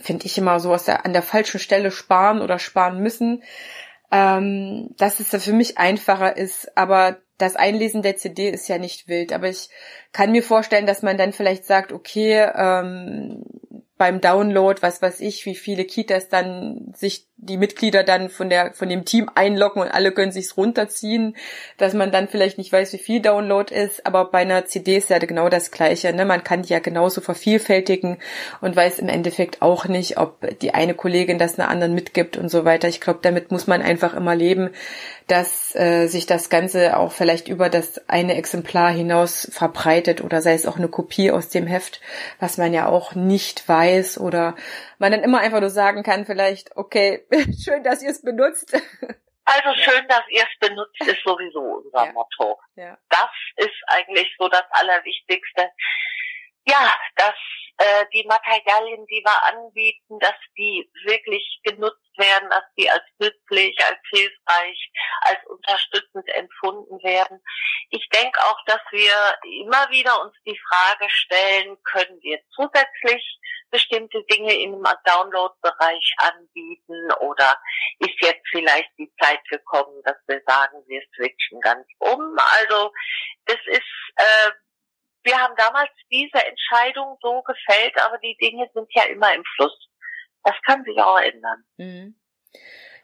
finde 0.00 0.24
ich 0.24 0.38
immer 0.38 0.58
so 0.58 0.72
aus 0.72 0.84
der, 0.84 1.04
an 1.04 1.12
der 1.12 1.22
falschen 1.22 1.60
Stelle 1.60 1.90
sparen 1.90 2.40
oder 2.40 2.58
sparen 2.58 3.02
müssen 3.02 3.42
ähm, 4.10 4.94
dass 4.96 5.20
es 5.20 5.42
für 5.42 5.52
mich 5.52 5.78
einfacher 5.78 6.36
ist. 6.36 6.76
Aber 6.76 7.18
das 7.36 7.56
Einlesen 7.56 8.02
der 8.02 8.16
CD 8.16 8.48
ist 8.50 8.68
ja 8.68 8.78
nicht 8.78 9.08
wild. 9.08 9.32
Aber 9.32 9.48
ich 9.48 9.68
kann 10.12 10.32
mir 10.32 10.42
vorstellen, 10.42 10.86
dass 10.86 11.02
man 11.02 11.18
dann 11.18 11.32
vielleicht 11.32 11.64
sagt, 11.64 11.92
okay, 11.92 12.48
ähm, 12.54 13.44
beim 13.96 14.20
Download, 14.20 14.80
was 14.82 15.02
weiß 15.02 15.20
ich, 15.20 15.44
wie 15.44 15.56
viele 15.56 15.84
Kitas 15.84 16.28
dann 16.28 16.92
sich 16.94 17.27
die 17.40 17.56
Mitglieder 17.56 18.02
dann 18.02 18.30
von 18.30 18.50
der 18.50 18.74
von 18.74 18.88
dem 18.88 19.04
Team 19.04 19.30
einloggen 19.34 19.80
und 19.80 19.88
alle 19.88 20.10
können 20.12 20.32
sich's 20.32 20.56
runterziehen, 20.56 21.36
dass 21.76 21.94
man 21.94 22.10
dann 22.10 22.26
vielleicht 22.26 22.58
nicht 22.58 22.72
weiß, 22.72 22.92
wie 22.92 22.98
viel 22.98 23.20
Download 23.22 23.72
ist, 23.72 24.04
aber 24.04 24.26
bei 24.26 24.38
einer 24.38 24.66
CD 24.66 24.96
ist 24.96 25.08
ja 25.08 25.18
genau 25.18 25.48
das 25.48 25.70
gleiche, 25.70 26.12
ne? 26.12 26.24
Man 26.24 26.42
kann 26.42 26.62
die 26.62 26.72
ja 26.72 26.80
genauso 26.80 27.20
vervielfältigen 27.20 28.18
und 28.60 28.74
weiß 28.74 28.98
im 28.98 29.08
Endeffekt 29.08 29.62
auch 29.62 29.86
nicht, 29.86 30.18
ob 30.18 30.58
die 30.58 30.74
eine 30.74 30.94
Kollegin 30.94 31.38
das 31.38 31.58
einer 31.58 31.68
anderen 31.68 31.94
mitgibt 31.94 32.36
und 32.36 32.48
so 32.48 32.64
weiter. 32.64 32.88
Ich 32.88 33.00
glaube, 33.00 33.20
damit 33.22 33.52
muss 33.52 33.68
man 33.68 33.82
einfach 33.82 34.14
immer 34.14 34.34
leben, 34.34 34.70
dass 35.28 35.76
äh, 35.76 36.06
sich 36.06 36.26
das 36.26 36.48
Ganze 36.48 36.96
auch 36.96 37.12
vielleicht 37.12 37.48
über 37.48 37.68
das 37.68 38.08
eine 38.08 38.34
Exemplar 38.34 38.90
hinaus 38.90 39.48
verbreitet 39.52 40.24
oder 40.24 40.40
sei 40.42 40.54
es 40.54 40.66
auch 40.66 40.78
eine 40.78 40.88
Kopie 40.88 41.30
aus 41.30 41.50
dem 41.50 41.66
Heft, 41.66 42.00
was 42.40 42.56
man 42.56 42.72
ja 42.72 42.86
auch 42.86 43.14
nicht 43.14 43.68
weiß 43.68 44.18
oder 44.18 44.56
man 44.98 45.12
dann 45.12 45.22
immer 45.22 45.40
einfach 45.40 45.60
nur 45.60 45.70
sagen 45.70 46.02
kann, 46.02 46.24
vielleicht, 46.24 46.76
okay, 46.76 47.20
schön, 47.64 47.82
dass 47.82 48.02
ihr 48.02 48.10
es 48.10 48.22
benutzt. 48.22 48.74
Also 49.44 49.70
ja. 49.70 49.90
schön, 49.90 50.06
dass 50.08 50.22
ihr 50.28 50.42
es 50.42 50.68
benutzt, 50.68 51.00
ist 51.00 51.22
sowieso 51.24 51.60
unser 51.60 52.04
ja. 52.04 52.12
Motto. 52.12 52.60
Ja. 52.76 52.98
Das 53.08 53.30
ist 53.56 53.82
eigentlich 53.86 54.34
so 54.38 54.48
das 54.48 54.64
Allerwichtigste. 54.72 55.70
Ja, 56.66 56.94
dass 57.16 57.34
äh, 57.78 58.06
die 58.12 58.24
Materialien, 58.26 59.06
die 59.06 59.22
wir 59.24 59.44
anbieten, 59.44 60.18
dass 60.18 60.34
die 60.56 60.90
wirklich 61.04 61.60
genutzt 61.62 62.18
werden, 62.18 62.50
dass 62.50 62.64
die 62.76 62.90
als 62.90 63.04
nützlich, 63.18 63.76
als 63.84 63.98
hilfreich, 64.10 64.90
als 65.22 65.38
unterstützend 65.46 66.28
empfunden 66.34 67.02
werden. 67.02 67.40
Ich 67.90 68.08
denke 68.08 68.40
auch, 68.40 68.58
dass 68.66 68.80
wir 68.90 69.38
immer 69.62 69.88
wieder 69.90 70.20
uns 70.22 70.34
die 70.44 70.58
Frage 70.68 71.08
stellen, 71.08 71.76
können 71.84 72.20
wir 72.20 72.40
zusätzlich 72.54 73.38
bestimmte 73.70 74.24
Dinge 74.24 74.54
im 74.54 74.82
Download-Bereich 75.04 76.14
anbieten 76.18 77.12
oder 77.20 77.60
ist 78.00 78.20
jetzt 78.20 78.46
vielleicht 78.50 78.90
die 78.98 79.12
Zeit 79.20 79.44
gekommen, 79.48 80.02
dass 80.04 80.16
wir 80.26 80.42
sagen, 80.46 80.82
wir 80.86 81.02
switchen 81.14 81.60
ganz 81.60 81.86
um. 81.98 82.36
Also 82.58 82.92
es 83.44 83.60
ist 83.66 84.12
äh, 84.16 84.50
wir 85.24 85.36
haben 85.36 85.54
damals 85.56 85.90
diese 86.10 86.44
Entscheidung 86.44 87.18
so 87.20 87.42
gefällt, 87.42 87.94
aber 88.04 88.18
die 88.18 88.36
Dinge 88.40 88.68
sind 88.74 88.88
ja 88.92 89.04
immer 89.04 89.34
im 89.34 89.42
Fluss. 89.56 89.88
Das 90.44 90.54
kann 90.64 90.84
sich 90.84 90.98
auch 90.98 91.18
ändern. 91.18 91.64
Mhm. 91.76 92.14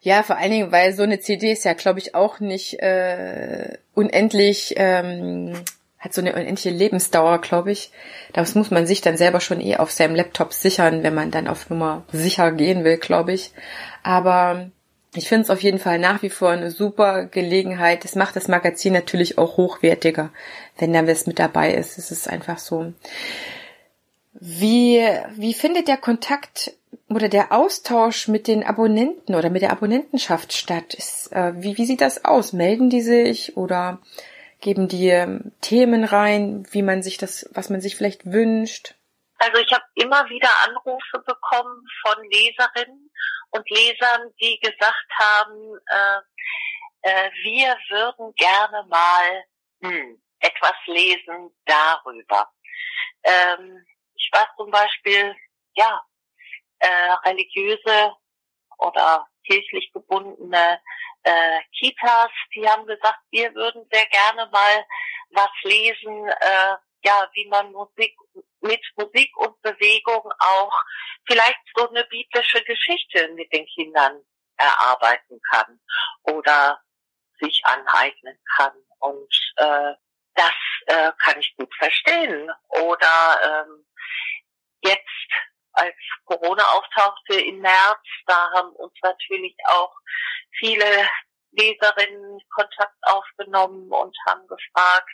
Ja, 0.00 0.22
vor 0.22 0.36
allen 0.36 0.50
Dingen, 0.50 0.72
weil 0.72 0.92
so 0.92 1.02
eine 1.02 1.18
CD 1.18 1.52
ist 1.52 1.64
ja, 1.64 1.72
glaube 1.72 1.98
ich, 1.98 2.14
auch 2.14 2.38
nicht 2.38 2.78
äh, 2.80 3.78
unendlich, 3.94 4.74
ähm, 4.76 5.64
hat 5.98 6.12
so 6.12 6.20
eine 6.20 6.34
unendliche 6.34 6.68
Lebensdauer, 6.68 7.40
glaube 7.40 7.72
ich. 7.72 7.90
Das 8.34 8.54
muss 8.54 8.70
man 8.70 8.86
sich 8.86 9.00
dann 9.00 9.16
selber 9.16 9.40
schon 9.40 9.62
eh 9.62 9.78
auf 9.78 9.90
seinem 9.90 10.14
Laptop 10.14 10.52
sichern, 10.52 11.02
wenn 11.02 11.14
man 11.14 11.30
dann 11.30 11.48
auf 11.48 11.70
Nummer 11.70 12.04
sicher 12.12 12.52
gehen 12.52 12.84
will, 12.84 12.98
glaube 12.98 13.32
ich. 13.32 13.52
Aber 14.02 14.70
ich 15.14 15.28
finde 15.28 15.42
es 15.42 15.50
auf 15.50 15.62
jeden 15.62 15.78
Fall 15.78 15.98
nach 15.98 16.22
wie 16.22 16.30
vor 16.30 16.50
eine 16.50 16.70
super 16.70 17.26
Gelegenheit. 17.26 18.04
Das 18.04 18.16
macht 18.16 18.36
das 18.36 18.48
Magazin 18.48 18.92
natürlich 18.92 19.38
auch 19.38 19.56
hochwertiger, 19.56 20.30
wenn 20.78 20.92
da 20.92 21.06
was 21.06 21.26
mit 21.26 21.38
dabei 21.38 21.74
ist. 21.74 21.98
Es 21.98 22.10
ist 22.10 22.28
einfach 22.28 22.58
so. 22.58 22.92
Wie, 24.32 25.06
wie 25.36 25.54
findet 25.54 25.88
der 25.88 25.96
Kontakt 25.96 26.72
oder 27.08 27.28
der 27.28 27.52
Austausch 27.52 28.28
mit 28.28 28.48
den 28.48 28.64
Abonnenten 28.64 29.34
oder 29.34 29.50
mit 29.50 29.62
der 29.62 29.70
Abonnentenschaft 29.70 30.52
statt? 30.52 30.94
Ist, 30.94 31.32
äh, 31.32 31.52
wie, 31.56 31.78
wie 31.78 31.86
sieht 31.86 32.00
das 32.00 32.24
aus? 32.24 32.52
Melden 32.52 32.90
die 32.90 33.02
sich 33.02 33.56
oder 33.56 34.00
geben 34.60 34.88
die 34.88 35.08
ähm, 35.08 35.52
Themen 35.60 36.04
rein, 36.04 36.66
wie 36.72 36.82
man 36.82 37.02
sich 37.02 37.18
das, 37.18 37.48
was 37.52 37.70
man 37.70 37.80
sich 37.80 37.96
vielleicht 37.96 38.30
wünscht? 38.32 38.94
Also 39.38 39.58
ich 39.58 39.72
habe 39.72 39.84
immer 39.94 40.28
wieder 40.30 40.48
Anrufe 40.66 41.18
bekommen 41.24 41.86
von 42.02 42.24
Leserinnen 42.30 43.10
und 43.54 43.70
Lesern, 43.70 44.32
die 44.40 44.58
gesagt 44.60 45.06
haben, 45.18 45.78
äh, 45.86 46.20
äh, 47.02 47.30
wir 47.42 47.76
würden 47.90 48.34
gerne 48.34 48.84
mal 48.88 49.44
hm, 49.82 50.22
etwas 50.40 50.74
lesen 50.86 51.54
darüber. 51.64 52.50
Ähm, 53.22 53.84
ich 54.14 54.28
weiß 54.32 54.48
zum 54.56 54.70
Beispiel, 54.70 55.36
ja, 55.74 56.00
äh, 56.80 57.12
religiöse 57.26 58.16
oder 58.78 59.26
kirchlich 59.46 59.90
gebundene 59.92 60.80
äh, 61.22 61.60
Kitas, 61.78 62.30
die 62.54 62.68
haben 62.68 62.86
gesagt, 62.86 63.20
wir 63.30 63.54
würden 63.54 63.86
sehr 63.90 64.06
gerne 64.06 64.50
mal 64.50 64.86
was 65.30 65.50
lesen, 65.62 66.28
äh, 66.28 66.76
ja, 67.04 67.28
wie 67.34 67.48
man 67.48 67.70
Musik 67.72 68.16
mit 68.64 68.80
Musik 68.96 69.36
und 69.36 69.60
Bewegung 69.62 70.32
auch 70.38 70.82
vielleicht 71.26 71.60
so 71.74 71.88
eine 71.88 72.04
biblische 72.04 72.62
Geschichte 72.64 73.28
mit 73.34 73.52
den 73.52 73.66
Kindern 73.66 74.22
erarbeiten 74.56 75.40
kann 75.50 75.80
oder 76.22 76.80
sich 77.40 77.62
aneignen 77.64 78.38
kann. 78.56 78.72
Und 78.98 79.54
äh, 79.56 79.92
das 80.34 80.52
äh, 80.86 81.12
kann 81.18 81.38
ich 81.40 81.54
gut 81.56 81.72
verstehen. 81.76 82.50
Oder 82.68 83.66
ähm, 83.66 83.86
jetzt, 84.82 85.30
als 85.72 85.94
Corona 86.24 86.62
auftauchte 86.72 87.40
im 87.40 87.58
März, 87.58 88.00
da 88.26 88.50
haben 88.52 88.70
uns 88.76 88.94
natürlich 89.02 89.56
auch 89.66 89.92
viele 90.58 91.08
Leserinnen 91.56 92.40
Kontakt 92.54 92.96
aufgenommen 93.02 93.90
und 93.90 94.16
haben 94.26 94.46
gefragt, 94.46 95.10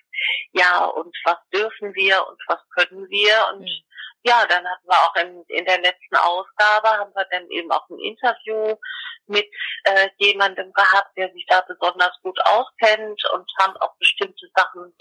ja, 0.52 0.84
und 0.84 1.16
was 1.24 1.38
dürfen 1.52 1.94
wir 1.94 2.26
und 2.26 2.40
was 2.46 2.60
können 2.74 3.08
wir? 3.08 3.48
Und 3.52 3.62
mhm. 3.62 3.84
ja, 4.22 4.46
dann 4.46 4.66
hatten 4.66 4.88
wir 4.88 4.98
auch 4.98 5.16
in, 5.16 5.42
in 5.48 5.64
der 5.64 5.80
letzten 5.80 6.16
Ausgabe, 6.16 6.88
haben 6.88 7.14
wir 7.14 7.26
dann 7.30 7.48
eben 7.50 7.70
auch 7.70 7.88
ein 7.88 7.98
Interview 7.98 8.76
mit 9.26 9.48
äh, 9.84 10.08
jemandem 10.18 10.72
gehabt, 10.72 11.16
der 11.16 11.32
sich 11.32 11.46
da 11.48 11.60
besonders 11.62 12.12
gut 12.22 12.38
auskennt 12.44 13.22
und 13.32 13.50
haben 13.60 13.76
auch 13.78 13.94
bestimmte 13.98 14.46
Sachen 14.54 14.92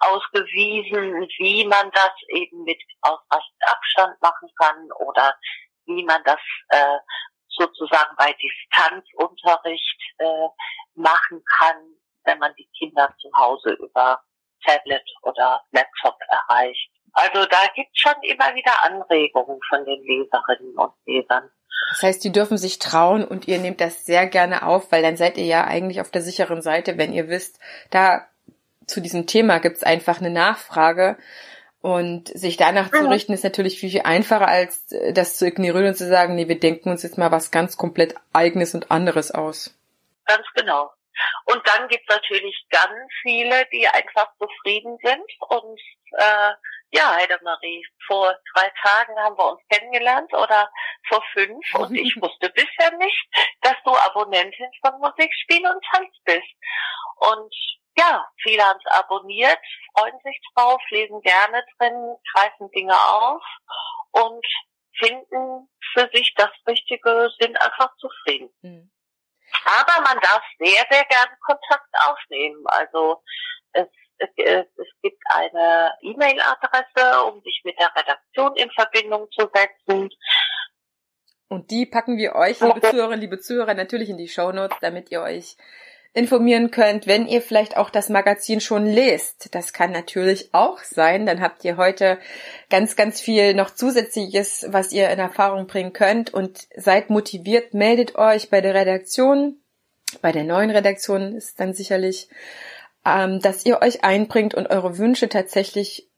ausgewiesen, 0.00 1.26
wie 1.38 1.66
man 1.66 1.90
das 1.92 2.12
eben 2.28 2.64
mit 2.64 2.80
ausreichend 3.00 3.62
Abstand 3.66 4.20
machen 4.20 4.48
kann 4.60 4.92
oder 4.92 5.34
wie 5.86 6.04
man 6.04 6.22
das 6.24 6.40
äh, 6.68 6.98
sozusagen 7.58 8.14
bei 8.16 8.34
Distanzunterricht 8.34 10.00
äh, 10.18 10.48
machen 10.94 11.42
kann, 11.58 11.76
wenn 12.24 12.38
man 12.38 12.54
die 12.56 12.68
Kinder 12.78 13.14
zu 13.20 13.28
Hause 13.36 13.72
über 13.72 14.20
Tablet 14.64 15.04
oder 15.22 15.62
Laptop 15.72 16.16
erreicht. 16.28 16.90
Also 17.12 17.46
da 17.46 17.66
gibt 17.74 17.90
es 17.92 18.00
schon 18.00 18.22
immer 18.22 18.54
wieder 18.54 18.82
Anregungen 18.82 19.58
von 19.68 19.84
den 19.84 20.02
Leserinnen 20.02 20.78
und 20.78 20.92
Lesern. 21.06 21.50
Das 21.90 22.02
heißt, 22.02 22.24
die 22.24 22.32
dürfen 22.32 22.58
sich 22.58 22.78
trauen 22.78 23.24
und 23.24 23.48
ihr 23.48 23.58
nehmt 23.58 23.80
das 23.80 24.04
sehr 24.04 24.26
gerne 24.26 24.66
auf, 24.66 24.92
weil 24.92 25.02
dann 25.02 25.16
seid 25.16 25.38
ihr 25.38 25.46
ja 25.46 25.64
eigentlich 25.64 26.00
auf 26.00 26.10
der 26.10 26.22
sicheren 26.22 26.60
Seite, 26.60 26.98
wenn 26.98 27.12
ihr 27.12 27.28
wisst, 27.28 27.60
da 27.90 28.26
zu 28.86 29.00
diesem 29.00 29.26
Thema 29.26 29.58
gibt 29.58 29.76
es 29.76 29.82
einfach 29.82 30.18
eine 30.18 30.30
Nachfrage. 30.30 31.16
Und 31.88 32.28
sich 32.28 32.58
danach 32.58 32.90
zu 32.90 33.08
richten, 33.08 33.32
ist 33.32 33.44
natürlich 33.44 33.80
viel, 33.80 33.88
viel 33.88 34.02
einfacher, 34.02 34.46
als 34.46 34.92
äh, 34.92 35.14
das 35.14 35.38
zu 35.38 35.46
ignorieren 35.46 35.86
und 35.86 35.94
zu 35.94 36.06
sagen, 36.06 36.34
nee, 36.34 36.46
wir 36.46 36.60
denken 36.60 36.90
uns 36.90 37.02
jetzt 37.02 37.16
mal 37.16 37.32
was 37.32 37.50
ganz 37.50 37.78
komplett 37.78 38.14
eigenes 38.34 38.74
und 38.74 38.90
anderes 38.90 39.30
aus. 39.30 39.74
Ganz 40.26 40.44
genau. 40.54 40.90
Und 41.46 41.66
dann 41.66 41.88
gibt 41.88 42.04
es 42.06 42.14
natürlich 42.14 42.66
ganz 42.68 43.10
viele, 43.22 43.64
die 43.72 43.88
einfach 43.88 44.28
zufrieden 44.36 44.98
sind. 45.02 45.24
Und 45.48 45.80
äh, 46.12 46.52
ja, 46.90 47.16
Heidemarie, 47.16 47.86
vor 48.06 48.36
drei 48.54 48.70
Tagen 48.82 49.18
haben 49.20 49.38
wir 49.38 49.52
uns 49.52 49.62
kennengelernt 49.70 50.30
oder 50.34 50.70
vor 51.08 51.24
fünf. 51.32 51.74
Und 51.74 51.94
ich 51.94 52.14
wusste 52.20 52.50
bisher 52.50 52.98
nicht, 52.98 53.28
dass 53.62 53.76
du 53.86 53.96
Abonnentin 53.96 54.68
von 54.84 55.00
Musikspiel 55.00 55.66
und 55.66 55.82
Tanz 55.90 56.14
bist. 56.26 56.52
Und 57.16 57.54
ja, 57.98 58.26
viele 58.42 58.62
haben 58.62 58.78
es 58.84 58.92
abonniert, 58.92 59.58
freuen 59.92 60.18
sich 60.22 60.40
drauf, 60.54 60.80
lesen 60.90 61.20
gerne 61.20 61.64
drin, 61.78 62.16
greifen 62.32 62.70
Dinge 62.70 62.94
auf 62.94 63.42
und 64.12 64.44
finden 64.98 65.68
für 65.92 66.08
sich 66.12 66.34
das 66.36 66.50
Richtige, 66.66 67.30
sind 67.38 67.60
einfach 67.60 67.94
zufrieden. 67.96 68.50
Mhm. 68.62 68.90
Aber 69.64 70.02
man 70.02 70.18
darf 70.20 70.42
sehr, 70.58 70.84
sehr 70.90 71.04
gerne 71.04 71.36
Kontakt 71.44 71.88
aufnehmen. 72.06 72.64
Also 72.66 73.22
es, 73.72 73.86
es, 74.18 74.66
es 74.76 74.88
gibt 75.02 75.22
eine 75.30 75.94
E-Mail-Adresse, 76.02 77.24
um 77.24 77.40
sich 77.42 77.62
mit 77.64 77.78
der 77.78 77.94
Redaktion 77.94 78.56
in 78.56 78.70
Verbindung 78.70 79.30
zu 79.30 79.50
setzen. 79.52 80.10
Und 81.48 81.70
die 81.70 81.86
packen 81.86 82.18
wir 82.18 82.34
euch, 82.34 82.60
liebe 82.60 82.80
Zuhörerinnen, 82.80 83.20
liebe 83.20 83.38
Zuhörer, 83.38 83.74
natürlich 83.74 84.10
in 84.10 84.18
die 84.18 84.28
Show 84.28 84.52
Notes, 84.52 84.76
damit 84.80 85.10
ihr 85.10 85.22
euch 85.22 85.56
informieren 86.18 86.70
könnt, 86.70 87.06
wenn 87.06 87.26
ihr 87.26 87.40
vielleicht 87.40 87.76
auch 87.76 87.90
das 87.90 88.08
Magazin 88.08 88.60
schon 88.60 88.84
lest. 88.84 89.54
Das 89.54 89.72
kann 89.72 89.92
natürlich 89.92 90.50
auch 90.52 90.80
sein. 90.80 91.24
Dann 91.24 91.40
habt 91.40 91.64
ihr 91.64 91.76
heute 91.76 92.18
ganz, 92.68 92.96
ganz 92.96 93.20
viel 93.20 93.54
noch 93.54 93.70
zusätzliches, 93.70 94.66
was 94.68 94.92
ihr 94.92 95.08
in 95.10 95.18
Erfahrung 95.18 95.66
bringen 95.66 95.92
könnt 95.92 96.34
und 96.34 96.66
seid 96.76 97.08
motiviert, 97.08 97.72
meldet 97.72 98.16
euch 98.16 98.50
bei 98.50 98.60
der 98.60 98.74
Redaktion. 98.74 99.60
Bei 100.20 100.32
der 100.32 100.44
neuen 100.44 100.70
Redaktion 100.70 101.36
ist 101.36 101.60
dann 101.60 101.72
sicherlich, 101.72 102.28
ähm, 103.06 103.40
dass 103.40 103.64
ihr 103.64 103.80
euch 103.80 104.02
einbringt 104.02 104.54
und 104.54 104.68
eure 104.68 104.98
Wünsche 104.98 105.28
tatsächlich 105.28 106.08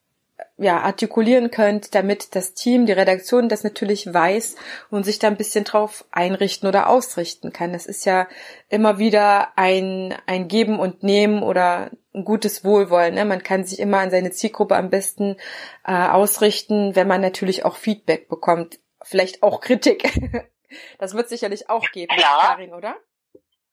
ja, 0.57 0.80
artikulieren 0.80 1.51
könnt, 1.51 1.95
damit 1.95 2.34
das 2.34 2.55
Team, 2.55 2.86
die 2.86 2.93
Redaktion 2.93 3.49
das 3.49 3.64
natürlich 3.64 4.12
weiß 4.12 4.57
und 4.91 5.05
sich 5.05 5.18
da 5.18 5.28
ein 5.28 5.36
bisschen 5.36 5.64
drauf 5.64 6.05
einrichten 6.11 6.68
oder 6.68 6.88
ausrichten 6.88 7.53
kann. 7.53 7.72
Das 7.72 7.86
ist 7.86 8.05
ja 8.05 8.28
immer 8.68 8.99
wieder 8.99 9.53
ein, 9.57 10.14
ein 10.26 10.49
Geben 10.49 10.78
und 10.78 11.03
Nehmen 11.03 11.43
oder 11.43 11.91
ein 12.14 12.24
gutes 12.24 12.64
Wohlwollen. 12.64 13.14
Ne? 13.14 13.24
Man 13.24 13.43
kann 13.43 13.64
sich 13.64 13.78
immer 13.78 13.99
an 13.99 14.11
seine 14.11 14.30
Zielgruppe 14.30 14.76
am 14.76 14.91
besten 14.91 15.36
äh, 15.84 15.93
ausrichten, 15.93 16.95
wenn 16.97 17.09
man 17.09 17.20
natürlich 17.20 17.64
auch 17.64 17.76
Feedback 17.76 18.28
bekommt. 18.28 18.78
Vielleicht 19.03 19.43
auch 19.43 19.61
Kritik. 19.61 20.11
Das 20.99 21.14
wird 21.14 21.28
sicherlich 21.28 21.68
auch 21.68 21.91
geben, 21.91 22.14
klar, 22.16 22.43
Karin, 22.43 22.72
oder? 22.72 22.97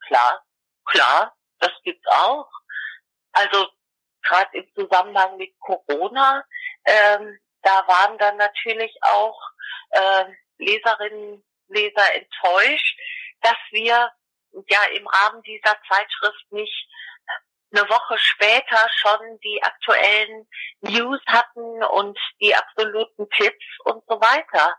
Klar, 0.08 0.44
klar, 0.86 1.38
das 1.60 1.72
gibt's 1.84 2.08
auch. 2.08 2.50
Also 3.34 3.68
gerade 4.24 4.50
im 4.58 4.66
Zusammenhang 4.74 5.38
mit 5.38 5.54
Corona, 5.60 6.44
ähm, 6.86 7.40
da 7.62 7.88
waren 7.88 8.18
dann 8.18 8.38
natürlich 8.38 8.96
auch 9.02 9.40
äh, 9.92 10.26
Leserinnen, 10.58 11.44
Leser 11.70 12.16
enttäuscht, 12.16 12.98
dass 13.42 13.58
wir 13.72 14.12
ja 14.68 14.84
im 14.96 15.08
Rahmen 15.08 15.42
dieser 15.44 15.78
Zeitschrift 15.88 16.52
nicht 16.52 16.88
eine 17.74 17.90
Woche 17.90 18.18
später 18.18 18.88
schon 18.96 19.40
die 19.44 19.62
aktuellen 19.62 20.48
News 20.82 21.20
hatten 21.28 21.84
und 21.84 22.18
die 22.40 22.56
absoluten 22.56 23.30
Tipps 23.32 23.66
und 23.84 24.02
so 24.08 24.22
weiter. 24.22 24.78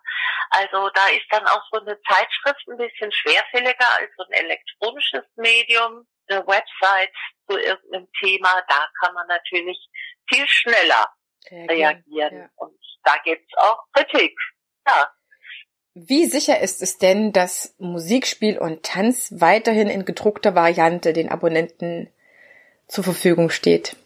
Also 0.50 0.88
da 0.90 1.08
ist 1.08 1.26
dann 1.30 1.46
auch 1.46 1.62
so 1.70 1.80
eine 1.80 2.00
Zeitschrift 2.02 2.66
ein 2.68 2.78
bisschen 2.78 3.12
schwerfälliger 3.12 3.86
als 3.98 4.10
so 4.16 4.24
ein 4.24 4.32
elektronisches 4.32 5.24
Medium 5.36 6.06
eine 6.28 6.46
Website 6.46 7.12
zu 7.48 7.58
irgendeinem 7.58 8.08
Thema, 8.20 8.62
da 8.68 8.88
kann 9.00 9.14
man 9.14 9.26
natürlich 9.26 9.78
viel 10.28 10.46
schneller 10.46 11.10
reagieren. 11.50 11.68
reagieren. 11.68 12.38
Ja. 12.38 12.50
Und 12.56 12.78
da 13.04 13.14
gibt's 13.24 13.52
auch 13.56 13.84
Kritik. 13.92 14.36
Ja. 14.86 15.10
Wie 15.94 16.26
sicher 16.26 16.60
ist 16.60 16.80
es 16.82 16.98
denn, 16.98 17.32
dass 17.32 17.74
Musikspiel 17.78 18.58
und 18.58 18.84
Tanz 18.84 19.32
weiterhin 19.38 19.88
in 19.88 20.04
gedruckter 20.04 20.54
Variante 20.54 21.12
den 21.12 21.28
Abonnenten 21.28 22.12
zur 22.86 23.04
Verfügung 23.04 23.50
steht? 23.50 23.96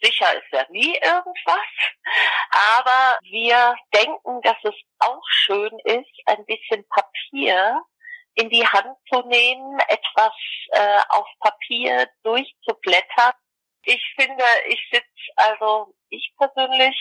Sicher 0.00 0.26
ist 0.34 0.52
ja 0.52 0.64
nie 0.70 0.94
irgendwas, 0.94 1.70
aber 2.76 3.18
wir 3.22 3.74
denken, 3.94 4.42
dass 4.42 4.56
es 4.62 4.74
auch 4.98 5.22
schön 5.28 5.72
ist, 5.84 6.20
ein 6.26 6.44
bisschen 6.44 6.84
Papier 6.88 7.82
in 8.34 8.50
die 8.50 8.66
Hand 8.66 8.96
zu 9.12 9.22
nehmen, 9.26 9.78
etwas 9.88 10.32
äh, 10.72 11.00
auf 11.08 11.26
Papier 11.40 12.08
durchzublättern. 12.22 13.32
Ich 13.84 14.02
finde, 14.16 14.44
ich 14.68 14.80
sitze, 14.92 15.06
also 15.36 15.94
ich 16.16 16.32
persönlich 16.36 16.96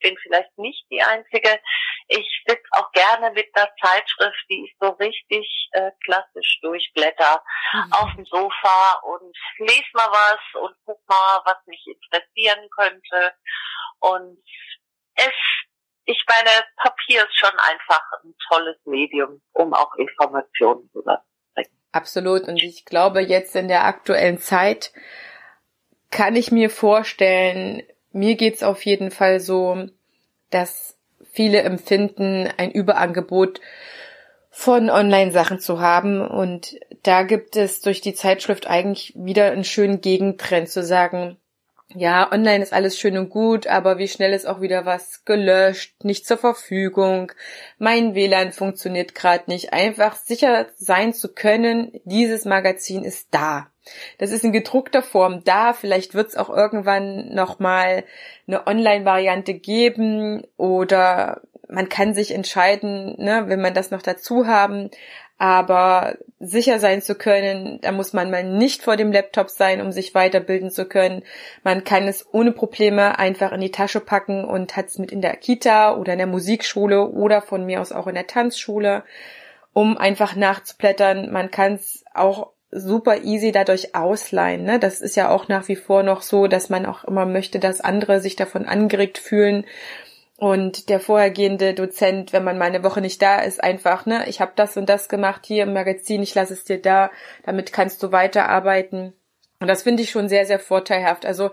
bin 0.00 0.16
vielleicht 0.22 0.56
nicht 0.56 0.86
die 0.90 1.02
Einzige. 1.02 1.60
Ich 2.08 2.26
sitze 2.46 2.64
auch 2.72 2.90
gerne 2.92 3.30
mit 3.32 3.46
einer 3.54 3.68
Zeitschrift, 3.82 4.44
die 4.48 4.64
ich 4.64 4.76
so 4.80 4.88
richtig 4.90 5.68
äh, 5.72 5.90
klassisch 6.04 6.60
durchblätter 6.62 7.42
mhm. 7.72 7.92
auf 7.92 8.14
dem 8.16 8.24
Sofa 8.24 9.00
und 9.02 9.36
lese 9.58 9.84
mal 9.92 10.08
was 10.10 10.62
und 10.62 10.74
guck 10.84 11.00
mal, 11.08 11.42
was 11.44 11.58
mich 11.66 11.84
interessieren 11.86 12.68
könnte. 12.70 13.34
Und 14.00 14.42
es 15.14 15.34
ich 16.08 16.24
meine, 16.28 16.50
Papier 16.76 17.24
ist 17.24 17.36
schon 17.36 17.58
einfach 17.58 18.02
ein 18.22 18.32
tolles 18.48 18.76
Medium, 18.84 19.42
um 19.54 19.74
auch 19.74 19.92
Informationen 19.96 20.88
zu 20.92 21.00
rüberzubringen. 21.00 21.72
Absolut. 21.90 22.42
Und 22.42 22.62
ich 22.62 22.84
glaube, 22.84 23.22
jetzt 23.22 23.56
in 23.56 23.66
der 23.66 23.84
aktuellen 23.86 24.38
Zeit 24.38 24.92
kann 26.16 26.34
ich 26.34 26.50
mir 26.50 26.70
vorstellen, 26.70 27.82
mir 28.10 28.36
geht's 28.36 28.62
auf 28.62 28.86
jeden 28.86 29.10
Fall 29.10 29.38
so, 29.38 29.86
dass 30.48 30.96
viele 31.30 31.60
empfinden, 31.60 32.48
ein 32.56 32.70
Überangebot 32.70 33.60
von 34.48 34.88
Online-Sachen 34.88 35.58
zu 35.58 35.78
haben. 35.78 36.26
Und 36.26 36.80
da 37.02 37.22
gibt 37.22 37.54
es 37.56 37.82
durch 37.82 38.00
die 38.00 38.14
Zeitschrift 38.14 38.66
eigentlich 38.66 39.12
wieder 39.14 39.50
einen 39.50 39.64
schönen 39.64 40.00
Gegentrend 40.00 40.70
zu 40.70 40.82
sagen, 40.82 41.36
ja, 41.94 42.30
online 42.32 42.62
ist 42.62 42.72
alles 42.72 42.98
schön 42.98 43.16
und 43.16 43.30
gut, 43.30 43.66
aber 43.66 43.98
wie 43.98 44.08
schnell 44.08 44.32
ist 44.32 44.46
auch 44.46 44.60
wieder 44.60 44.84
was 44.84 45.24
gelöscht, 45.24 46.04
nicht 46.04 46.26
zur 46.26 46.36
Verfügung, 46.36 47.32
mein 47.78 48.14
WLAN 48.14 48.52
funktioniert 48.52 49.14
gerade 49.14 49.44
nicht. 49.46 49.72
Einfach 49.72 50.16
sicher 50.16 50.66
sein 50.76 51.14
zu 51.14 51.32
können, 51.32 51.92
dieses 52.04 52.44
Magazin 52.44 53.04
ist 53.04 53.28
da. 53.30 53.68
Das 54.18 54.32
ist 54.32 54.44
in 54.44 54.52
gedruckter 54.52 55.02
Form 55.02 55.44
da. 55.44 55.72
Vielleicht 55.72 56.14
wird 56.14 56.28
es 56.28 56.36
auch 56.36 56.50
irgendwann 56.50 57.32
nochmal 57.32 58.04
eine 58.48 58.66
Online-Variante 58.66 59.54
geben 59.54 60.42
oder 60.56 61.42
man 61.68 61.88
kann 61.88 62.14
sich 62.14 62.32
entscheiden, 62.32 63.16
ne, 63.18 63.44
wenn 63.46 63.60
man 63.60 63.74
das 63.74 63.90
noch 63.90 64.02
dazu 64.02 64.46
haben. 64.46 64.90
Aber 65.38 66.16
sicher 66.40 66.78
sein 66.78 67.02
zu 67.02 67.14
können, 67.14 67.78
da 67.82 67.92
muss 67.92 68.14
man 68.14 68.30
mal 68.30 68.42
nicht 68.42 68.82
vor 68.82 68.96
dem 68.96 69.12
Laptop 69.12 69.50
sein, 69.50 69.82
um 69.82 69.92
sich 69.92 70.14
weiterbilden 70.14 70.70
zu 70.70 70.86
können. 70.86 71.22
Man 71.62 71.84
kann 71.84 72.08
es 72.08 72.26
ohne 72.32 72.52
Probleme 72.52 73.18
einfach 73.18 73.52
in 73.52 73.60
die 73.60 73.70
Tasche 73.70 74.00
packen 74.00 74.44
und 74.44 74.76
hat 74.76 74.86
es 74.86 74.98
mit 74.98 75.12
in 75.12 75.20
der 75.20 75.36
Kita 75.36 75.94
oder 75.96 76.12
in 76.12 76.18
der 76.18 76.26
Musikschule 76.26 77.08
oder 77.08 77.42
von 77.42 77.66
mir 77.66 77.82
aus 77.82 77.92
auch 77.92 78.06
in 78.06 78.14
der 78.14 78.26
Tanzschule, 78.26 79.04
um 79.74 79.98
einfach 79.98 80.36
nachzublättern. 80.36 81.30
Man 81.30 81.50
kann 81.50 81.74
es 81.74 82.02
auch 82.14 82.52
super 82.70 83.22
easy 83.22 83.52
dadurch 83.52 83.94
ausleihen. 83.94 84.64
Ne? 84.64 84.78
Das 84.78 85.02
ist 85.02 85.16
ja 85.16 85.28
auch 85.28 85.48
nach 85.48 85.68
wie 85.68 85.76
vor 85.76 86.02
noch 86.02 86.22
so, 86.22 86.46
dass 86.46 86.70
man 86.70 86.86
auch 86.86 87.04
immer 87.04 87.26
möchte, 87.26 87.58
dass 87.58 87.82
andere 87.82 88.20
sich 88.20 88.36
davon 88.36 88.66
angeregt 88.66 89.18
fühlen 89.18 89.66
und 90.38 90.90
der 90.90 91.00
vorhergehende 91.00 91.72
Dozent, 91.72 92.32
wenn 92.32 92.44
man 92.44 92.58
mal 92.58 92.66
eine 92.66 92.84
Woche 92.84 93.00
nicht 93.00 93.22
da 93.22 93.40
ist, 93.40 93.62
einfach, 93.62 94.04
ne, 94.04 94.28
ich 94.28 94.40
habe 94.40 94.52
das 94.54 94.76
und 94.76 94.88
das 94.88 95.08
gemacht 95.08 95.46
hier 95.46 95.62
im 95.62 95.72
Magazin, 95.72 96.22
ich 96.22 96.34
lasse 96.34 96.52
es 96.52 96.64
dir 96.64 96.80
da, 96.80 97.10
damit 97.44 97.72
kannst 97.72 98.02
du 98.02 98.12
weiterarbeiten. 98.12 99.14
Und 99.58 99.68
das 99.68 99.84
finde 99.84 100.02
ich 100.02 100.10
schon 100.10 100.28
sehr, 100.28 100.44
sehr 100.44 100.58
vorteilhaft. 100.58 101.24
Also 101.24 101.50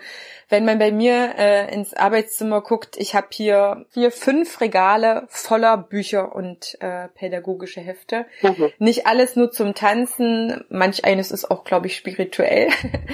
wenn 0.49 0.65
man 0.65 0.77
bei 0.77 0.91
mir 0.91 1.35
äh, 1.37 1.73
ins 1.73 1.93
Arbeitszimmer 1.93 2.61
guckt, 2.61 2.97
ich 2.97 3.15
habe 3.15 3.27
hier 3.31 3.85
vier, 3.91 4.11
fünf 4.11 4.59
Regale 4.59 5.23
voller 5.29 5.77
Bücher 5.77 6.35
und 6.35 6.77
äh, 6.81 7.07
pädagogische 7.07 7.79
Hefte. 7.79 8.25
Mhm. 8.41 8.71
Nicht 8.77 9.07
alles 9.07 9.37
nur 9.37 9.51
zum 9.51 9.73
Tanzen, 9.73 10.65
manch 10.67 11.05
eines 11.05 11.31
ist 11.31 11.49
auch, 11.49 11.63
glaube 11.63 11.87
ich, 11.87 11.95
spirituell 11.95 12.67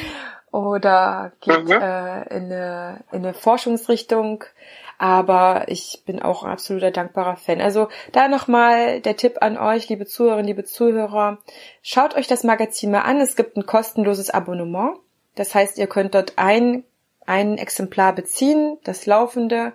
oder 0.52 1.34
geht 1.42 1.66
mhm. 1.66 1.72
äh, 1.72 2.22
in, 2.36 2.52
eine, 2.52 3.04
in 3.12 3.20
eine 3.20 3.36
Forschungsrichtung. 3.36 4.44
Aber 5.00 5.64
ich 5.68 6.04
bin 6.06 6.22
auch 6.22 6.43
ein 6.43 6.52
absoluter 6.52 6.91
dankbarer 6.91 7.38
Fan. 7.38 7.62
Also 7.62 7.88
da 8.12 8.28
nochmal 8.28 9.00
der 9.00 9.16
Tipp 9.16 9.38
an 9.39 9.58
euch, 9.58 9.88
liebe 9.88 10.06
Zuhörerinnen, 10.06 10.45
liebe 10.45 10.66
Zuhörer. 10.66 11.39
Schaut 11.82 12.16
euch 12.16 12.28
das 12.28 12.43
Magazin 12.43 12.91
mal 12.91 13.02
an. 13.02 13.22
Es 13.22 13.38
gibt 13.38 13.56
ein 13.56 13.66
kostenloses 13.66 14.30
Abonnement. 14.30 14.97
Das 15.36 15.56
heißt, 15.56 15.78
ihr 15.78 15.88
könnt 15.88 16.16
dort 16.16 16.34
ein, 16.36 16.84
ein 17.26 17.58
Exemplar 17.58 18.14
beziehen, 18.14 18.78
das 18.84 19.06
laufende. 19.06 19.72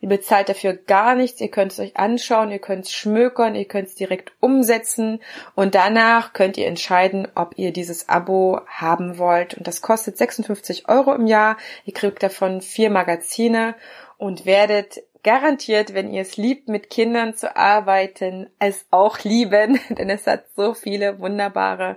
Ihr 0.00 0.08
bezahlt 0.08 0.48
dafür 0.48 0.74
gar 0.74 1.16
nichts, 1.16 1.40
ihr 1.40 1.50
könnt 1.50 1.72
es 1.72 1.80
euch 1.80 1.96
anschauen, 1.96 2.52
ihr 2.52 2.60
könnt 2.60 2.84
es 2.84 2.92
schmökern, 2.92 3.56
ihr 3.56 3.64
könnt 3.64 3.88
es 3.88 3.96
direkt 3.96 4.30
umsetzen 4.38 5.20
und 5.56 5.74
danach 5.74 6.34
könnt 6.34 6.56
ihr 6.56 6.68
entscheiden, 6.68 7.26
ob 7.34 7.58
ihr 7.58 7.72
dieses 7.72 8.08
Abo 8.08 8.60
haben 8.68 9.18
wollt. 9.18 9.54
Und 9.54 9.66
das 9.66 9.82
kostet 9.82 10.16
56 10.16 10.88
Euro 10.88 11.12
im 11.14 11.26
Jahr. 11.26 11.56
Ihr 11.84 11.94
kriegt 11.94 12.22
davon 12.22 12.60
vier 12.60 12.90
Magazine 12.90 13.74
und 14.18 14.44
werdet 14.44 14.98
garantiert, 15.22 15.94
wenn 15.94 16.12
ihr 16.12 16.22
es 16.22 16.36
liebt, 16.36 16.68
mit 16.68 16.90
Kindern 16.90 17.34
zu 17.34 17.56
arbeiten, 17.56 18.50
es 18.58 18.86
auch 18.90 19.20
lieben, 19.20 19.80
denn 19.90 20.10
es 20.10 20.26
hat 20.26 20.44
so 20.56 20.74
viele 20.74 21.18
wunderbare 21.18 21.96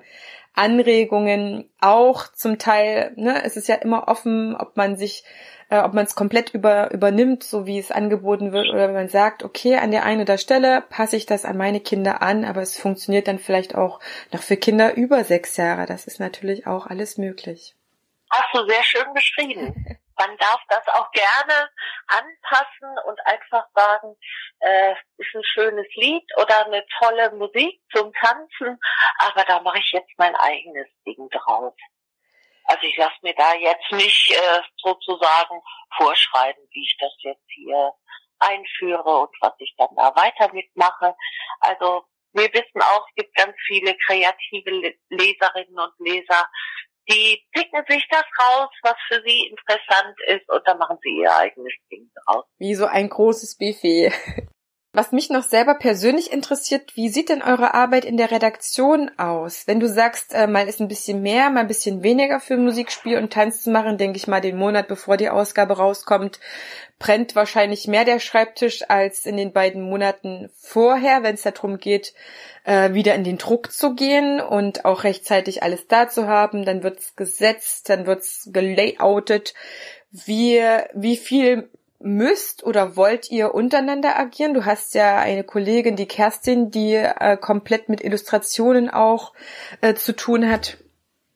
Anregungen, 0.54 1.70
auch 1.80 2.28
zum 2.34 2.58
Teil, 2.58 3.14
ne, 3.16 3.44
es 3.46 3.56
ist 3.56 3.68
ja 3.68 3.76
immer 3.76 4.10
offen, 4.10 4.56
ob 4.56 4.76
man 4.76 4.98
sich, 4.98 5.24
äh, 5.70 5.80
ob 5.80 5.94
man 5.94 6.06
es 6.06 6.14
komplett 6.14 6.54
über, 6.54 6.92
übernimmt, 6.92 7.44
so 7.44 7.66
wie 7.66 7.80
es 7.80 7.90
angeboten 7.90 8.52
wird, 8.52 8.68
oder 8.68 8.88
wenn 8.88 8.96
man 8.96 9.08
sagt, 9.08 9.44
okay, 9.44 9.78
an 9.78 9.92
der 9.92 10.04
einen 10.04 10.22
oder 10.22 10.38
Stelle 10.38 10.82
passe 10.82 11.16
ich 11.16 11.26
das 11.26 11.46
an 11.46 11.56
meine 11.56 11.80
Kinder 11.80 12.22
an, 12.22 12.44
aber 12.44 12.62
es 12.62 12.78
funktioniert 12.78 13.30
dann 13.30 13.40
vielleicht 13.40 13.76
auch 13.76 14.02
noch 14.34 14.42
für 14.42 14.58
Kinder 14.58 14.96
über 14.96 15.24
sechs 15.24 15.56
Jahre. 15.56 15.86
Das 15.86 16.06
ist 16.06 16.20
natürlich 16.20 16.68
auch 16.68 16.86
alles 16.86 17.18
möglich. 17.18 17.76
Hast 18.30 18.54
du 18.54 18.68
sehr 18.68 18.84
schön 18.84 19.14
beschrieben. 19.14 19.98
man 20.22 20.38
darf 20.38 20.62
das 20.70 20.88
auch 20.88 21.10
gerne 21.12 21.70
anpassen 22.08 22.98
und 23.08 23.20
einfach 23.26 23.66
sagen, 23.74 24.16
äh, 24.60 24.92
ist 25.18 25.34
ein 25.34 25.44
schönes 25.44 25.88
Lied 25.96 26.26
oder 26.38 26.66
eine 26.66 26.86
tolle 27.00 27.32
Musik 27.32 27.82
zum 27.94 28.14
Tanzen, 28.14 28.80
aber 29.18 29.44
da 29.46 29.62
mache 29.62 29.80
ich 29.80 29.92
jetzt 29.92 30.12
mein 30.18 30.36
eigenes 30.36 30.88
Ding 31.06 31.30
drauf. 31.30 31.74
Also 32.66 32.84
ich 32.84 32.96
lasse 32.98 33.18
mir 33.24 33.34
da 33.34 33.54
jetzt 33.56 33.92
nicht 33.92 34.32
äh, 34.32 34.62
sozusagen 34.78 35.62
vorschreiben, 35.98 36.64
wie 36.72 36.84
ich 36.84 36.98
das 37.00 37.14
jetzt 37.20 37.48
hier 37.48 37.94
einführe 38.40 39.22
und 39.22 39.36
was 39.42 39.54
ich 39.58 39.74
dann 39.78 39.96
da 39.96 40.16
weiter 40.16 40.54
mitmache. 40.54 41.16
Also 41.60 42.06
wir 42.34 42.54
wissen 42.54 42.82
auch, 42.82 43.08
es 43.10 43.16
gibt 43.16 43.36
ganz 43.36 43.56
viele 43.66 43.96
kreative 44.06 44.96
Leserinnen 45.10 45.80
und 45.80 45.94
Leser, 46.00 46.48
die 47.10 47.42
picken 47.52 47.84
sich 47.90 48.06
das 48.10 48.24
raus, 48.40 48.70
was 48.84 48.96
für 49.08 49.22
sie 49.26 49.48
interessant 49.48 50.16
ist, 50.28 50.50
und 50.50 50.62
dann 50.66 50.78
machen 50.78 50.98
sie 51.02 51.18
ihr 51.22 51.36
eigenes 51.36 51.74
Ding 51.92 52.10
draus. 52.26 52.46
Wie 52.60 52.76
so 52.76 52.86
ein 52.86 53.10
großes 53.10 53.58
Buffet. 53.58 54.12
Was 54.94 55.14
mich 55.14 55.30
noch 55.30 55.44
selber 55.44 55.76
persönlich 55.76 56.34
interessiert, 56.34 56.98
wie 56.98 57.08
sieht 57.08 57.30
denn 57.30 57.42
eure 57.42 57.74
Arbeit 57.74 58.04
in 58.04 58.18
der 58.18 58.30
Redaktion 58.30 59.10
aus? 59.18 59.66
Wenn 59.66 59.80
du 59.80 59.88
sagst, 59.88 60.34
äh, 60.34 60.48
mal 60.48 60.68
ist 60.68 60.82
ein 60.82 60.90
bisschen 60.90 61.22
mehr, 61.22 61.50
mal 61.50 61.62
ein 61.62 61.70
bisschen 61.70 62.04
weniger 62.04 62.42
für 62.42 62.58
Musikspiel 62.58 63.18
und 63.18 63.32
Tanz 63.32 63.64
zu 63.64 63.72
machen, 63.72 63.98
denke 63.98 64.18
ich 64.18 64.28
mal, 64.28 64.42
den 64.42 64.58
Monat 64.58 64.90
bevor 64.90 65.16
die 65.16 65.30
Ausgabe 65.30 65.78
rauskommt, 65.78 66.42
brennt 67.02 67.36
wahrscheinlich 67.36 67.88
mehr 67.88 68.06
der 68.06 68.20
Schreibtisch 68.20 68.84
als 68.88 69.26
in 69.26 69.36
den 69.36 69.54
beiden 69.54 69.82
Monaten 69.82 70.52
vorher, 70.56 71.24
wenn 71.24 71.34
es 71.34 71.42
darum 71.42 71.80
geht, 71.80 72.14
äh, 72.64 72.94
wieder 72.94 73.16
in 73.16 73.24
den 73.24 73.40
Druck 73.40 73.72
zu 73.72 73.96
gehen 73.96 74.40
und 74.40 74.86
auch 74.86 75.04
rechtzeitig 75.04 75.64
alles 75.64 75.88
da 75.88 76.10
zu 76.10 76.28
haben. 76.28 76.64
Dann 76.64 76.84
wird's 76.84 77.16
gesetzt, 77.16 77.90
dann 77.90 78.06
wird's 78.06 78.50
gelayoutet. 78.54 79.56
Wie, 80.12 80.62
wie 80.94 81.18
viel 81.18 81.72
müsst 81.98 82.64
oder 82.64 82.96
wollt 82.96 83.32
ihr 83.32 83.56
untereinander 83.56 84.20
agieren? 84.20 84.54
Du 84.54 84.66
hast 84.66 84.94
ja 84.94 85.18
eine 85.18 85.44
Kollegin, 85.44 85.96
die 85.96 86.08
Kerstin, 86.08 86.70
die 86.70 86.94
äh, 86.94 87.36
komplett 87.36 87.90
mit 87.90 88.04
Illustrationen 88.04 88.92
auch 88.92 89.34
äh, 89.82 89.96
zu 89.96 90.16
tun 90.16 90.48
hat. 90.48 90.78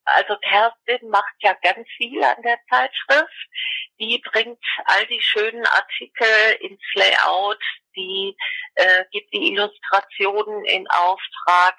Also 0.06 0.36
Kerstin 0.48 1.10
macht 1.10 1.34
ja 1.40 1.56
ganz 1.64 1.88
viel 1.98 2.24
an 2.24 2.44
der 2.44 2.60
Zeitschrift. 2.70 3.50
Die 4.00 4.22
bringt 4.32 4.64
all 4.86 5.06
die 5.08 5.22
schönen 5.22 5.66
Artikel 5.66 6.58
ins 6.60 6.82
Layout, 6.96 7.64
die 7.96 8.36
äh, 8.76 9.06
gibt 9.12 9.34
die 9.34 9.54
Illustrationen 9.54 10.66
in 10.66 10.88
Auftrag, 10.90 11.76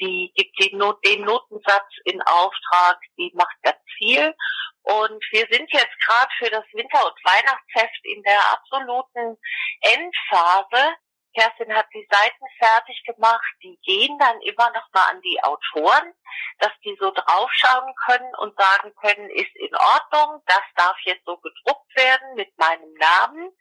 die 0.00 0.32
gibt 0.34 0.58
den, 0.58 0.78
Not 0.78 1.04
den 1.04 1.24
Notensatz 1.24 1.92
in 2.04 2.20
Auftrag, 2.22 2.98
die 3.18 3.30
macht 3.34 3.56
ganz 3.62 3.78
viel. 3.98 4.34
Und 4.82 5.22
wir 5.30 5.46
sind 5.50 5.70
jetzt 5.72 6.00
gerade 6.06 6.32
für 6.38 6.50
das 6.50 6.64
Winter- 6.72 7.06
und 7.06 7.24
Weihnachtsheft 7.24 8.04
in 8.04 8.22
der 8.22 8.40
absoluten 8.52 9.36
Endphase. 9.82 10.96
Kerstin 11.34 11.74
hat 11.74 11.86
die 11.94 12.06
Seiten 12.10 12.44
fertig 12.58 13.02
gemacht. 13.04 13.54
Die 13.62 13.78
gehen 13.82 14.18
dann 14.18 14.40
immer 14.42 14.70
noch 14.70 14.88
mal 14.92 15.10
an 15.10 15.20
die 15.22 15.42
Autoren, 15.42 16.14
dass 16.58 16.72
die 16.84 16.96
so 17.00 17.10
draufschauen 17.10 17.94
können 18.06 18.34
und 18.36 18.58
sagen 18.58 18.94
können, 18.96 19.30
ist 19.30 19.54
in 19.56 19.74
Ordnung, 19.74 20.42
das 20.46 20.62
darf 20.76 20.96
jetzt 21.04 21.24
so 21.24 21.36
gedruckt 21.36 21.96
werden 21.96 22.34
mit 22.34 22.56
meinem 22.58 22.92
Namen. 22.94 23.52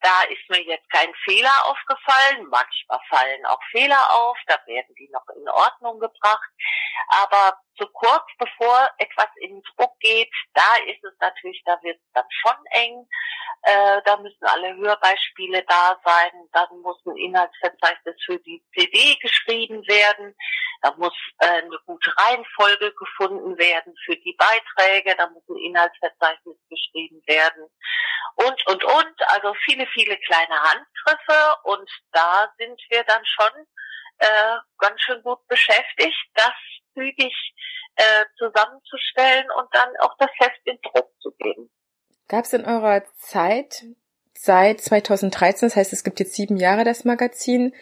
Da 0.00 0.22
ist 0.24 0.50
mir 0.50 0.62
jetzt 0.62 0.90
kein 0.90 1.12
Fehler 1.24 1.64
aufgefallen. 1.64 2.46
Manchmal 2.50 3.00
fallen 3.08 3.46
auch 3.46 3.62
Fehler 3.70 4.12
auf, 4.12 4.36
da 4.46 4.58
werden 4.66 4.94
die 4.98 5.08
noch 5.10 5.26
in 5.34 5.48
Ordnung 5.48 5.98
gebracht. 5.98 6.50
Aber 7.08 7.58
so 7.78 7.86
kurz 7.86 8.24
bevor 8.38 8.90
etwas 8.98 9.28
in 9.36 9.62
Druck 9.62 9.98
geht, 10.00 10.32
da 10.54 10.76
ist 10.86 11.02
es 11.04 11.14
natürlich, 11.20 11.62
da 11.64 11.78
wird 11.82 11.96
es 11.96 12.12
dann 12.12 12.26
schon 12.28 12.56
eng. 12.70 13.08
Äh, 13.62 14.02
da 14.04 14.16
müssen 14.18 14.44
alle 14.44 14.76
Hörbeispiele 14.76 15.64
da 15.66 15.98
sein. 16.04 16.32
Dann 16.52 16.80
muss 16.82 16.98
ein 17.06 17.16
Inhaltsverzeichnis 17.16 18.16
für 18.24 18.38
die 18.40 18.62
CD 18.74 19.16
geschrieben 19.16 19.86
werden. 19.88 20.34
Da 20.82 20.94
muss 20.96 21.14
äh, 21.38 21.46
eine 21.46 21.78
gute 21.86 22.14
Reihenfolge 22.16 22.92
gefunden 22.92 23.56
werden 23.58 23.94
für 24.04 24.16
die 24.16 24.36
Beiträge. 24.38 25.14
Da 25.16 25.28
muss 25.28 25.42
ein 25.48 25.56
Inhaltsverzeichnis 25.56 26.56
geschrieben 26.68 27.22
werden. 27.26 27.68
Und, 28.36 28.66
und, 28.66 28.84
und. 28.84 29.28
Also 29.28 29.54
viele, 29.64 29.86
viele 29.88 30.18
kleine 30.18 30.60
Handgriffe. 30.62 31.56
Und 31.64 31.90
da 32.12 32.52
sind 32.58 32.80
wir 32.90 33.02
dann 33.04 33.24
schon 33.24 33.66
äh, 34.18 34.56
ganz 34.78 35.00
schön 35.00 35.22
gut 35.22 35.46
beschäftigt, 35.48 36.30
das 36.34 36.54
zügig 36.94 37.34
äh, 37.96 38.24
zusammenzustellen 38.38 39.46
und 39.58 39.68
dann 39.72 39.88
auch 40.00 40.14
das 40.18 40.30
Heft 40.38 40.60
in 40.64 40.78
Druck 40.82 41.10
zu 41.20 41.30
geben. 41.38 41.70
Gab 42.28 42.44
es 42.44 42.52
in 42.52 42.64
eurer 42.64 43.04
Zeit 43.16 43.84
seit 44.32 44.80
2013, 44.80 45.68
das 45.68 45.76
heißt, 45.76 45.92
es 45.92 46.04
gibt 46.04 46.20
jetzt 46.20 46.34
sieben 46.34 46.56
Jahre 46.56 46.84
das 46.84 47.04
Magazin, 47.04 47.74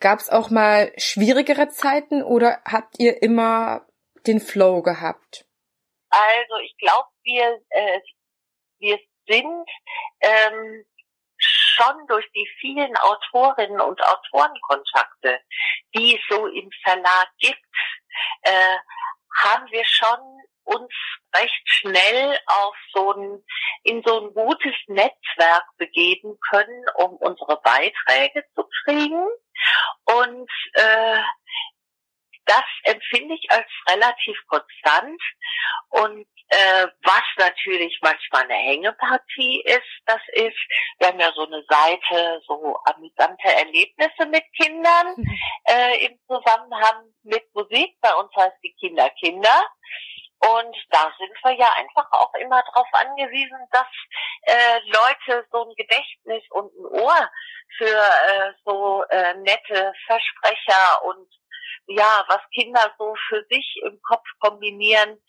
gab 0.00 0.20
es 0.20 0.30
auch 0.30 0.50
mal 0.50 0.92
schwierigere 0.96 1.68
Zeiten 1.68 2.22
oder 2.22 2.60
habt 2.64 2.98
ihr 2.98 3.22
immer 3.22 3.86
den 4.26 4.40
Flow 4.40 4.82
gehabt? 4.82 5.44
Also 6.10 6.56
ich 6.64 6.76
glaube, 6.78 7.08
wir, 7.24 7.60
äh, 7.70 8.00
wir 8.78 8.98
sind 9.26 9.68
ähm, 10.20 10.84
schon 11.36 12.06
durch 12.08 12.26
die 12.34 12.48
vielen 12.60 12.96
Autorinnen 12.96 13.80
und 13.80 14.00
Autorenkontakte, 14.00 15.40
die 15.94 16.16
es 16.16 16.20
so 16.28 16.46
im 16.46 16.70
Verlag 16.82 17.28
gibt, 17.38 17.67
äh, 18.42 18.76
haben 19.44 19.70
wir 19.70 19.84
schon 19.84 20.38
uns 20.64 20.92
recht 21.34 21.62
schnell 21.64 22.38
auf 22.46 22.76
so 22.92 23.12
ein, 23.12 23.44
in 23.84 24.02
so 24.04 24.20
ein 24.20 24.34
gutes 24.34 24.74
Netzwerk 24.86 25.64
begeben 25.78 26.38
können, 26.50 26.84
um 26.96 27.16
unsere 27.16 27.60
Beiträge 27.62 28.44
zu 28.54 28.68
kriegen. 28.84 29.26
Und 30.04 30.50
äh, 30.74 31.22
das 32.44 32.64
empfinde 32.84 33.34
ich 33.34 33.50
als 33.50 33.68
relativ 33.88 34.36
konstant. 34.46 35.20
Und 35.88 36.26
äh, 36.48 36.86
was 37.02 37.24
natürlich 37.36 37.98
manchmal 38.02 38.44
eine 38.44 38.54
Hängepartie 38.54 39.62
ist, 39.64 40.02
das 40.06 40.20
ist, 40.32 40.56
wir 40.98 41.08
haben 41.08 41.20
ja 41.20 41.32
so 41.34 41.46
eine 41.46 41.62
Seite, 41.68 42.40
so 42.46 42.78
amüsante 42.84 43.52
Erlebnisse 43.52 44.26
mit 44.26 44.44
Kindern 44.54 45.14
mhm. 45.16 45.38
äh, 45.64 46.06
im 46.06 46.18
Zusammenhang 46.26 47.12
mit 47.22 47.44
Musik. 47.54 47.96
Bei 48.00 48.14
uns 48.14 48.30
heißt 48.36 48.56
die 48.62 48.74
Kinder 48.80 49.10
Kinder. 49.10 49.66
Und 50.40 50.76
da 50.90 51.12
sind 51.18 51.36
wir 51.42 51.52
ja 51.52 51.68
einfach 51.76 52.06
auch 52.12 52.32
immer 52.34 52.62
darauf 52.62 52.86
angewiesen, 52.92 53.58
dass 53.72 53.88
äh, 54.42 54.78
Leute 54.86 55.44
so 55.50 55.68
ein 55.68 55.74
Gedächtnis 55.74 56.44
und 56.50 56.72
ein 56.76 57.02
Ohr 57.02 57.30
für 57.76 57.86
äh, 57.86 58.52
so 58.64 59.02
äh, 59.10 59.34
nette 59.34 59.92
Versprecher 60.06 61.04
und 61.04 61.28
ja, 61.88 62.24
was 62.28 62.40
Kinder 62.54 62.94
so 62.98 63.14
für 63.28 63.44
sich 63.50 63.80
im 63.82 64.00
Kopf 64.02 64.26
kombinieren, 64.38 65.20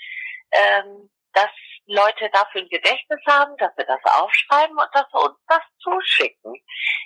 ähm, 0.51 1.09
dass 1.33 1.51
Leute 1.85 2.29
dafür 2.31 2.61
ein 2.61 2.69
Gedächtnis 2.69 3.19
haben, 3.27 3.57
dass 3.57 3.75
wir 3.75 3.85
das 3.85 3.99
aufschreiben 4.03 4.77
und 4.77 4.89
dass 4.93 5.05
wir 5.11 5.21
uns 5.21 5.39
das 5.47 5.61
zuschicken. 5.79 6.53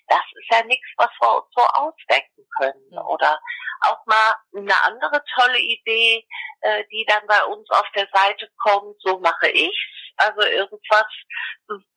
Das 0.07 0.21
ist 0.33 0.51
ja 0.51 0.63
nichts, 0.65 0.87
was 0.97 1.09
wir 1.21 1.35
uns 1.37 1.47
so 1.55 1.61
ausdenken 1.61 2.45
können. 2.57 2.99
Oder 2.99 3.39
auch 3.81 4.05
mal 4.05 4.35
eine 4.55 4.83
andere 4.83 5.23
tolle 5.35 5.59
Idee, 5.59 6.25
äh, 6.61 6.83
die 6.91 7.05
dann 7.07 7.25
bei 7.27 7.43
uns 7.45 7.69
auf 7.69 7.89
der 7.95 8.07
Seite 8.11 8.49
kommt, 8.57 8.95
so 8.99 9.19
mache 9.19 9.49
ich's. 9.49 10.13
Also 10.17 10.41
irgendwas, 10.41 11.07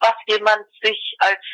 was 0.01 0.15
jemand 0.27 0.65
sich 0.81 1.17
als 1.19 1.45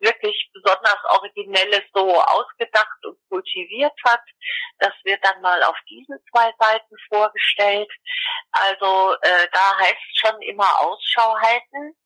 wirklich 0.00 0.50
besonders 0.52 0.98
Originelles 1.18 1.82
so 1.94 2.20
ausgedacht 2.20 3.04
und 3.04 3.18
kultiviert 3.28 3.92
hat. 4.04 4.22
Das 4.78 4.92
wird 5.04 5.24
dann 5.24 5.40
mal 5.42 5.62
auf 5.62 5.76
diesen 5.88 6.18
zwei 6.30 6.52
Seiten 6.58 6.96
vorgestellt. 7.08 7.90
Also 8.52 9.14
äh, 9.22 9.46
da 9.52 9.78
heißt 9.78 10.18
schon 10.18 10.42
immer 10.42 10.68
Ausschau 10.80 11.36
halten. 11.36 11.96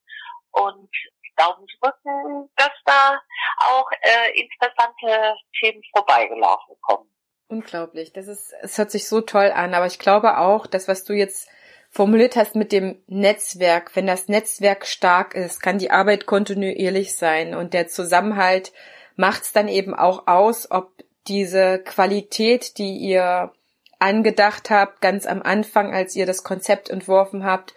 Und 0.50 0.88
Daumen 1.36 1.66
drücken, 1.80 2.50
dass 2.56 2.70
da 2.84 3.20
auch 3.66 3.90
äh, 4.02 4.40
interessante 4.40 5.36
Themen 5.58 5.82
vorbeigelaufen 5.92 6.76
kommen. 6.82 7.10
Unglaublich. 7.48 8.12
Das 8.12 8.28
ist, 8.28 8.54
es 8.62 8.78
hört 8.78 8.90
sich 8.90 9.08
so 9.08 9.20
toll 9.20 9.50
an, 9.54 9.74
aber 9.74 9.86
ich 9.86 9.98
glaube 9.98 10.38
auch, 10.38 10.66
das, 10.66 10.88
was 10.88 11.04
du 11.04 11.12
jetzt 11.12 11.48
formuliert 11.94 12.34
hast 12.34 12.56
mit 12.56 12.72
dem 12.72 12.98
Netzwerk, 13.06 13.94
wenn 13.94 14.06
das 14.06 14.26
Netzwerk 14.26 14.84
stark 14.84 15.34
ist, 15.34 15.62
kann 15.62 15.78
die 15.78 15.92
Arbeit 15.92 16.26
kontinuierlich 16.26 17.14
sein. 17.14 17.54
Und 17.54 17.72
der 17.72 17.86
Zusammenhalt 17.86 18.72
macht 19.14 19.44
es 19.44 19.52
dann 19.52 19.68
eben 19.68 19.94
auch 19.94 20.26
aus, 20.26 20.70
ob 20.72 20.90
diese 21.28 21.78
Qualität, 21.78 22.78
die 22.78 22.96
ihr 22.96 23.52
angedacht 24.00 24.70
habt, 24.70 25.00
ganz 25.00 25.24
am 25.24 25.40
Anfang, 25.40 25.94
als 25.94 26.16
ihr 26.16 26.26
das 26.26 26.42
Konzept 26.42 26.90
entworfen 26.90 27.44
habt, 27.44 27.74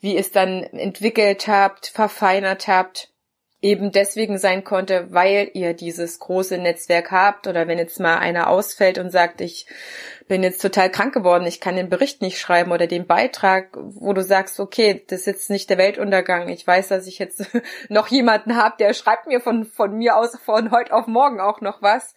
wie 0.00 0.16
es 0.16 0.32
dann 0.32 0.64
entwickelt 0.64 1.46
habt, 1.46 1.86
verfeinert 1.86 2.66
habt, 2.66 3.08
eben 3.62 3.92
deswegen 3.92 4.38
sein 4.38 4.64
konnte, 4.64 5.08
weil 5.10 5.50
ihr 5.52 5.74
dieses 5.74 6.18
große 6.18 6.56
Netzwerk 6.56 7.10
habt 7.10 7.46
oder 7.46 7.68
wenn 7.68 7.78
jetzt 7.78 8.00
mal 8.00 8.18
einer 8.18 8.48
ausfällt 8.48 8.98
und 8.98 9.10
sagt, 9.10 9.42
ich 9.42 9.66
bin 10.28 10.42
jetzt 10.42 10.62
total 10.62 10.90
krank 10.90 11.12
geworden, 11.12 11.46
ich 11.46 11.60
kann 11.60 11.76
den 11.76 11.90
Bericht 11.90 12.22
nicht 12.22 12.38
schreiben 12.38 12.72
oder 12.72 12.86
den 12.86 13.06
Beitrag, 13.06 13.76
wo 13.76 14.12
du 14.14 14.22
sagst, 14.22 14.60
okay, 14.60 15.04
das 15.08 15.20
ist 15.20 15.26
jetzt 15.26 15.50
nicht 15.50 15.68
der 15.68 15.76
Weltuntergang. 15.76 16.48
Ich 16.48 16.66
weiß, 16.66 16.88
dass 16.88 17.06
ich 17.06 17.18
jetzt 17.18 17.44
noch 17.90 18.08
jemanden 18.08 18.56
habe, 18.56 18.76
der 18.78 18.94
schreibt 18.94 19.26
mir 19.26 19.40
von, 19.40 19.64
von 19.64 19.92
mir 19.96 20.16
aus 20.16 20.36
von 20.38 20.70
heute 20.70 20.94
auf 20.94 21.06
morgen 21.06 21.40
auch 21.40 21.60
noch 21.60 21.82
was, 21.82 22.14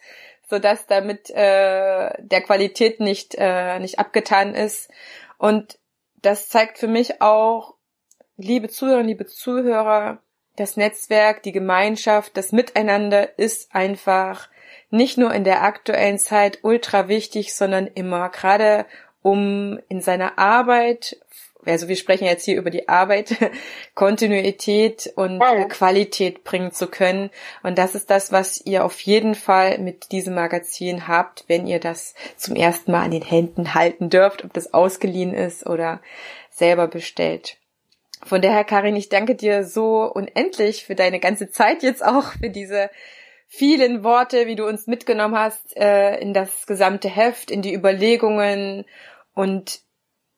sodass 0.48 0.86
damit 0.86 1.28
äh, 1.30 2.10
der 2.18 2.40
Qualität 2.42 3.00
nicht, 3.00 3.34
äh, 3.36 3.78
nicht 3.80 3.98
abgetan 3.98 4.54
ist. 4.54 4.90
Und 5.36 5.78
das 6.22 6.48
zeigt 6.48 6.78
für 6.78 6.88
mich 6.88 7.20
auch, 7.20 7.74
liebe 8.38 8.68
Zuhörerinnen, 8.68 9.08
liebe 9.08 9.26
Zuhörer, 9.26 10.22
das 10.56 10.76
Netzwerk, 10.76 11.42
die 11.42 11.52
Gemeinschaft, 11.52 12.36
das 12.36 12.52
Miteinander 12.52 13.38
ist 13.38 13.74
einfach 13.74 14.48
nicht 14.90 15.18
nur 15.18 15.32
in 15.34 15.44
der 15.44 15.62
aktuellen 15.62 16.18
Zeit 16.18 16.60
ultra 16.62 17.08
wichtig, 17.08 17.54
sondern 17.54 17.86
immer, 17.86 18.28
gerade 18.28 18.86
um 19.22 19.80
in 19.88 20.00
seiner 20.00 20.38
Arbeit, 20.38 21.16
also 21.66 21.88
wir 21.88 21.96
sprechen 21.96 22.26
jetzt 22.26 22.44
hier 22.44 22.56
über 22.56 22.70
die 22.70 22.88
Arbeit, 22.88 23.36
Kontinuität 23.94 25.12
und 25.16 25.40
ja. 25.40 25.64
Qualität 25.64 26.44
bringen 26.44 26.72
zu 26.72 26.86
können. 26.86 27.30
Und 27.62 27.78
das 27.78 27.94
ist 27.94 28.10
das, 28.10 28.32
was 28.32 28.64
ihr 28.64 28.84
auf 28.84 29.00
jeden 29.00 29.34
Fall 29.34 29.78
mit 29.78 30.12
diesem 30.12 30.34
Magazin 30.34 31.08
habt, 31.08 31.44
wenn 31.48 31.66
ihr 31.66 31.80
das 31.80 32.14
zum 32.36 32.54
ersten 32.54 32.92
Mal 32.92 33.04
an 33.04 33.10
den 33.10 33.22
Händen 33.22 33.74
halten 33.74 34.10
dürft, 34.10 34.44
ob 34.44 34.52
das 34.52 34.74
ausgeliehen 34.74 35.34
ist 35.34 35.66
oder 35.66 36.00
selber 36.50 36.86
bestellt. 36.86 37.56
Von 38.24 38.40
daher, 38.40 38.64
Karin, 38.64 38.96
ich 38.96 39.10
danke 39.10 39.34
dir 39.34 39.64
so 39.64 40.10
unendlich 40.10 40.84
für 40.84 40.94
deine 40.94 41.20
ganze 41.20 41.50
Zeit 41.50 41.82
jetzt 41.82 42.04
auch, 42.04 42.32
für 42.32 42.48
diese 42.50 42.90
vielen 43.46 44.02
Worte, 44.02 44.46
wie 44.46 44.56
du 44.56 44.66
uns 44.66 44.86
mitgenommen 44.86 45.38
hast 45.38 45.76
äh, 45.76 46.16
in 46.18 46.32
das 46.32 46.66
gesamte 46.66 47.08
Heft, 47.08 47.50
in 47.50 47.62
die 47.62 47.74
Überlegungen. 47.74 48.84
Und 49.34 49.80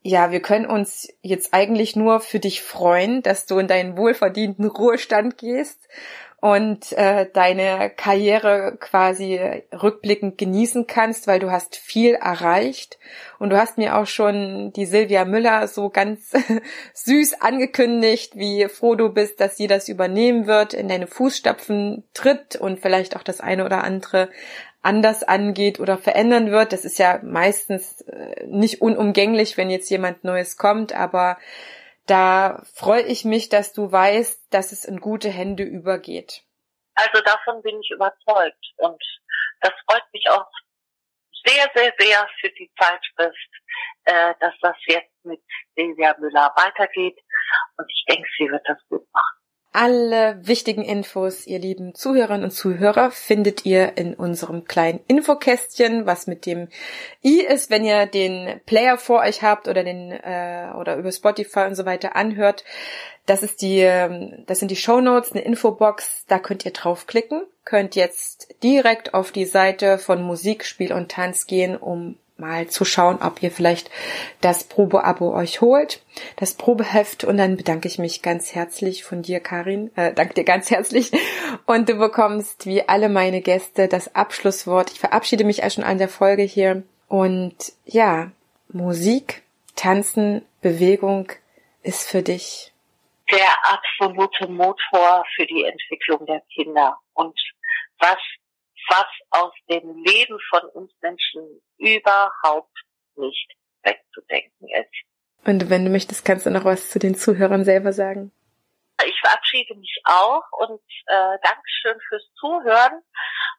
ja, 0.03 0.31
wir 0.33 0.41
können 0.41 0.67
uns 0.67 1.09
jetzt 1.23 1.55
eigentlich 1.55 1.97
nur 1.97 2.21
für 2.21 2.41
dich 2.41 2.61
freuen, 2.61 3.23
dass 3.23 3.47
du 3.47 3.59
in 3.59 3.69
deinen 3.69 3.97
wohlverdienten 3.97 4.67
Ruhestand 4.67 5.39
gehst 5.39 5.89
und 6.41 6.93
äh, 6.93 7.27
deine 7.33 7.91
Karriere 7.91 8.77
quasi 8.79 9.41
rückblickend 9.73 10.37
genießen 10.37 10.87
kannst, 10.87 11.27
weil 11.27 11.41
du 11.41 11.51
hast 11.51 11.77
viel 11.77 12.15
erreicht 12.15 12.99
und 13.39 13.51
du 13.51 13.59
hast 13.59 13.79
mir 13.79 13.97
auch 13.97 14.07
schon 14.07 14.73
die 14.75 14.85
Silvia 14.85 15.25
Müller 15.25 15.67
so 15.67 15.89
ganz 15.89 16.33
süß 16.95 17.41
angekündigt, 17.41 18.37
wie 18.37 18.69
froh 18.69 18.97
du 18.97 19.09
bist, 19.09 19.41
dass 19.41 19.57
sie 19.57 19.67
das 19.67 19.89
übernehmen 19.89 20.47
wird, 20.47 20.75
in 20.75 20.89
deine 20.89 21.07
Fußstapfen 21.07 22.05
tritt 22.13 22.57
und 22.57 22.81
vielleicht 22.81 23.17
auch 23.17 23.23
das 23.23 23.41
eine 23.41 23.65
oder 23.65 23.83
andere 23.83 24.29
anders 24.83 25.25
angeht 25.25 25.81
oder 25.81 25.99
verändern 25.99 26.51
wird. 26.51 26.73
Das 26.73 26.85
ist 26.85 26.99
ja 26.99 27.19
meistens 27.25 28.03
äh, 28.03 28.47
nicht 28.47 28.83
unumgänglich, 28.83 29.57
wenn 29.57 29.71
jetzt 29.71 29.91
jemand 29.91 30.23
Neues 30.23 30.59
kommt, 30.59 30.93
aber 30.95 31.39
da 32.07 32.63
freue 32.75 33.03
ich 33.03 33.25
mich, 33.25 33.49
dass 33.49 33.73
du 33.73 33.91
weißt, 33.91 34.53
dass 34.53 34.73
es 34.73 34.85
in 34.85 35.01
gute 35.01 35.29
Hände 35.29 35.65
übergeht. 35.65 36.43
Also 36.95 37.23
davon 37.23 37.63
bin 37.63 37.79
ich 37.81 37.91
überzeugt 37.91 38.65
und 38.79 39.03
das 39.61 39.73
freut 39.89 40.05
mich 40.13 40.29
auch 40.31 40.49
sehr, 41.45 41.71
sehr, 41.75 41.93
sehr 41.99 42.29
für 42.41 42.51
die 42.51 42.71
Zeitschrift, 42.79 43.51
äh, 44.05 44.35
dass 44.41 44.55
das 44.63 44.77
jetzt 44.87 45.25
mit 45.25 45.41
Silvia 45.77 46.17
Müller 46.19 46.53
weitergeht 46.57 47.19
und 47.77 47.87
ich 47.91 48.05
denke, 48.09 48.29
sie 48.39 48.51
wird 48.51 48.67
das 48.67 48.79
gut 48.89 49.07
machen. 49.13 49.36
Alle 49.79 50.39
wichtigen 50.41 50.83
Infos, 50.83 51.47
ihr 51.47 51.59
lieben 51.59 51.95
Zuhörerinnen 51.95 52.45
und 52.45 52.51
Zuhörer, 52.51 53.11
findet 53.11 53.67
ihr 53.67 53.99
in 53.99 54.15
unserem 54.15 54.65
kleinen 54.65 55.01
Infokästchen, 55.07 56.07
was 56.07 56.27
mit 56.27 56.47
dem 56.47 56.69
i 57.23 57.43
ist, 57.43 57.69
wenn 57.69 57.85
ihr 57.85 58.07
den 58.07 58.59
Player 58.65 58.97
vor 58.97 59.21
euch 59.21 59.43
habt 59.43 59.69
oder 59.69 59.85
den 59.85 60.13
äh, 60.13 60.71
oder 60.81 60.97
über 60.97 61.13
Spotify 61.13 61.67
und 61.67 61.75
so 61.75 61.85
weiter 61.85 62.17
anhört. 62.17 62.65
Das 63.27 63.43
ist 63.43 63.61
die, 63.61 63.81
ähm, 63.81 64.45
das 64.47 64.61
sind 64.61 64.71
die 64.71 64.77
Show 64.77 65.03
Notes, 65.03 65.33
eine 65.33 65.43
Infobox. 65.43 66.25
Da 66.27 66.39
könnt 66.39 66.65
ihr 66.65 66.73
draufklicken, 66.73 67.43
könnt 67.67 67.97
jetzt 67.97 68.55
direkt 68.63 69.13
auf 69.13 69.31
die 69.31 69.45
Seite 69.45 69.99
von 69.99 70.23
Musik, 70.23 70.65
Spiel 70.65 70.95
und 70.95 71.11
Tanz 71.11 71.47
gehen, 71.47 71.77
um 71.77 72.17
mal 72.39 72.69
zu 72.69 72.85
schauen, 72.85 73.19
ob 73.23 73.43
ihr 73.43 73.51
vielleicht 73.51 73.91
das 74.41 74.65
Probeabo 74.65 75.35
euch 75.35 75.61
holt, 75.61 76.03
das 76.37 76.55
Probeheft. 76.55 77.25
Und 77.25 77.39
dann 77.39 77.57
bedanke 77.57 77.89
ich 77.89 77.99
mich 77.99 78.23
ganz 78.23 78.55
herzlich 78.55 79.05
von 79.05 79.23
dir, 79.23 79.41
Karin, 79.41 79.91
äh, 79.97 80.13
danke 80.13 80.35
dir 80.35 80.45
ganz 80.45 80.71
herzlich. 80.71 81.13
Und 81.67 81.89
du 81.89 81.95
bekommst 81.95 82.67
wie 82.67 82.89
alle 82.89 83.09
meine 83.09 83.41
Gäste 83.41 83.89
das 83.89 84.15
Abschlusswort. 84.15 84.91
Ich 84.93 85.01
verabschiede 85.01 85.45
mich 85.45 85.65
auch 85.65 85.71
schon 85.71 85.85
an 85.85 85.99
der 85.99 86.09
Folge 86.09 86.43
hier. 86.43 86.83
Und 87.09 87.57
ja, 87.85 88.31
Musik, 88.69 89.43
Tanzen, 89.75 90.43
Bewegung 90.61 91.33
ist 91.83 92.09
für 92.09 92.23
dich 92.23 92.73
der 93.31 93.49
absolute 93.65 94.49
Motor 94.49 95.25
für 95.35 95.47
die 95.47 95.65
Entwicklung 95.65 96.27
der 96.27 96.43
Kinder. 96.55 96.99
Und 97.15 97.39
was 97.99 98.19
was 98.89 99.07
aus 99.31 99.53
dem 99.69 100.03
Leben 100.05 100.39
von 100.51 100.63
uns 100.71 100.93
Menschen 101.01 101.61
überhaupt 101.79 102.77
nicht 103.17 103.53
wegzudenken 103.83 104.69
ist. 104.69 105.07
Und 105.47 105.71
wenn 105.71 105.85
du 105.85 105.91
möchtest, 105.91 106.25
kannst 106.25 106.47
du 106.47 106.51
noch 106.51 106.65
was 106.65 106.91
zu 106.91 106.99
den 106.99 107.15
Zuhörern 107.15 107.65
selber 107.65 107.93
sagen. 107.93 108.33
Ich 109.05 109.21
verabschiede 109.21 109.75
mich 109.75 110.01
auch 110.05 110.43
und 110.53 110.81
äh, 111.07 111.39
Dankeschön 111.43 112.01
fürs 112.09 112.25
Zuhören 112.41 113.03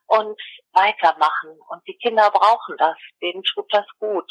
und 0.06 0.40
weitermachen. 0.72 1.50
Und 1.68 1.86
die 1.86 1.96
Kinder 1.96 2.30
brauchen 2.30 2.76
das, 2.76 2.96
denen 3.22 3.42
tut 3.44 3.72
das 3.72 3.86
gut. 3.98 4.30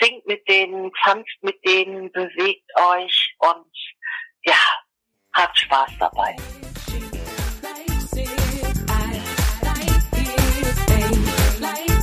Singt 0.00 0.26
mit 0.26 0.48
denen, 0.48 0.92
tanzt 1.02 1.36
mit 1.42 1.56
denen, 1.66 2.12
bewegt 2.12 2.70
euch 2.94 3.34
und 3.38 3.72
ja, 4.44 4.62
habt 5.34 5.58
Spaß 5.58 5.90
dabei. 5.98 6.36
like 11.60 11.97